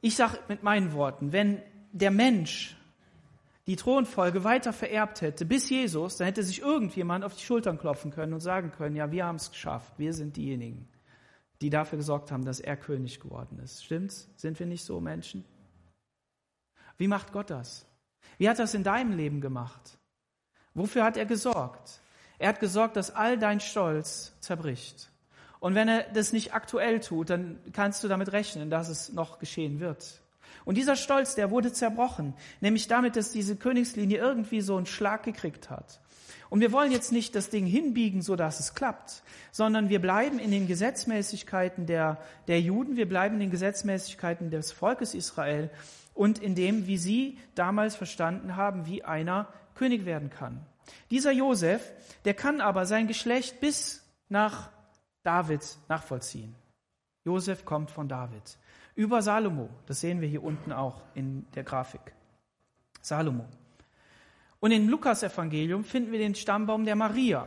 ich 0.00 0.14
sage 0.14 0.38
mit 0.48 0.62
meinen 0.62 0.92
Worten, 0.92 1.32
wenn 1.32 1.60
der 1.92 2.12
Mensch 2.12 2.76
die 3.66 3.76
Thronfolge 3.76 4.44
weiter 4.44 4.72
vererbt 4.72 5.20
hätte 5.20 5.44
bis 5.44 5.68
Jesus, 5.68 6.16
dann 6.16 6.26
hätte 6.26 6.42
sich 6.42 6.62
irgendjemand 6.62 7.24
auf 7.24 7.34
die 7.34 7.44
Schultern 7.44 7.78
klopfen 7.78 8.12
können 8.12 8.32
und 8.32 8.40
sagen 8.40 8.70
können, 8.70 8.96
ja, 8.96 9.10
wir 9.10 9.26
haben 9.26 9.36
es 9.36 9.50
geschafft, 9.50 9.92
wir 9.98 10.12
sind 10.12 10.36
diejenigen, 10.36 10.88
die 11.60 11.68
dafür 11.68 11.98
gesorgt 11.98 12.30
haben, 12.30 12.44
dass 12.44 12.60
er 12.60 12.76
König 12.76 13.18
geworden 13.18 13.58
ist. 13.58 13.84
Stimmt's? 13.84 14.30
Sind 14.36 14.58
wir 14.58 14.66
nicht 14.66 14.84
so 14.84 15.00
Menschen? 15.00 15.44
Wie 16.96 17.08
macht 17.08 17.32
Gott 17.32 17.50
das? 17.50 17.87
Wie 18.36 18.48
hat 18.48 18.58
er 18.58 18.64
das 18.64 18.74
in 18.74 18.84
deinem 18.84 19.16
Leben 19.16 19.40
gemacht? 19.40 19.98
Wofür 20.74 21.04
hat 21.04 21.16
er 21.16 21.26
gesorgt? 21.26 22.00
Er 22.38 22.50
hat 22.50 22.60
gesorgt, 22.60 22.96
dass 22.96 23.14
all 23.14 23.38
dein 23.38 23.60
Stolz 23.60 24.32
zerbricht. 24.40 25.10
Und 25.60 25.74
wenn 25.74 25.88
er 25.88 26.04
das 26.12 26.32
nicht 26.32 26.54
aktuell 26.54 27.00
tut, 27.00 27.30
dann 27.30 27.58
kannst 27.72 28.04
du 28.04 28.08
damit 28.08 28.32
rechnen, 28.32 28.70
dass 28.70 28.88
es 28.88 29.12
noch 29.12 29.38
geschehen 29.38 29.80
wird. 29.80 30.20
Und 30.64 30.76
dieser 30.76 30.96
Stolz, 30.96 31.34
der 31.34 31.50
wurde 31.50 31.72
zerbrochen, 31.72 32.34
nämlich 32.60 32.86
damit, 32.86 33.16
dass 33.16 33.32
diese 33.32 33.56
Königslinie 33.56 34.18
irgendwie 34.18 34.60
so 34.60 34.76
einen 34.76 34.86
Schlag 34.86 35.22
gekriegt 35.22 35.70
hat. 35.70 36.00
Und 36.50 36.60
wir 36.60 36.72
wollen 36.72 36.92
jetzt 36.92 37.12
nicht 37.12 37.34
das 37.34 37.50
Ding 37.50 37.66
hinbiegen, 37.66 38.22
so 38.22 38.36
dass 38.36 38.60
es 38.60 38.74
klappt, 38.74 39.22
sondern 39.50 39.88
wir 39.88 40.00
bleiben 40.00 40.38
in 40.38 40.50
den 40.50 40.66
Gesetzmäßigkeiten 40.66 41.86
der, 41.86 42.18
der 42.46 42.60
Juden, 42.60 42.96
wir 42.96 43.08
bleiben 43.08 43.34
in 43.34 43.40
den 43.40 43.50
Gesetzmäßigkeiten 43.50 44.50
des 44.50 44.72
Volkes 44.72 45.14
Israel 45.14 45.70
und 46.18 46.40
in 46.40 46.56
dem, 46.56 46.88
wie 46.88 46.98
sie 46.98 47.38
damals 47.54 47.94
verstanden 47.94 48.56
haben, 48.56 48.86
wie 48.86 49.04
einer 49.04 49.46
König 49.76 50.04
werden 50.04 50.30
kann. 50.30 50.66
Dieser 51.12 51.30
Josef, 51.30 51.92
der 52.24 52.34
kann 52.34 52.60
aber 52.60 52.86
sein 52.86 53.06
Geschlecht 53.06 53.60
bis 53.60 54.04
nach 54.28 54.68
David 55.22 55.62
nachvollziehen. 55.88 56.56
Josef 57.24 57.64
kommt 57.64 57.92
von 57.92 58.08
David. 58.08 58.58
Über 58.96 59.22
Salomo, 59.22 59.68
das 59.86 60.00
sehen 60.00 60.20
wir 60.20 60.26
hier 60.26 60.42
unten 60.42 60.72
auch 60.72 61.02
in 61.14 61.46
der 61.54 61.62
Grafik. 61.62 62.00
Salomo. 63.00 63.46
Und 64.58 64.72
im 64.72 64.88
Lukas-Evangelium 64.88 65.84
finden 65.84 66.10
wir 66.10 66.18
den 66.18 66.34
Stammbaum 66.34 66.84
der 66.84 66.96
Maria. 66.96 67.46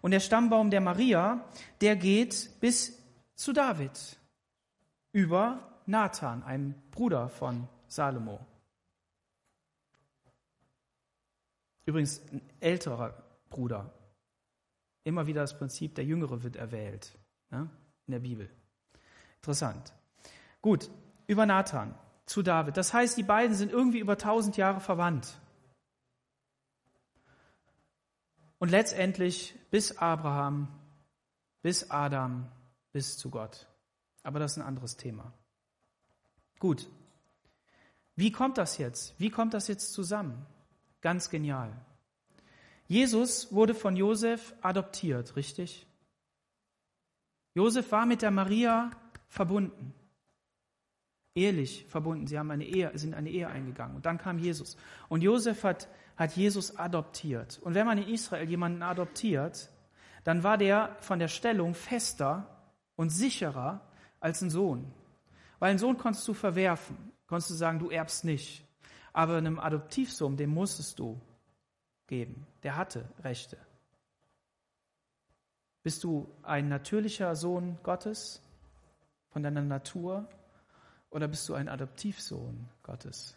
Und 0.00 0.12
der 0.12 0.20
Stammbaum 0.20 0.70
der 0.70 0.80
Maria, 0.80 1.44
der 1.82 1.96
geht 1.96 2.58
bis 2.58 2.98
zu 3.34 3.52
David. 3.52 4.16
Über 5.12 5.75
Nathan, 5.86 6.42
einem 6.42 6.74
Bruder 6.90 7.28
von 7.28 7.68
Salomo. 7.86 8.44
Übrigens 11.84 12.20
ein 12.32 12.42
älterer 12.60 13.14
Bruder. 13.48 13.92
Immer 15.04 15.26
wieder 15.28 15.42
das 15.42 15.56
Prinzip, 15.56 15.94
der 15.94 16.04
Jüngere 16.04 16.42
wird 16.42 16.56
erwählt 16.56 17.16
ne, 17.50 17.70
in 18.06 18.12
der 18.12 18.18
Bibel. 18.18 18.50
Interessant. 19.36 19.92
Gut, 20.60 20.90
über 21.28 21.46
Nathan 21.46 21.94
zu 22.26 22.42
David. 22.42 22.76
Das 22.76 22.92
heißt, 22.92 23.16
die 23.16 23.22
beiden 23.22 23.54
sind 23.54 23.70
irgendwie 23.70 24.00
über 24.00 24.18
tausend 24.18 24.56
Jahre 24.56 24.80
verwandt. 24.80 25.40
Und 28.58 28.70
letztendlich 28.70 29.54
bis 29.70 29.98
Abraham, 29.98 30.68
bis 31.62 31.90
Adam, 31.90 32.50
bis 32.90 33.16
zu 33.16 33.30
Gott. 33.30 33.68
Aber 34.24 34.40
das 34.40 34.52
ist 34.52 34.58
ein 34.58 34.66
anderes 34.66 34.96
Thema. 34.96 35.32
Gut. 36.58 36.88
Wie 38.14 38.32
kommt 38.32 38.58
das 38.58 38.78
jetzt? 38.78 39.14
Wie 39.18 39.30
kommt 39.30 39.54
das 39.54 39.68
jetzt 39.68 39.92
zusammen? 39.92 40.46
Ganz 41.02 41.28
genial. 41.28 41.72
Jesus 42.88 43.52
wurde 43.52 43.74
von 43.74 43.96
Josef 43.96 44.54
adoptiert, 44.62 45.36
richtig? 45.36 45.86
Josef 47.54 47.90
war 47.92 48.06
mit 48.06 48.22
der 48.22 48.30
Maria 48.30 48.90
verbunden. 49.28 49.92
Ehelich 51.34 51.84
verbunden. 51.88 52.26
Sie 52.26 52.38
haben 52.38 52.50
eine 52.50 52.64
Ehe, 52.64 52.90
sind 52.94 53.14
eine 53.14 53.30
Ehe 53.30 53.48
eingegangen. 53.48 53.96
Und 53.96 54.06
dann 54.06 54.18
kam 54.18 54.38
Jesus. 54.38 54.76
Und 55.08 55.22
Josef 55.22 55.64
hat, 55.64 55.88
hat 56.16 56.36
Jesus 56.36 56.76
adoptiert. 56.76 57.58
Und 57.62 57.74
wenn 57.74 57.86
man 57.86 57.98
in 57.98 58.08
Israel 58.08 58.48
jemanden 58.48 58.82
adoptiert, 58.82 59.68
dann 60.24 60.42
war 60.42 60.56
der 60.56 60.96
von 61.00 61.18
der 61.18 61.28
Stellung 61.28 61.74
fester 61.74 62.46
und 62.94 63.10
sicherer 63.10 63.80
als 64.20 64.40
ein 64.40 64.50
Sohn. 64.50 64.90
Weil 65.58 65.70
einen 65.70 65.78
Sohn 65.78 65.98
konntest 65.98 66.26
du 66.28 66.34
verwerfen, 66.34 66.96
konntest 67.26 67.50
du 67.50 67.54
sagen, 67.54 67.78
du 67.78 67.90
erbst 67.90 68.24
nicht. 68.24 68.64
Aber 69.12 69.36
einem 69.36 69.58
Adoptivsohn, 69.58 70.36
dem 70.36 70.50
musstest 70.50 70.98
du 70.98 71.20
geben. 72.06 72.46
Der 72.62 72.76
hatte 72.76 73.08
Rechte. 73.22 73.56
Bist 75.82 76.04
du 76.04 76.28
ein 76.42 76.68
natürlicher 76.68 77.34
Sohn 77.36 77.78
Gottes 77.82 78.42
von 79.30 79.42
deiner 79.42 79.62
Natur 79.62 80.28
oder 81.10 81.28
bist 81.28 81.48
du 81.48 81.54
ein 81.54 81.68
Adoptivsohn 81.68 82.68
Gottes? 82.82 83.36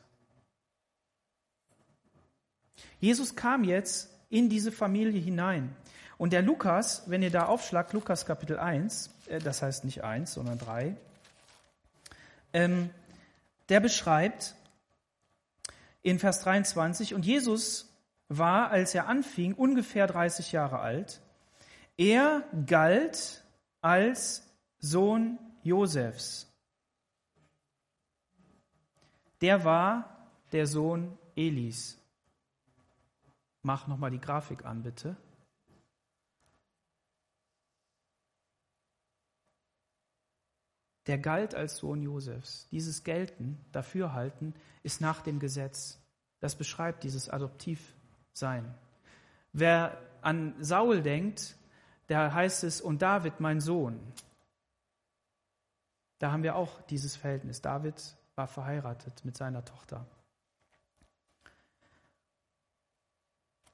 Jesus 3.00 3.36
kam 3.36 3.64
jetzt 3.64 4.10
in 4.30 4.50
diese 4.50 4.72
Familie 4.72 5.20
hinein. 5.20 5.76
Und 6.18 6.34
der 6.34 6.42
Lukas, 6.42 7.04
wenn 7.10 7.24
ihr 7.24 7.32
da 7.32 7.46
aufschlagt, 7.46 7.94
Lukas 7.94 8.26
Kapitel 8.26 8.60
1, 8.60 9.10
äh, 9.28 9.40
das 9.40 9.62
heißt 9.62 9.86
nicht 9.86 10.04
1, 10.04 10.34
sondern 10.34 10.60
3, 10.60 10.98
ähm, 12.54 12.89
der 13.70 13.80
beschreibt 13.80 14.56
in 16.02 16.20
Vers 16.20 16.41
23, 16.41 17.14
und 17.14 17.26
Jesus 17.26 17.89
war, 18.30 18.70
als 18.70 18.95
er 18.95 19.08
anfing, 19.08 19.54
ungefähr 19.54 20.08
30 20.08 20.52
Jahre 20.52 20.80
alt. 20.80 21.22
Er 21.97 22.43
galt 22.66 23.43
als 23.82 24.43
Sohn 24.80 25.38
Josefs. 25.64 26.47
Der 29.41 29.64
war 29.64 30.28
der 30.52 30.68
Sohn 30.68 31.18
Elis. 31.36 31.97
Mach 33.62 33.88
nochmal 33.88 34.12
die 34.12 34.22
Grafik 34.22 34.66
an, 34.66 34.84
bitte. 34.84 35.18
Der 41.10 41.18
galt 41.18 41.55
als 41.55 41.78
Sohn 41.78 42.03
Josefs. 42.03 42.68
Dieses 42.70 43.03
Gelten, 43.03 43.57
Dafürhalten, 43.72 44.53
ist 44.84 45.01
nach 45.01 45.22
dem 45.22 45.39
Gesetz. 45.39 45.99
Das 46.39 46.55
beschreibt 46.55 47.03
dieses 47.03 47.30
Adoptiv 47.30 47.95
sein. 48.32 48.76
Wer 49.51 49.99
an 50.22 50.53
Saul 50.60 51.01
denkt, 51.01 51.55
da 52.05 52.32
heißt 52.32 52.64
es, 52.64 52.80
und 52.80 53.01
David, 53.01 53.39
mein 53.39 53.60
Sohn. 53.60 53.99
Da 56.20 56.32
haben 56.32 56.43
wir 56.43 56.55
auch 56.55 56.80
dieses 56.84 57.16
Verhältnis. 57.16 57.60
David 57.60 57.95
war 58.36 58.47
verheiratet 58.47 59.26
mit 59.26 59.36
seiner 59.36 59.66
Tochter. 59.66 60.05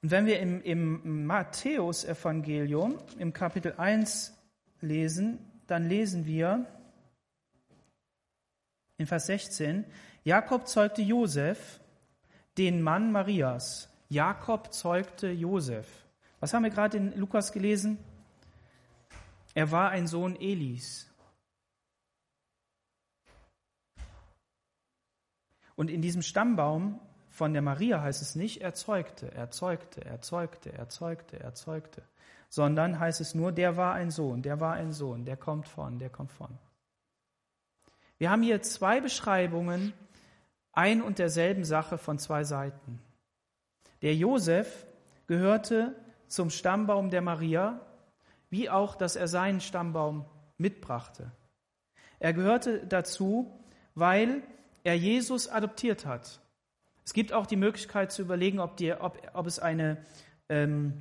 Und 0.00 0.10
wenn 0.10 0.24
wir 0.24 0.40
im, 0.40 0.62
im 0.62 1.26
Matthäus-Evangelium 1.26 2.96
im 3.18 3.34
Kapitel 3.34 3.74
1 3.76 4.32
lesen, 4.80 5.38
dann 5.66 5.86
lesen 5.86 6.24
wir 6.24 6.64
in 8.98 9.06
Vers 9.06 9.26
16, 9.26 9.84
Jakob 10.24 10.66
zeugte 10.66 11.02
Josef, 11.02 11.80
den 12.58 12.80
Mann 12.80 13.12
Marias, 13.12 13.88
Jakob 14.08 14.72
zeugte 14.72 15.30
Josef. 15.30 15.86
Was 16.40 16.54
haben 16.54 16.62
wir 16.62 16.70
gerade 16.70 16.96
in 16.96 17.18
Lukas 17.18 17.52
gelesen? 17.52 17.98
Er 19.54 19.70
war 19.70 19.90
ein 19.90 20.06
Sohn 20.06 20.36
Elis. 20.36 21.10
Und 25.74 25.90
in 25.90 26.00
diesem 26.00 26.22
Stammbaum 26.22 27.00
von 27.28 27.52
der 27.52 27.62
Maria 27.62 28.00
heißt 28.00 28.22
es 28.22 28.34
nicht, 28.34 28.62
er 28.62 28.72
zeugte, 28.72 29.30
er 29.32 29.50
zeugte, 29.50 30.02
er 30.04 30.22
zeugte, 30.22 30.72
er 30.72 30.88
zeugte, 30.88 31.38
er 31.38 31.54
zeugte, 31.54 32.02
sondern 32.48 32.98
heißt 32.98 33.20
es 33.20 33.34
nur, 33.34 33.52
der 33.52 33.76
war 33.76 33.92
ein 33.94 34.10
Sohn, 34.10 34.40
der 34.40 34.58
war 34.58 34.72
ein 34.72 34.92
Sohn, 34.92 35.26
der 35.26 35.36
kommt 35.36 35.68
von, 35.68 35.98
der 35.98 36.08
kommt 36.08 36.32
von. 36.32 36.58
Wir 38.18 38.30
haben 38.30 38.42
hier 38.42 38.62
zwei 38.62 39.00
Beschreibungen 39.00 39.92
ein 40.72 41.02
und 41.02 41.18
derselben 41.18 41.64
Sache 41.64 41.98
von 41.98 42.18
zwei 42.18 42.44
Seiten. 42.44 43.00
Der 44.02 44.14
Josef 44.14 44.86
gehörte 45.26 45.94
zum 46.28 46.50
Stammbaum 46.50 47.10
der 47.10 47.22
Maria, 47.22 47.80
wie 48.50 48.70
auch, 48.70 48.94
dass 48.94 49.16
er 49.16 49.28
seinen 49.28 49.60
Stammbaum 49.60 50.24
mitbrachte. 50.58 51.32
Er 52.18 52.32
gehörte 52.32 52.86
dazu, 52.86 53.60
weil 53.94 54.42
er 54.84 54.96
Jesus 54.96 55.48
adoptiert 55.48 56.06
hat. 56.06 56.40
Es 57.04 57.12
gibt 57.12 57.32
auch 57.32 57.46
die 57.46 57.56
Möglichkeit 57.56 58.12
zu 58.12 58.22
überlegen, 58.22 58.60
ob, 58.60 58.76
die, 58.76 58.92
ob, 58.92 59.18
ob 59.32 59.46
es 59.46 59.58
eine, 59.58 60.04
ähm, 60.48 60.94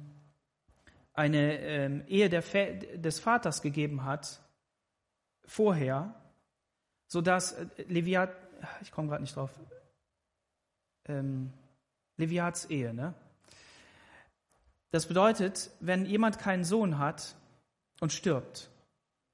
eine 1.14 1.60
ähm, 1.60 2.04
Ehe 2.08 2.30
des 2.30 3.20
Vaters 3.20 3.62
gegeben 3.62 4.04
hat, 4.04 4.42
vorher, 5.46 6.14
sodass 7.08 7.54
äh, 7.54 7.68
Leviat, 7.88 8.36
ich 8.82 8.92
komme 8.92 9.10
gerade 9.10 9.24
nicht 9.24 9.36
drauf, 9.36 9.52
ähm, 11.08 11.52
Leviats 12.18 12.66
Ehe, 12.66 12.94
ne? 12.94 13.14
Das 14.92 15.08
bedeutet, 15.08 15.72
wenn 15.82 16.06
jemand 16.06 16.40
keinen 16.40 16.64
Sohn 16.64 16.98
hat 17.00 17.36
und 18.00 18.14
stirbt, 18.14 18.70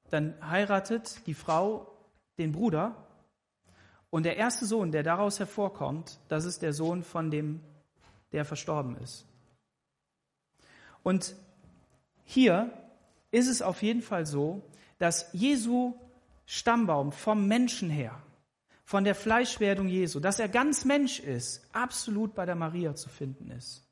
dann 0.10 0.34
heiratet 0.42 1.26
die 1.28 1.36
Frau 1.36 1.96
den 2.40 2.52
Bruder 2.52 2.96
und 4.10 4.24
der 4.24 4.38
erste 4.38 4.66
Sohn, 4.66 4.92
der 4.92 5.04
daraus 5.04 5.40
hervorkommt, 5.40 6.20
das 6.28 6.46
ist 6.46 6.64
der 6.64 6.74
Sohn 6.74 7.04
von 7.04 7.30
dem, 7.30 7.62
der 8.32 8.44
verstorben 8.44 8.98
ist. 8.98 9.26
Und 11.04 11.36
hier 12.24 12.72
ist 13.32 13.48
es 13.48 13.62
auf 13.62 13.82
jeden 13.84 14.02
Fall 14.02 14.26
so, 14.26 14.62
dass 14.98 15.30
Jesu 15.32 15.96
Stammbaum 16.54 17.14
vom 17.14 17.48
Menschen 17.48 17.90
her, 17.90 18.22
von 18.84 19.06
der 19.06 19.16
Fleischwerdung 19.16 19.88
Jesu, 19.88 20.20
dass 20.20 20.38
er 20.38 20.50
ganz 20.50 20.84
Mensch 20.84 21.22
ist, 21.22 21.66
absolut 21.72 22.36
bei 22.36 22.46
der 22.46 22.56
Maria 22.56 22.94
zu 22.94 23.08
finden 23.08 23.52
ist. 23.52 23.88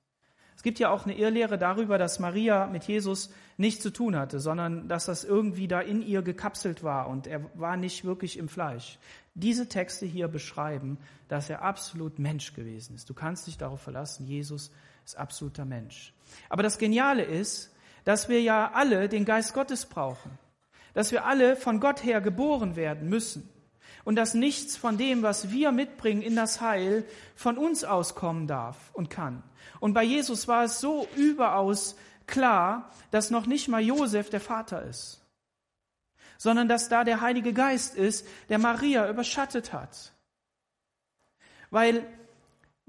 Es 0.57 0.61
gibt 0.61 0.77
ja 0.77 0.89
auch 0.89 1.05
eine 1.05 1.17
Irrlehre 1.17 1.57
darüber, 1.57 1.97
dass 1.97 2.19
Maria 2.19 2.67
mit 2.67 2.83
Jesus 2.83 3.33
nichts 3.55 3.81
zu 3.81 3.91
tun 3.91 4.17
hatte, 4.17 4.41
sondern 4.41 4.89
dass 4.89 5.05
das 5.05 5.23
irgendwie 5.23 5.69
da 5.69 5.79
in 5.79 6.01
ihr 6.01 6.21
gekapselt 6.21 6.83
war 6.83 7.07
und 7.07 7.27
er 7.27 7.49
war 7.57 7.77
nicht 7.77 8.03
wirklich 8.03 8.37
im 8.37 8.49
Fleisch. 8.49 8.99
Diese 9.35 9.69
Texte 9.69 10.05
hier 10.05 10.27
beschreiben, 10.27 10.97
dass 11.29 11.49
er 11.49 11.61
absolut 11.61 12.19
Mensch 12.19 12.53
gewesen 12.53 12.93
ist. 12.93 13.09
Du 13.09 13.13
kannst 13.13 13.47
dich 13.47 13.57
darauf 13.57 13.79
verlassen, 13.79 14.27
Jesus 14.27 14.69
ist 15.05 15.17
absoluter 15.17 15.63
Mensch. 15.63 16.13
Aber 16.49 16.61
das 16.61 16.77
Geniale 16.77 17.23
ist, 17.23 17.73
dass 18.03 18.27
wir 18.27 18.41
ja 18.41 18.71
alle 18.73 19.07
den 19.07 19.23
Geist 19.23 19.53
Gottes 19.53 19.85
brauchen, 19.85 20.37
dass 20.99 21.13
wir 21.13 21.23
alle 21.23 21.55
von 21.55 21.79
Gott 21.79 22.03
her 22.03 22.19
geboren 22.19 22.75
werden 22.75 23.07
müssen 23.07 23.49
und 24.03 24.17
dass 24.17 24.33
nichts 24.33 24.75
von 24.75 24.97
dem, 24.97 25.23
was 25.23 25.49
wir 25.49 25.71
mitbringen 25.71 26.21
in 26.21 26.35
das 26.35 26.59
Heil, 26.59 27.05
von 27.37 27.57
uns 27.57 27.85
auskommen 27.85 28.47
darf 28.47 28.75
und 28.91 29.09
kann. 29.09 29.41
Und 29.79 29.93
bei 29.93 30.03
Jesus 30.03 30.49
war 30.49 30.65
es 30.65 30.81
so 30.81 31.07
überaus 31.15 31.95
klar, 32.27 32.91
dass 33.11 33.29
noch 33.29 33.45
nicht 33.45 33.69
mal 33.69 33.79
Josef 33.79 34.29
der 34.29 34.41
Vater 34.41 34.83
ist, 34.83 35.25
sondern 36.37 36.67
dass 36.67 36.89
da 36.89 37.05
der 37.05 37.21
Heilige 37.21 37.53
Geist 37.53 37.95
ist, 37.95 38.27
der 38.49 38.59
Maria 38.59 39.09
überschattet 39.09 39.71
hat. 39.71 40.11
Weil 41.69 42.05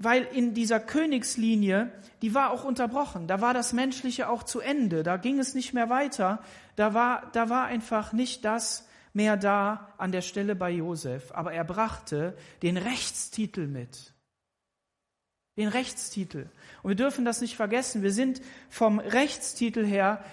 weil 0.03 0.23
in 0.23 0.53
dieser 0.53 0.79
Königslinie, 0.79 1.91
die 2.21 2.33
war 2.33 2.51
auch 2.51 2.63
unterbrochen. 2.63 3.27
Da 3.27 3.41
war 3.41 3.53
das 3.53 3.73
Menschliche 3.73 4.29
auch 4.29 4.43
zu 4.43 4.59
Ende. 4.59 5.03
Da 5.03 5.17
ging 5.17 5.39
es 5.39 5.53
nicht 5.53 5.73
mehr 5.73 5.89
weiter. 5.89 6.43
Da 6.75 6.93
war, 6.93 7.29
da 7.33 7.49
war 7.49 7.65
einfach 7.65 8.13
nicht 8.13 8.45
das 8.45 8.87
mehr 9.13 9.37
da 9.37 9.93
an 9.97 10.11
der 10.11 10.21
Stelle 10.21 10.55
bei 10.55 10.71
Josef. 10.71 11.31
Aber 11.31 11.53
er 11.53 11.63
brachte 11.63 12.35
den 12.61 12.77
Rechtstitel 12.77 13.67
mit. 13.67 14.13
Den 15.57 15.67
Rechtstitel. 15.67 16.49
Und 16.81 16.89
wir 16.89 16.95
dürfen 16.95 17.25
das 17.25 17.41
nicht 17.41 17.55
vergessen. 17.55 18.03
Wir 18.03 18.13
sind 18.13 18.41
vom 18.69 18.99
Rechtstitel 18.99 19.85
her 19.85 20.23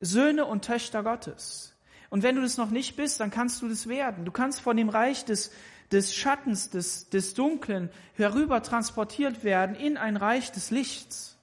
Söhne 0.00 0.46
und 0.46 0.64
Töchter 0.64 1.02
Gottes. 1.02 1.74
Und 2.10 2.22
wenn 2.22 2.36
du 2.36 2.42
das 2.42 2.58
noch 2.58 2.70
nicht 2.70 2.96
bist, 2.96 3.20
dann 3.20 3.30
kannst 3.30 3.62
du 3.62 3.68
das 3.68 3.88
werden. 3.88 4.24
Du 4.24 4.32
kannst 4.32 4.60
von 4.60 4.76
dem 4.76 4.90
Reich 4.90 5.24
des 5.24 5.50
des 5.92 6.14
Schattens, 6.14 6.70
des, 6.70 7.08
des 7.10 7.34
Dunklen 7.34 7.90
herüber 8.14 8.62
transportiert 8.62 9.44
werden 9.44 9.76
in 9.76 9.96
ein 9.96 10.16
Reich 10.16 10.50
des 10.50 10.70
Lichts. 10.70 11.36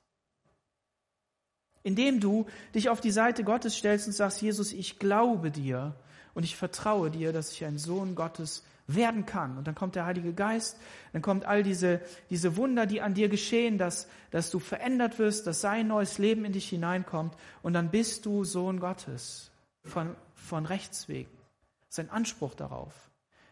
Indem 1.83 2.19
du 2.19 2.45
dich 2.75 2.89
auf 2.89 2.99
die 2.99 3.11
Seite 3.11 3.43
Gottes 3.43 3.77
stellst 3.77 4.07
und 4.07 4.13
sagst, 4.13 4.41
Jesus, 4.41 4.73
ich 4.73 4.99
glaube 4.99 5.51
dir 5.51 5.95
und 6.33 6.43
ich 6.43 6.55
vertraue 6.55 7.09
dir, 7.09 7.31
dass 7.31 7.51
ich 7.51 7.63
ein 7.63 7.77
Sohn 7.77 8.15
Gottes 8.15 8.63
werden 8.87 9.25
kann. 9.25 9.57
Und 9.57 9.67
dann 9.67 9.75
kommt 9.75 9.95
der 9.95 10.05
Heilige 10.05 10.33
Geist, 10.33 10.77
dann 11.13 11.21
kommt 11.21 11.45
all 11.45 11.63
diese, 11.63 12.01
diese 12.29 12.57
Wunder, 12.57 12.85
die 12.85 13.01
an 13.01 13.13
dir 13.13 13.29
geschehen, 13.29 13.77
dass, 13.77 14.07
dass 14.31 14.49
du 14.49 14.59
verändert 14.59 15.19
wirst, 15.19 15.47
dass 15.47 15.61
sein 15.61 15.87
neues 15.87 16.17
Leben 16.17 16.43
in 16.43 16.53
dich 16.53 16.69
hineinkommt 16.69 17.35
und 17.61 17.73
dann 17.73 17.91
bist 17.91 18.25
du 18.25 18.43
Sohn 18.43 18.79
Gottes 18.79 19.51
von, 19.83 20.15
von 20.33 20.65
Rechts 20.65 21.07
wegen. 21.07 21.31
Das 21.87 21.99
ist 21.99 21.99
ein 21.99 22.09
Anspruch 22.09 22.55
darauf. 22.55 23.08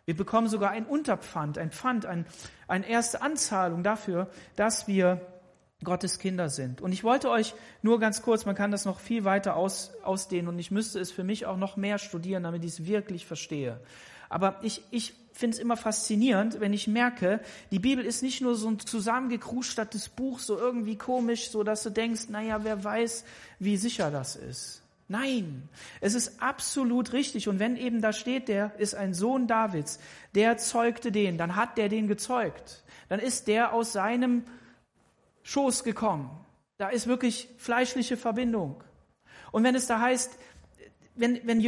Wir 0.08 0.16
bekommen 0.16 0.48
sogar 0.48 0.72
ein 0.72 0.86
Unterpfand, 0.86 1.58
ein 1.58 1.70
Pfand, 1.70 2.06
ein, 2.06 2.26
eine 2.70 2.88
erste 2.88 3.22
Anzahlung 3.22 3.84
dafür, 3.84 4.30
dass 4.56 4.88
wir 4.88 5.20
Gottes 5.84 6.18
Kinder 6.18 6.48
sind. 6.48 6.80
Und 6.80 6.94
ich 6.94 7.04
wollte 7.04 7.30
euch 7.30 7.54
nur 7.82 8.00
ganz 8.00 8.22
kurz, 8.22 8.46
man 8.46 8.56
kann 8.56 8.72
das 8.72 8.86
noch 8.86 9.02
viel 9.02 9.26
weiter 9.26 9.58
aus, 9.58 9.92
ausdehnen 10.04 10.48
und 10.48 10.60
ich 10.60 10.72
müsste 10.72 11.02
es 11.02 11.12
für 11.12 11.26
mich 11.26 11.46
auch 11.46 11.58
noch 11.58 11.76
mehr 11.76 11.98
studieren, 11.98 12.44
damit 12.44 12.64
ich 12.64 12.72
es 12.72 12.86
wirklich 12.86 13.26
verstehe. 13.26 13.82
Aber 14.30 14.60
ich, 14.62 14.82
ich 14.92 15.14
finde 15.34 15.58
es 15.58 15.62
immer 15.62 15.76
faszinierend, 15.76 16.62
wenn 16.62 16.72
ich 16.72 16.88
merke, 16.88 17.42
die 17.72 17.80
Bibel 17.80 18.06
ist 18.06 18.24
nicht 18.24 18.40
nur 18.40 18.56
so 18.56 18.70
ein 18.70 18.80
zusammengekruschttertes 18.80 20.08
Buch, 20.08 20.40
so 20.40 20.58
irgendwie 20.58 20.96
komisch, 20.96 21.50
so 21.50 21.64
dass 21.64 21.84
du 21.84 21.90
denkst, 21.90 22.30
naja, 22.30 22.64
wer 22.64 22.82
weiß, 22.82 23.26
wie 23.60 23.76
sicher 23.76 24.10
das 24.10 24.38
ist. 24.38 24.84
Nein, 25.10 25.70
es 26.02 26.16
ist 26.16 26.42
absolut 26.42 27.14
richtig. 27.14 27.48
Und 27.48 27.60
wenn 27.60 27.78
eben 27.78 28.02
da 28.02 28.12
steht, 28.12 28.50
der 28.50 28.78
ist 28.78 28.94
ein 28.94 29.14
Sohn 29.14 29.48
Davids, 29.48 30.00
der 30.36 30.58
zeugte 30.58 31.12
den, 31.12 31.38
dann 31.38 31.56
hat 31.56 31.78
der 31.78 31.88
den 31.88 32.08
gezeugt. 32.08 32.84
Dann 33.08 33.20
ist 33.20 33.48
der 33.48 33.74
aus 33.74 33.94
seinem 33.94 34.44
Schoß 35.44 35.86
gekommen. 35.86 36.30
Da 36.78 36.90
ist 36.90 37.08
wirklich 37.08 37.48
fleischliche 37.58 38.18
Verbindung. 38.18 38.84
Und 39.52 39.64
wenn 39.64 39.76
es 39.76 39.88
da 39.88 40.02
heißt, 40.02 40.38
wenn, 41.16 41.40
wenn 41.48 41.66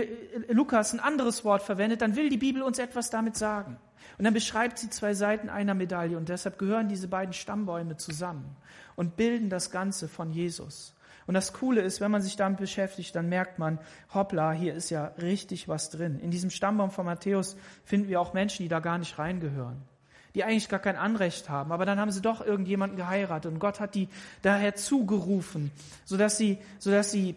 Lukas 0.49 0.93
ein 0.93 0.99
anderes 0.99 1.43
Wort 1.45 1.63
verwendet, 1.63 2.01
dann 2.01 2.15
will 2.15 2.29
die 2.29 2.37
Bibel 2.37 2.61
uns 2.61 2.77
etwas 2.77 3.09
damit 3.09 3.35
sagen. 3.35 3.77
Und 4.17 4.25
dann 4.25 4.33
beschreibt 4.33 4.77
sie 4.77 4.89
zwei 4.89 5.13
Seiten 5.13 5.49
einer 5.49 5.73
Medaille 5.73 6.17
und 6.17 6.29
deshalb 6.29 6.59
gehören 6.59 6.89
diese 6.89 7.07
beiden 7.07 7.33
Stammbäume 7.33 7.95
zusammen 7.95 8.57
und 8.95 9.15
bilden 9.15 9.49
das 9.49 9.71
Ganze 9.71 10.07
von 10.07 10.31
Jesus. 10.31 10.93
Und 11.29 11.35
das 11.35 11.53
Coole 11.53 11.81
ist, 11.81 12.01
wenn 12.01 12.09
man 12.09 12.23
sich 12.23 12.37
damit 12.37 12.57
beschäftigt, 12.57 13.15
dann 13.15 13.29
merkt 13.29 13.59
man, 13.59 13.77
hoppla, 14.15 14.51
hier 14.51 14.73
ist 14.73 14.89
ja 14.89 15.13
richtig 15.21 15.67
was 15.67 15.91
drin. 15.91 16.19
In 16.19 16.31
diesem 16.31 16.49
Stammbaum 16.49 16.89
von 16.89 17.05
Matthäus 17.05 17.55
finden 17.83 18.07
wir 18.07 18.19
auch 18.19 18.33
Menschen, 18.33 18.63
die 18.63 18.67
da 18.67 18.79
gar 18.79 18.97
nicht 18.97 19.19
reingehören, 19.19 19.79
die 20.33 20.43
eigentlich 20.43 20.69
gar 20.69 20.79
kein 20.79 20.95
Anrecht 20.95 21.47
haben, 21.47 21.71
aber 21.71 21.85
dann 21.85 21.99
haben 21.99 22.09
sie 22.09 22.23
doch 22.23 22.43
irgendjemanden 22.43 22.97
geheiratet 22.97 23.53
und 23.53 23.59
Gott 23.59 23.79
hat 23.79 23.93
die 23.93 24.09
daher 24.41 24.73
zugerufen, 24.73 25.69
sodass 26.03 26.35
sie, 26.35 26.57
sodass 26.79 27.11
sie 27.11 27.35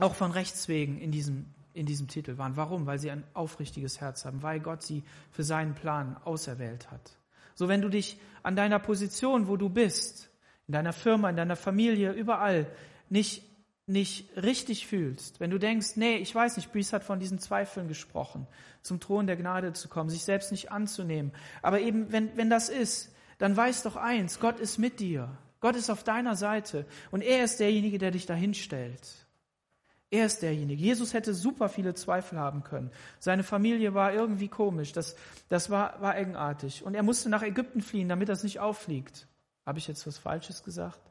auch 0.00 0.14
von 0.14 0.30
Rechts 0.30 0.66
wegen 0.68 0.98
in 0.98 1.10
diesem, 1.10 1.44
in 1.74 1.84
diesem 1.84 2.08
Titel 2.08 2.38
waren. 2.38 2.56
Warum? 2.56 2.86
Weil 2.86 2.98
sie 2.98 3.10
ein 3.10 3.24
aufrichtiges 3.34 4.00
Herz 4.00 4.24
haben, 4.24 4.42
weil 4.42 4.58
Gott 4.58 4.82
sie 4.82 5.02
für 5.32 5.44
seinen 5.44 5.74
Plan 5.74 6.16
auserwählt 6.24 6.90
hat. 6.90 7.18
So, 7.54 7.68
wenn 7.68 7.82
du 7.82 7.90
dich 7.90 8.18
an 8.42 8.56
deiner 8.56 8.78
Position, 8.78 9.48
wo 9.48 9.58
du 9.58 9.68
bist, 9.68 10.30
in 10.66 10.72
deiner 10.72 10.94
Firma, 10.94 11.28
in 11.28 11.36
deiner 11.36 11.56
Familie, 11.56 12.12
überall 12.12 12.66
nicht, 13.10 13.42
nicht 13.86 14.36
richtig 14.36 14.86
fühlst, 14.86 15.40
wenn 15.40 15.50
du 15.50 15.58
denkst, 15.58 15.96
nee, 15.96 16.16
ich 16.16 16.34
weiß 16.34 16.56
nicht, 16.56 16.72
Brees 16.72 16.92
hat 16.92 17.04
von 17.04 17.20
diesen 17.20 17.38
Zweifeln 17.38 17.88
gesprochen, 17.88 18.46
zum 18.82 19.00
Thron 19.00 19.26
der 19.26 19.36
Gnade 19.36 19.72
zu 19.72 19.88
kommen, 19.88 20.10
sich 20.10 20.24
selbst 20.24 20.52
nicht 20.52 20.70
anzunehmen. 20.70 21.32
Aber 21.62 21.80
eben, 21.80 22.12
wenn, 22.12 22.36
wenn 22.36 22.50
das 22.50 22.68
ist, 22.68 23.12
dann 23.38 23.56
weiß 23.56 23.84
doch 23.84 23.96
eins, 23.96 24.40
Gott 24.40 24.60
ist 24.60 24.78
mit 24.78 25.00
dir. 25.00 25.36
Gott 25.60 25.74
ist 25.74 25.90
auf 25.90 26.04
deiner 26.04 26.36
Seite 26.36 26.86
und 27.10 27.22
er 27.22 27.44
ist 27.44 27.58
derjenige, 27.60 27.98
der 27.98 28.10
dich 28.10 28.26
dahin 28.26 28.54
stellt. 28.54 29.26
Er 30.10 30.24
ist 30.24 30.40
derjenige. 30.40 30.82
Jesus 30.82 31.12
hätte 31.12 31.34
super 31.34 31.68
viele 31.68 31.94
Zweifel 31.94 32.38
haben 32.38 32.62
können. 32.62 32.90
Seine 33.18 33.42
Familie 33.42 33.92
war 33.92 34.12
irgendwie 34.12 34.48
komisch. 34.48 34.92
Das, 34.92 35.16
das 35.48 35.68
war, 35.68 36.00
war 36.00 36.12
eigenartig. 36.12 36.82
Und 36.82 36.94
er 36.94 37.02
musste 37.02 37.28
nach 37.28 37.42
Ägypten 37.42 37.82
fliehen, 37.82 38.08
damit 38.08 38.30
das 38.30 38.42
nicht 38.42 38.58
auffliegt. 38.58 39.26
Habe 39.66 39.78
ich 39.78 39.86
jetzt 39.86 40.06
was 40.06 40.16
Falsches 40.16 40.62
gesagt? 40.64 41.07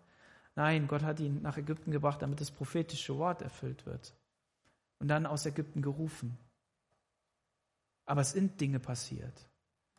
Nein, 0.58 0.88
Gott 0.88 1.04
hat 1.04 1.20
ihn 1.20 1.44
nach 1.44 1.58
Ägypten 1.58 1.92
gebracht, 1.92 2.24
damit 2.24 2.42
das 2.42 2.50
prophetische 2.50 3.16
Wort 3.20 3.44
erfüllt 3.44 3.86
wird. 3.86 4.16
Und 4.98 5.08
dann 5.08 5.28
aus 5.28 5.46
Ägypten 5.46 5.84
gerufen. 5.84 6.36
Aber 8.08 8.22
es 8.22 8.32
sind 8.32 8.60
Dinge 8.60 8.80
passiert. 8.80 9.48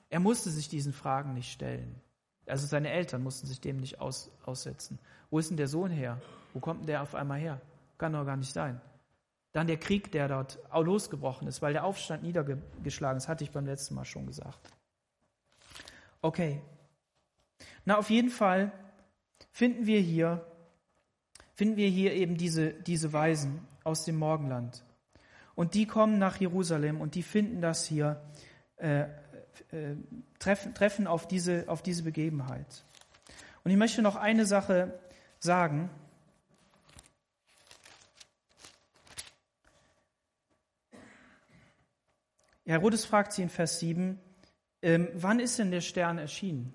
Er 0.08 0.18
musste 0.18 0.50
sich 0.50 0.68
diesen 0.68 0.92
Fragen 0.92 1.32
nicht 1.32 1.52
stellen. 1.52 2.00
Also 2.44 2.66
seine 2.66 2.90
Eltern 2.90 3.22
mussten 3.22 3.46
sich 3.46 3.60
dem 3.60 3.76
nicht 3.76 4.00
aus, 4.00 4.32
aussetzen. 4.44 4.98
Wo 5.30 5.38
ist 5.38 5.48
denn 5.48 5.56
der 5.56 5.68
Sohn 5.68 5.92
her? 5.92 6.20
Wo 6.52 6.58
kommt 6.58 6.80
denn 6.80 6.86
der 6.88 7.02
auf 7.02 7.14
einmal 7.14 7.38
her? 7.38 7.60
Kann 7.96 8.14
doch 8.14 8.24
gar 8.24 8.36
nicht 8.36 8.52
sein. 8.52 8.80
Dann 9.52 9.68
der 9.68 9.78
Krieg, 9.78 10.10
der 10.10 10.26
dort 10.26 10.58
losgebrochen 10.74 11.46
ist, 11.46 11.62
weil 11.62 11.72
der 11.72 11.84
Aufstand 11.84 12.24
niedergeschlagen 12.24 13.18
ist, 13.18 13.28
hatte 13.28 13.44
ich 13.44 13.52
beim 13.52 13.66
letzten 13.66 13.94
Mal 13.94 14.04
schon 14.04 14.26
gesagt. 14.26 14.72
Okay. 16.20 16.60
Na, 17.84 17.96
auf 17.96 18.10
jeden 18.10 18.30
Fall 18.30 18.72
finden 19.52 19.86
wir 19.86 20.00
hier, 20.00 20.44
finden 21.58 21.76
wir 21.76 21.88
hier 21.88 22.12
eben 22.12 22.36
diese, 22.36 22.72
diese 22.72 23.12
Weisen 23.12 23.66
aus 23.82 24.04
dem 24.04 24.14
Morgenland. 24.14 24.84
Und 25.56 25.74
die 25.74 25.88
kommen 25.88 26.16
nach 26.20 26.36
Jerusalem 26.36 27.00
und 27.00 27.16
die 27.16 27.24
finden 27.24 27.60
das 27.60 27.84
hier, 27.84 28.22
äh, 28.76 29.00
äh, 29.00 29.96
treffen, 30.38 30.72
treffen 30.72 31.08
auf, 31.08 31.26
diese, 31.26 31.64
auf 31.66 31.82
diese 31.82 32.04
Begebenheit. 32.04 32.84
Und 33.64 33.72
ich 33.72 33.76
möchte 33.76 34.02
noch 34.02 34.14
eine 34.14 34.46
Sache 34.46 35.00
sagen. 35.40 35.90
Herodes 42.66 43.04
fragt 43.04 43.32
sie 43.32 43.42
in 43.42 43.48
Vers 43.48 43.80
7, 43.80 44.20
ähm, 44.82 45.08
wann 45.12 45.40
ist 45.40 45.58
denn 45.58 45.72
der 45.72 45.80
Stern 45.80 46.18
erschienen? 46.18 46.72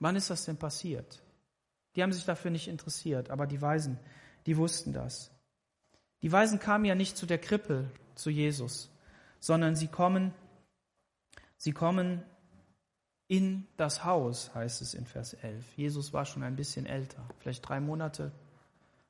Wann 0.00 0.16
ist 0.16 0.28
das 0.28 0.44
denn 0.44 0.56
passiert? 0.56 1.22
Die 1.96 2.02
haben 2.02 2.12
sich 2.12 2.24
dafür 2.24 2.50
nicht 2.50 2.68
interessiert, 2.68 3.30
aber 3.30 3.46
die 3.46 3.60
Weisen, 3.60 3.98
die 4.44 4.56
wussten 4.56 4.92
das. 4.92 5.30
Die 6.22 6.30
Weisen 6.30 6.58
kamen 6.58 6.84
ja 6.84 6.94
nicht 6.94 7.16
zu 7.16 7.26
der 7.26 7.38
Krippe, 7.38 7.90
zu 8.14 8.30
Jesus, 8.30 8.90
sondern 9.40 9.76
sie 9.76 9.88
kommen, 9.88 10.32
sie 11.56 11.72
kommen 11.72 12.22
in 13.28 13.66
das 13.76 14.04
Haus, 14.04 14.54
heißt 14.54 14.82
es 14.82 14.94
in 14.94 15.06
Vers 15.06 15.34
11. 15.34 15.64
Jesus 15.76 16.12
war 16.12 16.24
schon 16.24 16.42
ein 16.42 16.56
bisschen 16.56 16.86
älter, 16.86 17.26
vielleicht 17.38 17.68
drei 17.68 17.80
Monate. 17.80 18.30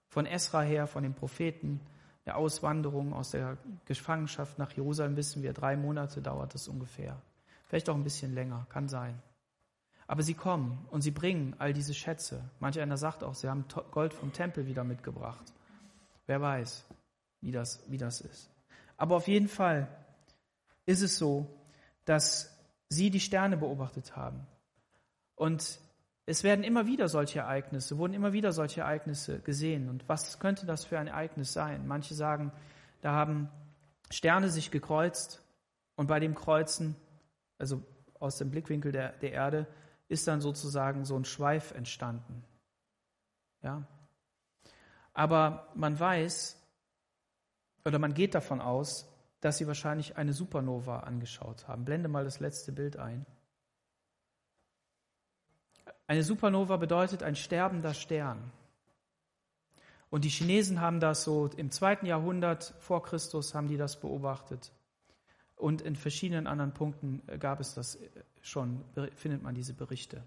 Von 0.08 0.24
Esra 0.24 0.62
her, 0.62 0.86
von 0.86 1.02
den 1.02 1.14
Propheten, 1.14 1.80
der 2.24 2.36
Auswanderung 2.36 3.12
aus 3.12 3.32
der 3.32 3.58
Gefangenschaft 3.84 4.58
nach 4.58 4.72
Jerusalem 4.72 5.16
wissen 5.16 5.42
wir, 5.42 5.52
drei 5.52 5.76
Monate 5.76 6.22
dauert 6.22 6.54
es 6.54 6.68
ungefähr. 6.68 7.20
Vielleicht 7.66 7.88
auch 7.88 7.94
ein 7.94 8.04
bisschen 8.04 8.34
länger, 8.34 8.66
kann 8.68 8.88
sein. 8.88 9.20
Aber 10.06 10.22
sie 10.22 10.34
kommen 10.34 10.86
und 10.90 11.02
sie 11.02 11.10
bringen 11.10 11.54
all 11.58 11.72
diese 11.72 11.94
Schätze. 11.94 12.48
Manch 12.60 12.78
einer 12.78 12.96
sagt 12.96 13.24
auch, 13.24 13.34
sie 13.34 13.48
haben 13.48 13.64
Gold 13.90 14.14
vom 14.14 14.32
Tempel 14.32 14.66
wieder 14.66 14.84
mitgebracht. 14.84 15.52
Wer 16.26 16.40
weiß, 16.40 16.86
wie 17.40 17.50
das, 17.50 17.82
wie 17.88 17.98
das 17.98 18.20
ist. 18.20 18.50
Aber 18.96 19.16
auf 19.16 19.28
jeden 19.28 19.48
Fall 19.48 19.88
ist 20.86 21.02
es 21.02 21.18
so, 21.18 21.46
dass 22.04 22.56
sie 22.88 23.10
die 23.10 23.20
Sterne 23.20 23.56
beobachtet 23.56 24.16
haben. 24.16 24.46
Und 25.34 25.80
es 26.24 26.42
werden 26.42 26.64
immer 26.64 26.86
wieder 26.86 27.08
solche 27.08 27.40
Ereignisse, 27.40 27.98
wurden 27.98 28.14
immer 28.14 28.32
wieder 28.32 28.52
solche 28.52 28.80
Ereignisse 28.80 29.40
gesehen. 29.40 29.88
Und 29.88 30.08
was 30.08 30.38
könnte 30.38 30.66
das 30.66 30.84
für 30.84 30.98
ein 30.98 31.08
Ereignis 31.08 31.52
sein? 31.52 31.86
Manche 31.86 32.14
sagen, 32.14 32.52
da 33.00 33.12
haben 33.12 33.48
Sterne 34.10 34.50
sich 34.50 34.70
gekreuzt 34.70 35.42
und 35.96 36.06
bei 36.06 36.20
dem 36.20 36.34
Kreuzen, 36.34 36.96
also 37.58 37.82
aus 38.18 38.38
dem 38.38 38.50
Blickwinkel 38.50 38.92
der, 38.92 39.12
der 39.12 39.32
Erde, 39.32 39.66
ist 40.08 40.26
dann 40.28 40.40
sozusagen 40.40 41.04
so 41.04 41.16
ein 41.16 41.24
Schweif 41.24 41.72
entstanden. 41.72 42.44
Ja. 43.62 43.86
Aber 45.12 45.68
man 45.74 45.98
weiß 45.98 46.56
oder 47.84 47.98
man 47.98 48.14
geht 48.14 48.34
davon 48.34 48.60
aus, 48.60 49.08
dass 49.40 49.58
sie 49.58 49.66
wahrscheinlich 49.66 50.16
eine 50.16 50.32
Supernova 50.32 51.00
angeschaut 51.00 51.68
haben. 51.68 51.84
Blende 51.84 52.08
mal 52.08 52.24
das 52.24 52.40
letzte 52.40 52.72
Bild 52.72 52.96
ein. 52.96 53.26
Eine 56.06 56.22
Supernova 56.22 56.76
bedeutet 56.76 57.22
ein 57.22 57.36
sterbender 57.36 57.94
Stern. 57.94 58.52
Und 60.10 60.24
die 60.24 60.28
Chinesen 60.28 60.80
haben 60.80 61.00
das 61.00 61.24
so 61.24 61.46
im 61.56 61.70
zweiten 61.70 62.06
Jahrhundert 62.06 62.74
vor 62.78 63.02
Christus 63.02 63.54
haben 63.54 63.68
die 63.68 63.76
das 63.76 64.00
beobachtet. 64.00 64.72
Und 65.56 65.80
in 65.80 65.96
verschiedenen 65.96 66.46
anderen 66.46 66.74
Punkten 66.74 67.22
gab 67.40 67.60
es 67.60 67.74
das 67.74 67.98
schon, 68.42 68.84
findet 69.14 69.42
man 69.42 69.54
diese 69.54 69.72
Berichte. 69.72 70.22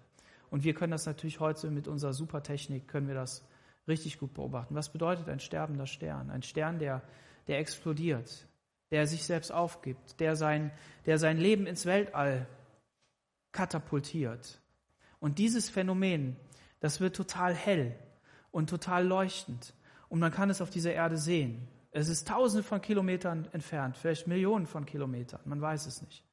Und 0.49 0.63
wir 0.63 0.73
können 0.73 0.91
das 0.91 1.05
natürlich 1.05 1.39
heute 1.39 1.69
mit 1.69 1.88
unserer 1.88 2.13
Supertechnik, 2.13 2.88
können 2.88 3.07
wir 3.07 3.15
das 3.15 3.45
richtig 3.88 4.17
gut 4.17 4.34
beobachten. 4.34 4.75
Was 4.75 4.91
bedeutet 4.91 5.30
ein 5.30 5.39
sterbender 5.39 5.86
Stern? 5.86 6.32
Ein 6.32 6.41
Stern, 6.41 6.80
der, 6.80 7.03
der 7.47 7.59
explodiert, 7.59 8.47
der 8.91 9.05
sich 9.05 9.23
selbst 9.23 9.51
aufgibt, 9.51 10.19
der 10.19 10.36
sein, 10.36 10.71
der 11.05 11.19
sein 11.19 11.38
Leben 11.38 11.67
ins 11.67 11.86
Weltall 11.86 12.47
katapultiert. 13.51 14.59
Und 15.19 15.38
dieses 15.38 15.69
Phänomen, 15.69 16.38
das 16.80 16.99
wird 16.99 17.15
total 17.15 17.53
hell 17.53 17.95
und 18.51 18.69
total 18.69 19.05
leuchtend. 19.05 19.73
Und 20.07 20.19
man 20.19 20.32
kann 20.32 20.49
es 20.49 20.61
auf 20.61 20.69
dieser 20.69 20.93
Erde 20.93 21.17
sehen. 21.17 21.67
Es 21.92 22.08
ist 22.08 22.28
tausende 22.28 22.64
von 22.64 22.82
Kilometern 22.82 23.48
entfernt, 23.52 23.98
vielleicht 23.98 24.28
Millionen 24.28 24.68
von 24.68 24.86
Kilometern, 24.86 25.42
man 25.46 25.62
weiß 25.62 25.88
es 25.88 26.02
nicht. 26.02 26.24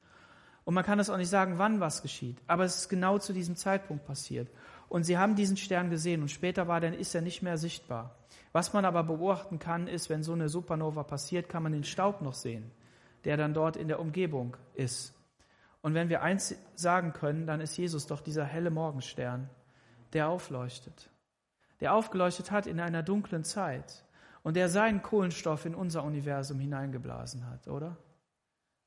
Und 0.64 0.74
man 0.74 0.84
kann 0.84 0.98
es 0.98 1.08
auch 1.08 1.16
nicht 1.16 1.30
sagen, 1.30 1.58
wann 1.58 1.80
was 1.80 2.02
geschieht, 2.02 2.42
aber 2.46 2.64
es 2.64 2.76
ist 2.76 2.88
genau 2.88 3.18
zu 3.18 3.32
diesem 3.32 3.56
Zeitpunkt 3.56 4.04
passiert. 4.04 4.50
Und 4.88 5.04
sie 5.04 5.16
haben 5.16 5.34
diesen 5.34 5.56
Stern 5.56 5.90
gesehen 5.90 6.22
und 6.22 6.30
später 6.30 6.68
war, 6.68 6.80
dann 6.80 6.92
ist 6.92 7.14
er 7.14 7.22
nicht 7.22 7.42
mehr 7.42 7.56
sichtbar. 7.56 8.16
Was 8.52 8.72
man 8.72 8.84
aber 8.84 9.04
beobachten 9.04 9.58
kann, 9.58 9.86
ist, 9.86 10.10
wenn 10.10 10.22
so 10.22 10.32
eine 10.32 10.48
Supernova 10.48 11.04
passiert, 11.04 11.48
kann 11.48 11.62
man 11.62 11.72
den 11.72 11.84
Staub 11.84 12.20
noch 12.20 12.34
sehen, 12.34 12.70
der 13.24 13.36
dann 13.36 13.54
dort 13.54 13.76
in 13.76 13.88
der 13.88 14.00
Umgebung 14.00 14.56
ist. 14.74 15.14
Und 15.82 15.94
wenn 15.94 16.08
wir 16.08 16.22
eins 16.22 16.54
sagen 16.74 17.12
können, 17.12 17.46
dann 17.46 17.60
ist 17.60 17.76
Jesus 17.76 18.06
doch 18.06 18.20
dieser 18.20 18.44
helle 18.44 18.70
Morgenstern, 18.70 19.48
der 20.12 20.28
aufleuchtet, 20.28 21.10
der 21.80 21.94
aufgeleuchtet 21.94 22.50
hat 22.50 22.66
in 22.66 22.80
einer 22.80 23.02
dunklen 23.02 23.44
Zeit 23.44 24.05
und 24.46 24.54
der 24.54 24.68
seinen 24.68 25.02
Kohlenstoff 25.02 25.66
in 25.66 25.74
unser 25.74 26.04
Universum 26.04 26.60
hineingeblasen 26.60 27.50
hat, 27.50 27.66
oder? 27.66 27.96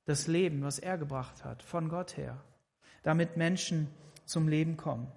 Das 0.05 0.25
Leben, 0.25 0.63
was 0.63 0.79
er 0.79 0.97
gebracht 0.97 1.43
hat, 1.43 1.63
von 1.63 1.89
Gott 1.89 2.15
her, 2.15 2.37
damit 3.03 3.35
Menschen 3.35 3.89
zum 4.23 4.47
Leben 4.47 4.77
kommen. 4.77 5.11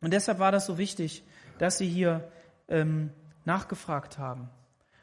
Und 0.00 0.12
deshalb 0.12 0.40
war 0.40 0.50
das 0.50 0.66
so 0.66 0.78
wichtig, 0.78 1.22
dass 1.58 1.78
sie 1.78 1.88
hier 1.88 2.28
ähm, 2.66 3.12
nachgefragt 3.44 4.18
haben 4.18 4.50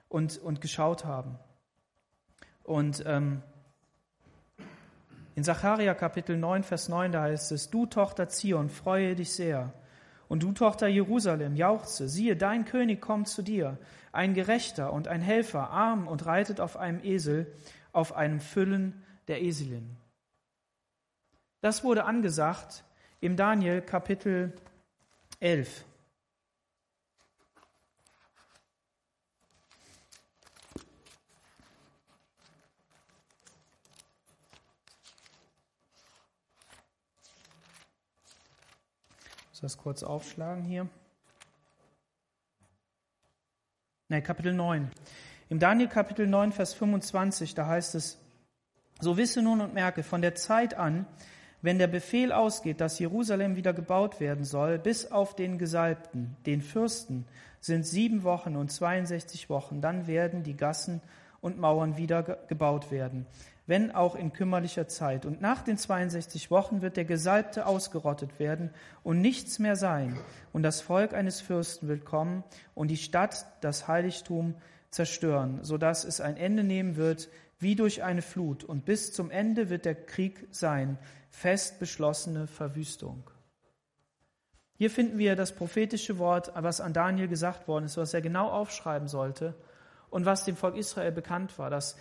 und, 0.09 0.39
und 0.39 0.59
geschaut 0.59 1.05
haben. 1.05 1.39
Und 2.63 3.01
ähm, 3.05 3.41
in 5.35 5.45
Sacharja 5.45 5.93
Kapitel 5.93 6.35
9, 6.35 6.63
Vers 6.63 6.89
9, 6.89 7.13
da 7.13 7.21
heißt 7.21 7.53
es, 7.53 7.69
du 7.69 7.85
Tochter 7.85 8.27
Zion, 8.27 8.67
freue 8.67 9.15
dich 9.15 9.31
sehr. 9.31 9.71
Und 10.27 10.43
du 10.43 10.51
Tochter 10.51 10.87
Jerusalem, 10.87 11.55
jauchze, 11.55 12.09
siehe, 12.09 12.35
dein 12.35 12.65
König 12.65 13.01
kommt 13.01 13.27
zu 13.27 13.41
dir, 13.41 13.77
ein 14.11 14.33
Gerechter 14.33 14.93
und 14.93 15.07
ein 15.07 15.21
Helfer, 15.21 15.69
arm 15.69 16.07
und 16.07 16.25
reitet 16.25 16.59
auf 16.59 16.77
einem 16.77 17.03
Esel, 17.03 17.51
auf 17.91 18.15
einem 18.15 18.39
Füllen 18.39 19.03
der 19.27 19.41
Eselin. 19.41 19.97
Das 21.61 21.83
wurde 21.83 22.05
angesagt 22.05 22.83
im 23.21 23.35
Daniel 23.35 23.81
Kapitel 23.81 24.53
11. 25.39 25.85
das 39.65 39.77
kurz 39.79 40.03
aufschlagen 40.03 40.63
hier. 40.63 40.87
Nein, 44.09 44.21
Kapitel 44.21 44.53
9. 44.53 44.91
Im 45.49 45.57
Daniel 45.57 45.89
Kapitel 45.89 46.27
9, 46.27 46.51
Vers 46.51 46.75
25, 46.75 47.55
da 47.55 47.65
heißt 47.65 47.95
es, 47.95 48.19
so 48.99 49.17
wisse 49.17 49.41
nun 49.41 49.61
und 49.61 49.73
merke, 49.73 50.03
von 50.03 50.21
der 50.21 50.35
Zeit 50.35 50.75
an, 50.75 51.07
wenn 51.63 51.79
der 51.79 51.87
Befehl 51.87 52.31
ausgeht, 52.31 52.79
dass 52.79 52.99
Jerusalem 52.99 53.55
wieder 53.55 53.73
gebaut 53.73 54.19
werden 54.19 54.45
soll, 54.45 54.77
bis 54.77 55.11
auf 55.11 55.35
den 55.35 55.57
Gesalbten, 55.57 56.37
den 56.45 56.61
Fürsten, 56.61 57.25
sind 57.59 57.87
sieben 57.87 58.21
Wochen 58.21 58.55
und 58.55 58.71
62 58.71 59.49
Wochen, 59.49 59.81
dann 59.81 60.05
werden 60.05 60.43
die 60.43 60.55
Gassen 60.55 61.01
und 61.41 61.57
Mauern 61.57 61.97
wieder 61.97 62.21
gebaut 62.21 62.91
werden 62.91 63.25
wenn 63.67 63.91
auch 63.91 64.15
in 64.15 64.31
kümmerlicher 64.31 64.87
Zeit. 64.87 65.25
Und 65.25 65.41
nach 65.41 65.63
den 65.63 65.77
62 65.77 66.51
Wochen 66.51 66.81
wird 66.81 66.97
der 66.97 67.05
Gesalbte 67.05 67.65
ausgerottet 67.65 68.39
werden 68.39 68.69
und 69.03 69.21
nichts 69.21 69.59
mehr 69.59 69.75
sein. 69.75 70.17
Und 70.53 70.63
das 70.63 70.81
Volk 70.81 71.13
eines 71.13 71.41
Fürsten 71.41 71.87
wird 71.87 72.05
kommen 72.05 72.43
und 72.75 72.89
die 72.89 72.97
Stadt, 72.97 73.45
das 73.61 73.87
Heiligtum 73.87 74.55
zerstören, 74.91 75.59
sodass 75.63 76.03
es 76.03 76.21
ein 76.21 76.37
Ende 76.37 76.63
nehmen 76.63 76.95
wird 76.95 77.29
wie 77.57 77.75
durch 77.75 78.03
eine 78.03 78.21
Flut. 78.21 78.63
Und 78.63 78.85
bis 78.85 79.13
zum 79.13 79.31
Ende 79.31 79.69
wird 79.69 79.85
der 79.85 79.95
Krieg 79.95 80.47
sein, 80.51 80.97
fest 81.29 81.79
beschlossene 81.79 82.47
Verwüstung. 82.47 83.29
Hier 84.77 84.91
finden 84.91 85.17
wir 85.17 85.35
das 85.35 85.53
prophetische 85.53 86.19
Wort, 86.19 86.51
was 86.53 86.81
an 86.81 86.93
Daniel 86.93 87.29
gesagt 87.29 87.67
worden 87.67 87.85
ist, 87.85 87.97
was 87.97 88.13
er 88.13 88.21
genau 88.21 88.49
aufschreiben 88.49 89.07
sollte 89.07 89.55
und 90.15 90.25
was 90.25 90.45
dem 90.45 90.55
Volk 90.55 90.77
Israel 90.77 91.11
bekannt 91.11 91.59
war, 91.59 91.69
dass 91.69 91.97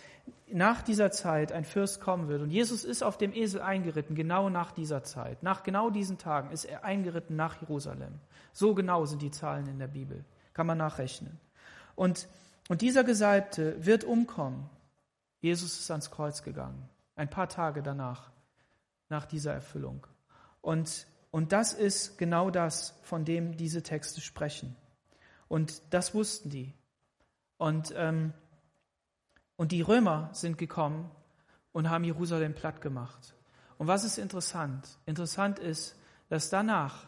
nach 0.47 0.81
dieser 0.81 1.11
Zeit 1.11 1.51
ein 1.51 1.65
Fürst 1.65 1.99
kommen 1.99 2.29
wird. 2.29 2.41
Und 2.41 2.49
Jesus 2.49 2.85
ist 2.85 3.03
auf 3.03 3.17
dem 3.17 3.33
Esel 3.33 3.59
eingeritten, 3.59 4.15
genau 4.15 4.47
nach 4.47 4.71
dieser 4.71 5.03
Zeit. 5.03 5.43
Nach 5.43 5.63
genau 5.63 5.89
diesen 5.89 6.17
Tagen 6.17 6.49
ist 6.51 6.63
er 6.63 6.85
eingeritten 6.85 7.35
nach 7.35 7.59
Jerusalem. 7.59 8.21
So 8.53 8.73
genau 8.73 9.03
sind 9.03 9.21
die 9.21 9.31
Zahlen 9.31 9.67
in 9.67 9.79
der 9.79 9.89
Bibel. 9.89 10.23
Kann 10.53 10.65
man 10.65 10.77
nachrechnen. 10.77 11.41
Und, 11.97 12.29
und 12.69 12.79
dieser 12.79 13.03
Gesalbte 13.03 13.85
wird 13.85 14.05
umkommen. 14.05 14.69
Jesus 15.41 15.77
ist 15.77 15.91
ans 15.91 16.09
Kreuz 16.09 16.41
gegangen. 16.41 16.87
Ein 17.17 17.29
paar 17.29 17.49
Tage 17.49 17.83
danach, 17.83 18.31
nach 19.09 19.25
dieser 19.25 19.51
Erfüllung. 19.51 20.07
Und, 20.61 21.05
und 21.31 21.51
das 21.51 21.73
ist 21.73 22.17
genau 22.17 22.49
das, 22.49 22.97
von 23.03 23.25
dem 23.25 23.57
diese 23.57 23.83
Texte 23.83 24.21
sprechen. 24.21 24.73
Und 25.49 25.81
das 25.89 26.13
wussten 26.13 26.49
die. 26.49 26.71
Und, 27.57 27.93
ähm, 27.95 28.33
und 29.55 29.71
die 29.71 29.81
Römer 29.81 30.29
sind 30.33 30.57
gekommen 30.57 31.09
und 31.71 31.89
haben 31.89 32.03
Jerusalem 32.03 32.53
platt 32.53 32.81
gemacht. 32.81 33.35
Und 33.77 33.87
was 33.87 34.03
ist 34.03 34.17
interessant? 34.17 34.97
Interessant 35.05 35.59
ist, 35.59 35.99
dass 36.29 36.49
danach 36.49 37.05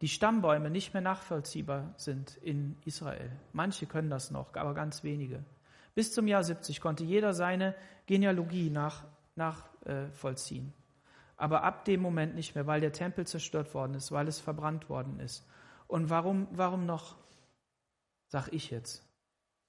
die 0.00 0.08
Stammbäume 0.08 0.70
nicht 0.70 0.94
mehr 0.94 1.02
nachvollziehbar 1.02 1.94
sind 1.96 2.36
in 2.38 2.76
Israel. 2.84 3.30
Manche 3.52 3.86
können 3.86 4.10
das 4.10 4.30
noch, 4.30 4.54
aber 4.54 4.74
ganz 4.74 5.04
wenige. 5.04 5.44
Bis 5.94 6.12
zum 6.12 6.26
Jahr 6.26 6.42
70 6.42 6.80
konnte 6.80 7.04
jeder 7.04 7.34
seine 7.34 7.74
Genealogie 8.06 8.70
nachvollziehen. 8.70 9.12
Nach, 9.36 9.64
äh, 9.86 10.80
aber 11.36 11.62
ab 11.64 11.84
dem 11.84 12.00
Moment 12.00 12.34
nicht 12.34 12.54
mehr, 12.54 12.66
weil 12.66 12.80
der 12.80 12.92
Tempel 12.92 13.26
zerstört 13.26 13.72
worden 13.74 13.94
ist, 13.94 14.12
weil 14.12 14.28
es 14.28 14.40
verbrannt 14.40 14.88
worden 14.88 15.20
ist. 15.20 15.46
Und 15.86 16.10
warum, 16.10 16.46
warum 16.52 16.86
noch, 16.86 17.16
sag 18.28 18.52
ich 18.52 18.70
jetzt? 18.70 19.09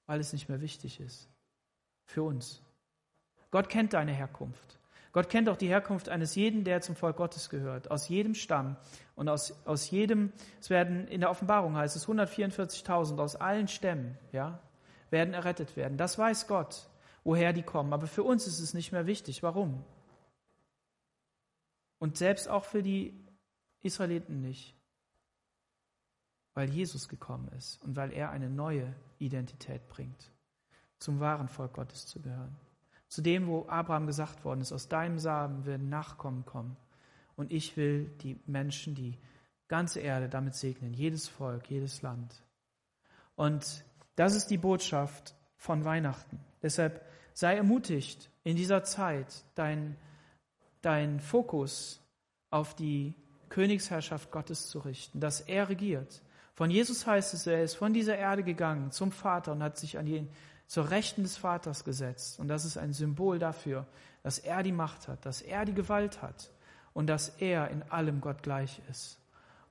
Weil 0.06 0.20
es 0.20 0.34
nicht 0.34 0.49
mehr 0.49 0.62
wichtig 0.62 0.99
ist. 0.99 1.30
Für 2.06 2.24
uns. 2.24 2.62
Gott 3.52 3.70
kennt 3.70 3.93
deine 3.93 4.14
Herkunft. 4.14 4.80
Gott 5.14 5.30
kennt 5.30 5.49
auch 5.49 5.58
die 5.58 5.68
Herkunft 5.68 6.08
eines 6.08 6.36
jeden, 6.36 6.64
der 6.64 6.82
zum 6.82 6.95
Volk 6.95 7.18
Gottes 7.18 7.49
gehört, 7.49 7.91
aus 7.91 8.08
jedem 8.08 8.34
Stamm 8.34 8.78
und 9.16 9.28
aus, 9.28 9.54
aus 9.66 9.91
jedem, 9.91 10.32
es 10.62 10.70
werden 10.70 11.08
in 11.08 11.20
der 11.20 11.30
Offenbarung 11.30 11.76
heißt 11.76 11.97
es 11.97 12.08
144.000 12.08 13.20
aus 13.20 13.36
allen 13.36 13.68
Stämmen, 13.68 14.18
ja, 14.32 14.60
werden 15.10 15.34
errettet 15.34 15.76
werden. 15.76 15.97
Das 15.97 16.18
weiß 16.18 16.47
Gott, 16.47 16.89
woher 17.24 17.52
die 17.52 17.64
kommen. 17.64 17.91
Aber 17.91 18.08
für 18.08 18.24
uns 18.24 18.47
ist 18.47 18.60
es 18.60 18.74
nicht 18.74 18.93
mehr 18.93 19.06
wichtig. 19.06 19.43
Warum? 19.43 19.84
Und 21.99 22.18
selbst 22.18 22.47
auch 22.47 22.64
für 22.64 22.82
die 22.82 23.14
Israeliten 23.82 24.41
nicht. 24.41 24.76
Weil 26.54 26.70
Jesus 26.70 27.08
gekommen 27.08 27.47
ist 27.58 27.82
und 27.84 27.95
weil 27.95 28.12
er 28.12 28.32
eine 28.32 28.49
neue 28.49 28.93
Identität 29.20 29.88
bringt, 29.88 30.32
zum 30.99 31.20
wahren 31.20 31.47
Volk 31.47 31.74
Gottes 31.74 32.06
zu 32.06 32.22
gehören. 32.22 32.56
Zu 33.08 33.22
dem, 33.22 33.47
wo 33.47 33.68
Abraham 33.68 34.08
gesagt 34.08 34.43
worden 34.45 34.62
ist, 34.62 34.72
aus 34.72 34.88
deinem 34.88 35.20
Samen 35.20 35.66
werden 35.66 35.89
Nachkommen 35.89 36.45
kommen. 36.45 36.78
Und 37.36 37.52
ich 37.52 37.76
will 37.78 38.06
die 38.22 38.39
Menschen, 38.45 38.95
die 38.95 39.18
ganze 39.68 40.02
Erde 40.02 40.30
damit 40.30 40.56
segnen, 40.56 40.93
jedes 40.93 41.28
Volk, 41.28 41.70
jedes 41.70 42.02
Land. 42.02 42.43
Und 43.36 43.86
das 44.16 44.36
ist 44.36 44.47
die 44.47 44.58
Botschaft 44.58 45.36
von 45.56 45.86
Weihnachten. 45.86 46.39
Deshalb 46.62 47.06
sei 47.34 47.56
ermutigt, 47.56 48.30
in 48.43 48.56
dieser 48.56 48.84
Zeit 48.84 49.43
dein, 49.56 49.95
dein 50.82 51.20
Fokus 51.20 52.02
auf 52.49 52.76
die 52.76 53.16
Königsherrschaft 53.49 54.32
Gottes 54.32 54.70
zu 54.70 54.80
richten, 54.80 55.20
dass 55.20 55.41
er 55.41 55.70
regiert. 55.70 56.22
Von 56.62 56.70
Jesus 56.70 57.07
heißt 57.07 57.34
es, 57.34 57.47
er 57.47 57.64
ist 57.64 57.74
von 57.74 57.91
dieser 57.91 58.20
Erde 58.20 58.43
gegangen 58.43 58.91
zum 58.91 59.12
Vater 59.12 59.53
und 59.53 59.64
hat 59.64 59.80
sich 59.80 59.97
an 59.97 60.05
die, 60.05 60.28
zur 60.68 60.91
Rechten 60.91 61.24
des 61.24 61.36
Vaters 61.36 61.84
gesetzt. 61.84 62.39
Und 62.39 62.49
das 62.49 62.66
ist 62.66 62.78
ein 62.78 62.93
Symbol 62.93 63.39
dafür, 63.39 63.88
dass 64.22 64.38
er 64.38 64.62
die 64.62 64.72
Macht 64.72 65.07
hat, 65.07 65.26
dass 65.26 65.41
er 65.41 65.66
die 65.66 65.74
Gewalt 65.74 66.22
hat 66.22 66.51
und 66.93 67.07
dass 67.07 67.30
er 67.39 67.72
in 67.72 67.82
allem 67.89 68.22
Gott 68.22 68.43
gleich 68.43 68.80
ist. 68.91 69.18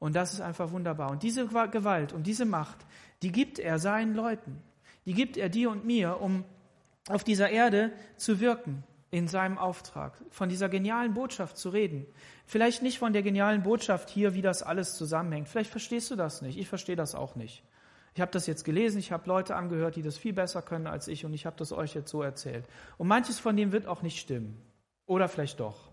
Und 0.01 0.17
das 0.17 0.35
ist 0.35 0.41
einfach 0.41 0.73
wunderbar. 0.73 1.13
Und 1.13 1.23
diese 1.23 1.47
Gewalt 1.47 2.13
und 2.13 2.27
diese 2.27 2.45
Macht, 2.45 2.79
die 3.23 3.31
gibt 3.31 3.61
er 3.61 3.79
seinen 3.79 4.17
Leuten. 4.17 4.61
Die 5.07 5.15
gibt 5.15 5.37
er 5.37 5.49
dir 5.49 5.71
und 5.71 5.85
mir, 5.85 6.21
um 6.21 6.45
auf 7.09 7.23
dieser 7.23 7.51
Erde 7.51 7.93
zu 8.17 8.41
wirken 8.41 8.83
in 9.11 9.27
seinem 9.27 9.59
Auftrag, 9.59 10.17
von 10.31 10.49
dieser 10.49 10.69
genialen 10.69 11.15
Botschaft 11.15 11.57
zu 11.57 11.71
reden. 11.71 12.07
Vielleicht 12.47 12.83
nicht 12.83 12.99
von 12.99 13.13
der 13.13 13.23
genialen 13.23 13.63
Botschaft 13.63 14.09
hier, 14.09 14.35
wie 14.35 14.43
das 14.43 14.63
alles 14.63 14.95
zusammenhängt. 14.95 15.49
Vielleicht 15.49 15.71
verstehst 15.71 16.11
du 16.11 16.17
das 16.17 16.43
nicht. 16.43 16.59
Ich 16.59 16.69
verstehe 16.69 16.97
das 16.97 17.15
auch 17.15 17.35
nicht. 17.35 17.65
Ich 18.15 18.21
habe 18.21 18.31
das 18.33 18.47
jetzt 18.47 18.65
gelesen, 18.65 18.99
ich 18.99 19.13
habe 19.13 19.29
Leute 19.29 19.57
angehört, 19.57 19.97
die 19.97 20.03
das 20.03 20.17
viel 20.17 20.33
besser 20.33 20.63
können 20.63 20.87
als 20.87 21.09
ich 21.09 21.25
und 21.25 21.33
ich 21.33 21.47
habe 21.47 21.57
das 21.57 21.73
euch 21.73 21.95
jetzt 21.95 22.11
so 22.11 22.23
erzählt. 22.23 22.65
Und 22.99 23.09
manches 23.09 23.39
von 23.39 23.57
dem 23.57 23.73
wird 23.73 23.87
auch 23.87 24.03
nicht 24.03 24.19
stimmen. 24.19 24.61
Oder 25.07 25.29
vielleicht 25.29 25.61
doch. 25.61 25.91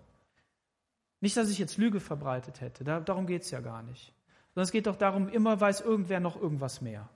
Nicht, 1.20 1.38
dass 1.38 1.50
ich 1.50 1.58
jetzt 1.58 1.78
Lüge 1.78 2.00
verbreitet 2.00 2.62
hätte, 2.62 2.84
darum 2.84 3.26
geht 3.26 3.44
es 3.44 3.52
ja 3.52 3.62
gar 3.62 3.82
nicht. 3.82 4.14
Sondern 4.54 4.66
es 4.66 4.72
geht 4.72 4.88
doch 4.88 4.96
darum, 4.96 5.30
immer 5.30 5.60
weiß 5.60 5.82
irgendwer 5.82 6.20
noch 6.20 6.40
irgendwas 6.40 6.82
mehr. 6.82 7.10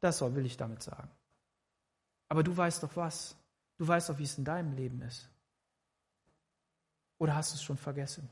Das 0.00 0.18
soll, 0.18 0.34
will 0.34 0.46
ich 0.46 0.56
damit 0.56 0.82
sagen. 0.82 1.10
Aber 2.28 2.42
du 2.42 2.56
weißt 2.56 2.82
doch 2.82 2.96
was. 2.96 3.36
Du 3.76 3.86
weißt 3.86 4.08
doch, 4.08 4.18
wie 4.18 4.24
es 4.24 4.38
in 4.38 4.44
deinem 4.44 4.72
Leben 4.72 5.02
ist. 5.02 5.28
Oder 7.18 7.36
hast 7.36 7.52
du 7.52 7.56
es 7.56 7.62
schon 7.62 7.76
vergessen? 7.76 8.28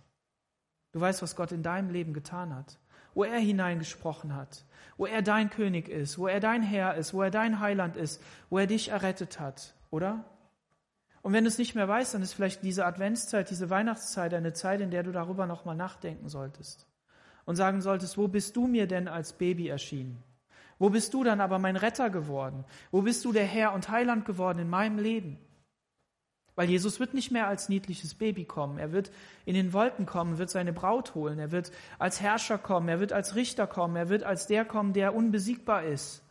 Du 0.92 1.00
weißt, 1.00 1.22
was 1.22 1.36
Gott 1.36 1.52
in 1.52 1.62
deinem 1.62 1.90
Leben 1.90 2.12
getan 2.12 2.54
hat, 2.54 2.78
wo 3.14 3.24
er 3.24 3.38
hineingesprochen 3.38 4.34
hat, 4.34 4.64
wo 4.96 5.06
er 5.06 5.22
dein 5.22 5.50
König 5.50 5.88
ist, 5.88 6.18
wo 6.18 6.26
er 6.26 6.40
dein 6.40 6.62
Herr 6.62 6.94
ist, 6.94 7.14
wo 7.14 7.22
er 7.22 7.30
dein 7.30 7.60
Heiland 7.60 7.96
ist, 7.96 8.22
wo 8.50 8.58
er 8.58 8.66
dich 8.66 8.90
errettet 8.90 9.40
hat, 9.40 9.74
oder? 9.90 10.24
Und 11.22 11.32
wenn 11.32 11.44
du 11.44 11.48
es 11.48 11.58
nicht 11.58 11.74
mehr 11.74 11.88
weißt, 11.88 12.14
dann 12.14 12.22
ist 12.22 12.34
vielleicht 12.34 12.64
diese 12.64 12.84
Adventszeit, 12.84 13.48
diese 13.48 13.70
Weihnachtszeit 13.70 14.34
eine 14.34 14.52
Zeit, 14.52 14.80
in 14.80 14.90
der 14.90 15.04
du 15.04 15.12
darüber 15.12 15.46
nochmal 15.46 15.76
nachdenken 15.76 16.28
solltest 16.28 16.86
und 17.44 17.56
sagen 17.56 17.80
solltest, 17.80 18.18
wo 18.18 18.28
bist 18.28 18.56
du 18.56 18.66
mir 18.66 18.86
denn 18.86 19.08
als 19.08 19.32
Baby 19.32 19.68
erschienen? 19.68 20.22
Wo 20.78 20.90
bist 20.90 21.14
du 21.14 21.22
dann 21.22 21.40
aber 21.40 21.60
mein 21.60 21.76
Retter 21.76 22.10
geworden? 22.10 22.64
Wo 22.90 23.02
bist 23.02 23.24
du 23.24 23.32
der 23.32 23.44
Herr 23.44 23.72
und 23.72 23.88
Heiland 23.88 24.24
geworden 24.24 24.58
in 24.58 24.68
meinem 24.68 24.98
Leben? 24.98 25.38
Weil 26.54 26.68
Jesus 26.68 27.00
wird 27.00 27.14
nicht 27.14 27.30
mehr 27.30 27.46
als 27.46 27.68
niedliches 27.68 28.14
Baby 28.14 28.44
kommen. 28.44 28.78
Er 28.78 28.92
wird 28.92 29.10
in 29.46 29.54
den 29.54 29.72
Wolken 29.72 30.04
kommen, 30.04 30.38
wird 30.38 30.50
seine 30.50 30.72
Braut 30.72 31.14
holen. 31.14 31.38
Er 31.38 31.50
wird 31.50 31.72
als 31.98 32.20
Herrscher 32.20 32.58
kommen. 32.58 32.88
Er 32.88 33.00
wird 33.00 33.12
als 33.12 33.34
Richter 33.34 33.66
kommen. 33.66 33.96
Er 33.96 34.08
wird 34.08 34.22
als 34.22 34.46
der 34.46 34.64
kommen, 34.64 34.92
der 34.92 35.14
unbesiegbar 35.14 35.84
ist. 35.84 36.22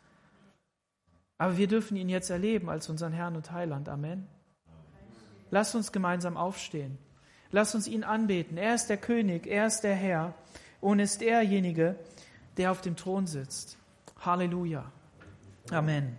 Aber 1.39 1.57
wir 1.57 1.67
dürfen 1.67 1.97
ihn 1.97 2.07
jetzt 2.07 2.29
erleben 2.29 2.69
als 2.69 2.87
unseren 2.87 3.13
Herrn 3.13 3.35
und 3.35 3.51
Heiland. 3.51 3.89
Amen. 3.89 4.27
Lasst 5.49 5.73
uns 5.73 5.91
gemeinsam 5.91 6.37
aufstehen. 6.37 6.99
Lasst 7.49 7.73
uns 7.73 7.87
ihn 7.87 8.03
anbeten. 8.03 8.57
Er 8.57 8.75
ist 8.75 8.87
der 8.87 8.97
König, 8.97 9.47
er 9.47 9.65
ist 9.65 9.81
der 9.81 9.95
Herr 9.95 10.35
und 10.79 10.99
ist 10.99 11.19
derjenige, 11.21 11.95
der 12.57 12.71
auf 12.71 12.81
dem 12.81 12.95
Thron 12.95 13.25
sitzt. 13.25 13.77
Halleluja. 14.23 14.91
Amen. 15.71 16.15